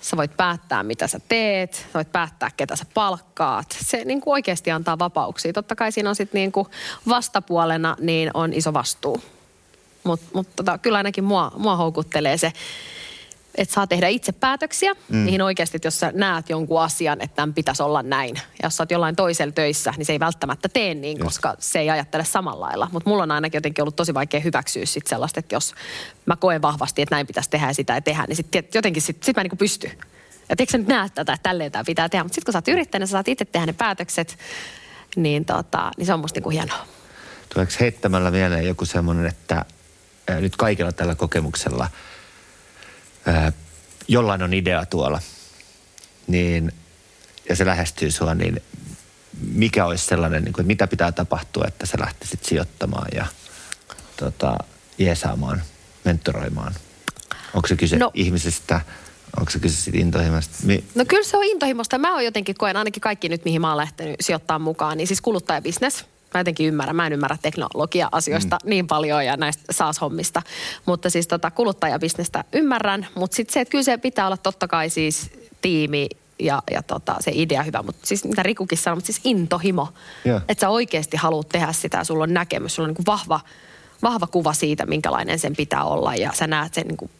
Sä 0.00 0.16
voit 0.16 0.36
päättää, 0.36 0.82
mitä 0.82 1.06
sä 1.06 1.20
teet. 1.28 1.74
Sä 1.74 1.94
voit 1.94 2.12
päättää, 2.12 2.50
ketä 2.56 2.76
sä 2.76 2.84
palkkaat. 2.94 3.76
Se 3.84 4.04
niin 4.04 4.20
kuin 4.20 4.32
oikeasti 4.32 4.70
antaa 4.70 4.98
vapauksia. 4.98 5.52
Totta 5.52 5.76
kai 5.76 5.92
siinä 5.92 6.08
on 6.08 6.16
sitten 6.16 6.38
niin 6.38 6.52
kuin 6.52 6.66
vastapuolena 7.08 7.96
niin 8.00 8.30
on 8.34 8.52
iso 8.52 8.72
vastuu. 8.72 9.22
Mutta 10.04 10.26
mut 10.34 10.56
tota, 10.56 10.78
kyllä 10.78 10.98
ainakin 10.98 11.24
mua, 11.24 11.52
mua 11.56 11.76
houkuttelee 11.76 12.38
se 12.38 12.52
että 13.58 13.74
saa 13.74 13.86
tehdä 13.86 14.08
itse 14.08 14.32
päätöksiä, 14.32 14.94
mm. 14.94 15.24
niihin 15.24 15.42
oikeasti, 15.42 15.76
että 15.76 15.86
jos 15.86 16.00
sä 16.00 16.12
näet 16.14 16.50
jonkun 16.50 16.82
asian, 16.82 17.20
että 17.20 17.36
tämän 17.36 17.54
pitäisi 17.54 17.82
olla 17.82 18.02
näin. 18.02 18.34
Ja 18.34 18.42
jos 18.62 18.76
sä 18.76 18.82
oot 18.82 18.90
jollain 18.90 19.16
toisella 19.16 19.52
töissä, 19.52 19.94
niin 19.96 20.06
se 20.06 20.12
ei 20.12 20.20
välttämättä 20.20 20.68
tee 20.68 20.94
niin, 20.94 21.18
Just. 21.18 21.24
koska 21.24 21.54
se 21.58 21.78
ei 21.78 21.90
ajattele 21.90 22.24
samalla 22.24 22.66
lailla. 22.66 22.88
Mutta 22.92 23.10
mulla 23.10 23.22
on 23.22 23.30
ainakin 23.30 23.58
jotenkin 23.58 23.82
ollut 23.82 23.96
tosi 23.96 24.14
vaikea 24.14 24.40
hyväksyä 24.40 24.86
sit 24.86 25.06
sellaista, 25.06 25.40
että 25.40 25.54
jos 25.54 25.74
mä 26.26 26.36
koen 26.36 26.62
vahvasti, 26.62 27.02
että 27.02 27.14
näin 27.14 27.26
pitäisi 27.26 27.50
tehdä 27.50 27.66
ja 27.66 27.74
sitä 27.74 27.94
ei 27.94 28.00
tehdä, 28.02 28.24
niin 28.28 28.36
sit, 28.36 28.74
jotenkin 28.74 29.02
sit, 29.02 29.22
sit 29.22 29.36
mä 29.36 29.42
en 29.42 29.48
niin 29.50 29.58
pysty. 29.58 29.90
Ja 30.48 30.56
eikö 30.58 30.72
sä 30.72 30.78
nyt 30.78 30.88
näe 30.88 31.08
tätä, 31.08 31.32
että 31.32 31.48
tälleen 31.48 31.72
tämä 31.72 31.84
pitää 31.84 32.08
tehdä. 32.08 32.24
Mutta 32.24 32.34
sitten 32.34 32.44
kun 32.44 32.52
sä 32.52 32.58
oot 32.58 32.68
yrittäjänä, 32.68 33.06
sä 33.06 33.10
saat 33.10 33.28
itse 33.28 33.44
tehdä 33.44 33.66
ne 33.66 33.72
päätökset, 33.72 34.38
niin, 35.16 35.44
tota, 35.44 35.90
niin 35.96 36.06
se 36.06 36.14
on 36.14 36.20
musta 36.20 36.36
niin 36.36 36.44
kuin 36.44 36.54
hienoa. 36.54 36.86
tuleeko 37.54 37.72
heittämällä 37.80 38.30
mieleen 38.30 38.66
joku 38.66 38.84
semmoinen, 38.84 39.26
että 39.26 39.64
nyt 40.40 40.56
kaikilla 40.56 40.92
tällä 40.92 41.14
kokemuksella 41.14 41.88
ää, 43.26 43.52
jollain 44.08 44.42
on 44.42 44.54
idea 44.54 44.86
tuolla, 44.86 45.20
niin, 46.26 46.72
ja 47.48 47.56
se 47.56 47.66
lähestyy 47.66 48.10
sua, 48.10 48.34
niin 48.34 48.62
mikä 49.52 49.86
olisi 49.86 50.06
sellainen, 50.06 50.44
niin 50.44 50.52
kuin, 50.52 50.66
mitä 50.66 50.86
pitää 50.86 51.12
tapahtua, 51.12 51.64
että 51.68 51.86
sä 51.86 51.98
lähtisit 52.00 52.44
sijoittamaan 52.44 53.08
ja 53.14 53.26
tota, 54.16 54.58
jeesaamaan, 54.98 55.62
mentoroimaan? 56.04 56.74
Onko 57.54 57.68
se 57.68 57.76
kyse 57.76 57.96
no. 57.96 58.10
Ihmisestä, 58.14 58.80
onko 59.38 59.50
se 59.50 59.58
kyse 59.58 59.76
siitä 59.82 59.98
intohimosta? 59.98 60.54
Mi- 60.62 60.84
No 60.94 61.04
kyllä 61.04 61.24
se 61.24 61.36
on 61.36 61.44
intohimosta. 61.44 61.98
Mä 61.98 62.14
oon 62.14 62.24
jotenkin 62.24 62.54
koen, 62.58 62.76
ainakin 62.76 63.00
kaikki 63.00 63.28
nyt, 63.28 63.44
mihin 63.44 63.60
mä 63.60 63.68
oon 63.68 63.76
lähtenyt 63.76 64.16
sijoittaa 64.20 64.58
mukaan, 64.58 64.96
niin 64.96 65.06
siis 65.06 65.20
kuluttajabisnes. 65.20 66.04
Mä 66.34 66.40
jotenkin 66.40 66.66
ymmärrän, 66.66 66.96
mä 66.96 67.06
en 67.06 67.12
ymmärrä 67.12 67.36
teknologia-asioista 67.42 68.58
mm. 68.64 68.70
niin 68.70 68.86
paljon 68.86 69.26
ja 69.26 69.36
näistä 69.36 69.62
SaaS-hommista. 69.70 70.42
Mutta 70.86 71.10
siis 71.10 71.26
tota 71.26 71.50
kuluttajabisnestä 71.50 72.44
ymmärrän, 72.52 73.06
mutta 73.14 73.34
sitten 73.34 73.54
se, 73.54 73.60
että 73.60 73.70
kyllä 73.70 73.84
se 73.84 73.98
pitää 73.98 74.26
olla 74.26 74.36
totta 74.36 74.68
kai 74.68 74.90
siis 74.90 75.30
tiimi 75.60 76.08
ja, 76.38 76.62
ja 76.70 76.82
tota, 76.82 77.16
se 77.20 77.30
idea 77.34 77.62
hyvä, 77.62 77.82
mutta 77.82 78.06
siis 78.06 78.24
mitä 78.24 78.42
Rikukin 78.42 78.78
sanoi, 78.78 78.96
mutta 78.96 79.06
siis 79.06 79.20
intohimo. 79.24 79.88
Joo. 80.24 80.40
Että 80.48 80.60
sä 80.60 80.68
oikeasti 80.68 81.16
haluat 81.16 81.48
tehdä 81.48 81.72
sitä, 81.72 82.04
sulla 82.04 82.22
on 82.22 82.34
näkemys, 82.34 82.74
sulla 82.74 82.88
on 82.88 82.94
niin 82.94 83.06
vahva, 83.06 83.40
vahva 84.02 84.26
kuva 84.26 84.52
siitä, 84.52 84.86
minkälainen 84.86 85.38
sen 85.38 85.56
pitää 85.56 85.84
olla 85.84 86.14
ja 86.14 86.30
sä 86.34 86.46
näet 86.46 86.74
sen 86.74 86.86
niin 86.86 86.96
kuin 86.96 87.10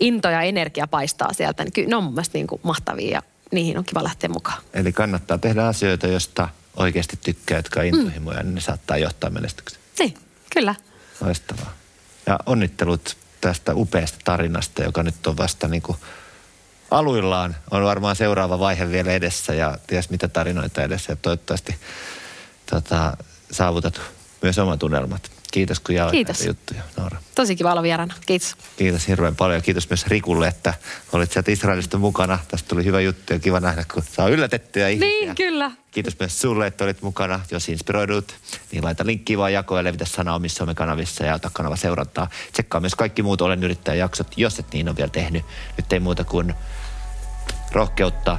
into 0.00 0.30
ja 0.30 0.42
energia 0.42 0.86
paistaa 0.86 1.32
sieltä. 1.32 1.64
Niin 1.64 1.72
kyllä 1.72 1.88
ne 1.88 1.96
on 1.96 2.04
mun 2.04 2.14
mielestä 2.14 2.38
niin 2.38 2.46
kuin 2.46 2.60
mahtavia 2.64 3.10
ja 3.10 3.22
niihin 3.52 3.78
on 3.78 3.84
kiva 3.84 4.04
lähteä 4.04 4.28
mukaan. 4.28 4.62
Eli 4.74 4.92
kannattaa 4.92 5.38
tehdä 5.38 5.66
asioita, 5.66 6.06
josta 6.06 6.48
oikeasti 6.78 7.18
tykkää, 7.24 7.58
jotka 7.58 7.80
on 7.80 7.86
intohimoja, 7.86 8.42
niin 8.42 8.54
ne 8.54 8.60
saattaa 8.60 8.96
johtaa 8.96 9.30
menestykseen. 9.30 9.82
Niin, 9.98 10.14
kyllä. 10.52 10.74
Loistavaa. 11.20 11.74
Ja 12.26 12.38
onnittelut 12.46 13.16
tästä 13.40 13.74
upeasta 13.74 14.18
tarinasta, 14.24 14.82
joka 14.82 15.02
nyt 15.02 15.26
on 15.26 15.36
vasta 15.36 15.68
niin 15.68 15.82
kuin 15.82 15.98
aluillaan. 16.90 17.56
On 17.70 17.84
varmaan 17.84 18.16
seuraava 18.16 18.58
vaihe 18.58 18.90
vielä 18.90 19.12
edessä 19.12 19.54
ja 19.54 19.78
ties 19.86 20.10
mitä 20.10 20.28
tarinoita 20.28 20.82
edessä. 20.82 21.12
Ja 21.12 21.16
toivottavasti 21.16 21.76
tota, 22.70 23.16
saavutat 23.50 24.00
myös 24.42 24.58
omat 24.58 24.82
unelmat. 24.82 25.37
Kiitos 25.52 25.80
kun 25.80 25.94
jaoit 25.94 26.12
Kiitos. 26.12 26.38
näitä 26.38 26.50
juttuja, 26.50 26.82
Noora. 26.96 27.18
Tosi 27.34 27.56
kiva 27.56 27.72
olla 27.72 27.82
vieraana. 27.82 28.14
Kiitos. 28.26 28.56
Kiitos 28.76 29.08
hirveän 29.08 29.36
paljon. 29.36 29.62
Kiitos 29.62 29.90
myös 29.90 30.06
Rikulle, 30.06 30.48
että 30.48 30.74
olit 31.12 31.32
sieltä 31.32 31.50
Israelista 31.50 31.98
mukana. 31.98 32.38
Tästä 32.48 32.68
tuli 32.68 32.84
hyvä 32.84 33.00
juttu 33.00 33.32
ja 33.32 33.38
kiva 33.38 33.60
nähdä, 33.60 33.84
kun 33.94 34.02
saa 34.12 34.28
yllätettyjä 34.28 34.88
ihmisiä. 34.88 35.10
Niin, 35.10 35.34
kyllä. 35.34 35.70
Kiitos 35.90 36.16
myös 36.20 36.40
sulle, 36.40 36.66
että 36.66 36.84
olit 36.84 37.02
mukana. 37.02 37.40
Jos 37.50 37.68
inspiroidut, 37.68 38.34
niin 38.72 38.84
laita 38.84 39.06
linkkiä 39.06 39.38
vaan 39.38 39.52
jakoon 39.52 39.78
ja 39.78 39.84
levitä 39.84 40.04
sanaa 40.04 40.34
omissa 40.34 40.74
kanavissa 40.74 41.24
ja 41.24 41.34
ota 41.34 41.50
kanava 41.52 41.76
seurantaa. 41.76 42.30
Tsekkaa 42.52 42.80
myös 42.80 42.94
kaikki 42.94 43.22
muut 43.22 43.40
Olen 43.40 43.64
yrittäjä 43.64 43.94
jaksot, 43.94 44.32
jos 44.36 44.58
et 44.58 44.72
niin 44.72 44.88
ole 44.88 44.96
vielä 44.96 45.10
tehnyt. 45.10 45.44
Nyt 45.76 45.92
ei 45.92 46.00
muuta 46.00 46.24
kuin 46.24 46.54
rohkeutta, 47.72 48.38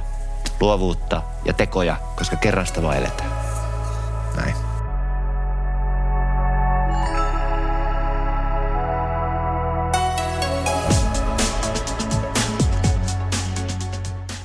luovuutta 0.60 1.22
ja 1.44 1.52
tekoja, 1.52 1.96
koska 2.16 2.36
kerran 2.36 2.66
sitä 2.66 2.82
vaan 2.82 2.96
eletään. 2.96 3.30
Näin. 4.36 4.69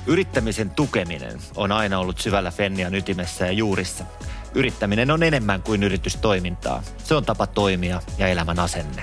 Yrittämisen 0.06 0.70
tukeminen 0.70 1.38
on 1.56 1.72
aina 1.72 1.98
ollut 1.98 2.18
syvällä 2.18 2.50
Fennian 2.50 2.94
ytimessä 2.94 3.46
ja 3.46 3.52
juurissa. 3.52 4.04
Yrittäminen 4.54 5.10
on 5.10 5.22
enemmän 5.22 5.62
kuin 5.62 5.82
yritystoimintaa. 5.82 6.82
Se 7.04 7.14
on 7.14 7.24
tapa 7.24 7.46
toimia 7.46 8.02
ja 8.18 8.28
elämän 8.28 8.58
asenne. 8.58 9.02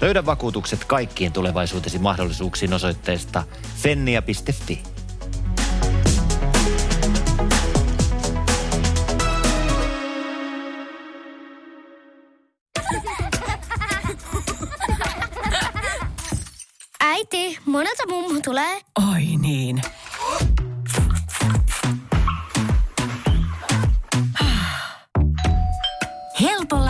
Löydä 0.00 0.26
vakuutukset 0.26 0.84
kaikkiin 0.84 1.32
tulevaisuutesi 1.32 1.98
mahdollisuuksiin 1.98 2.72
osoitteesta 2.72 3.42
fennia.fi. 3.76 4.82
Äiti, 17.00 17.58
monelta 17.66 18.06
mummu 18.08 18.40
tulee? 18.44 18.80
Oi 19.12 19.24
niin. 19.40 19.82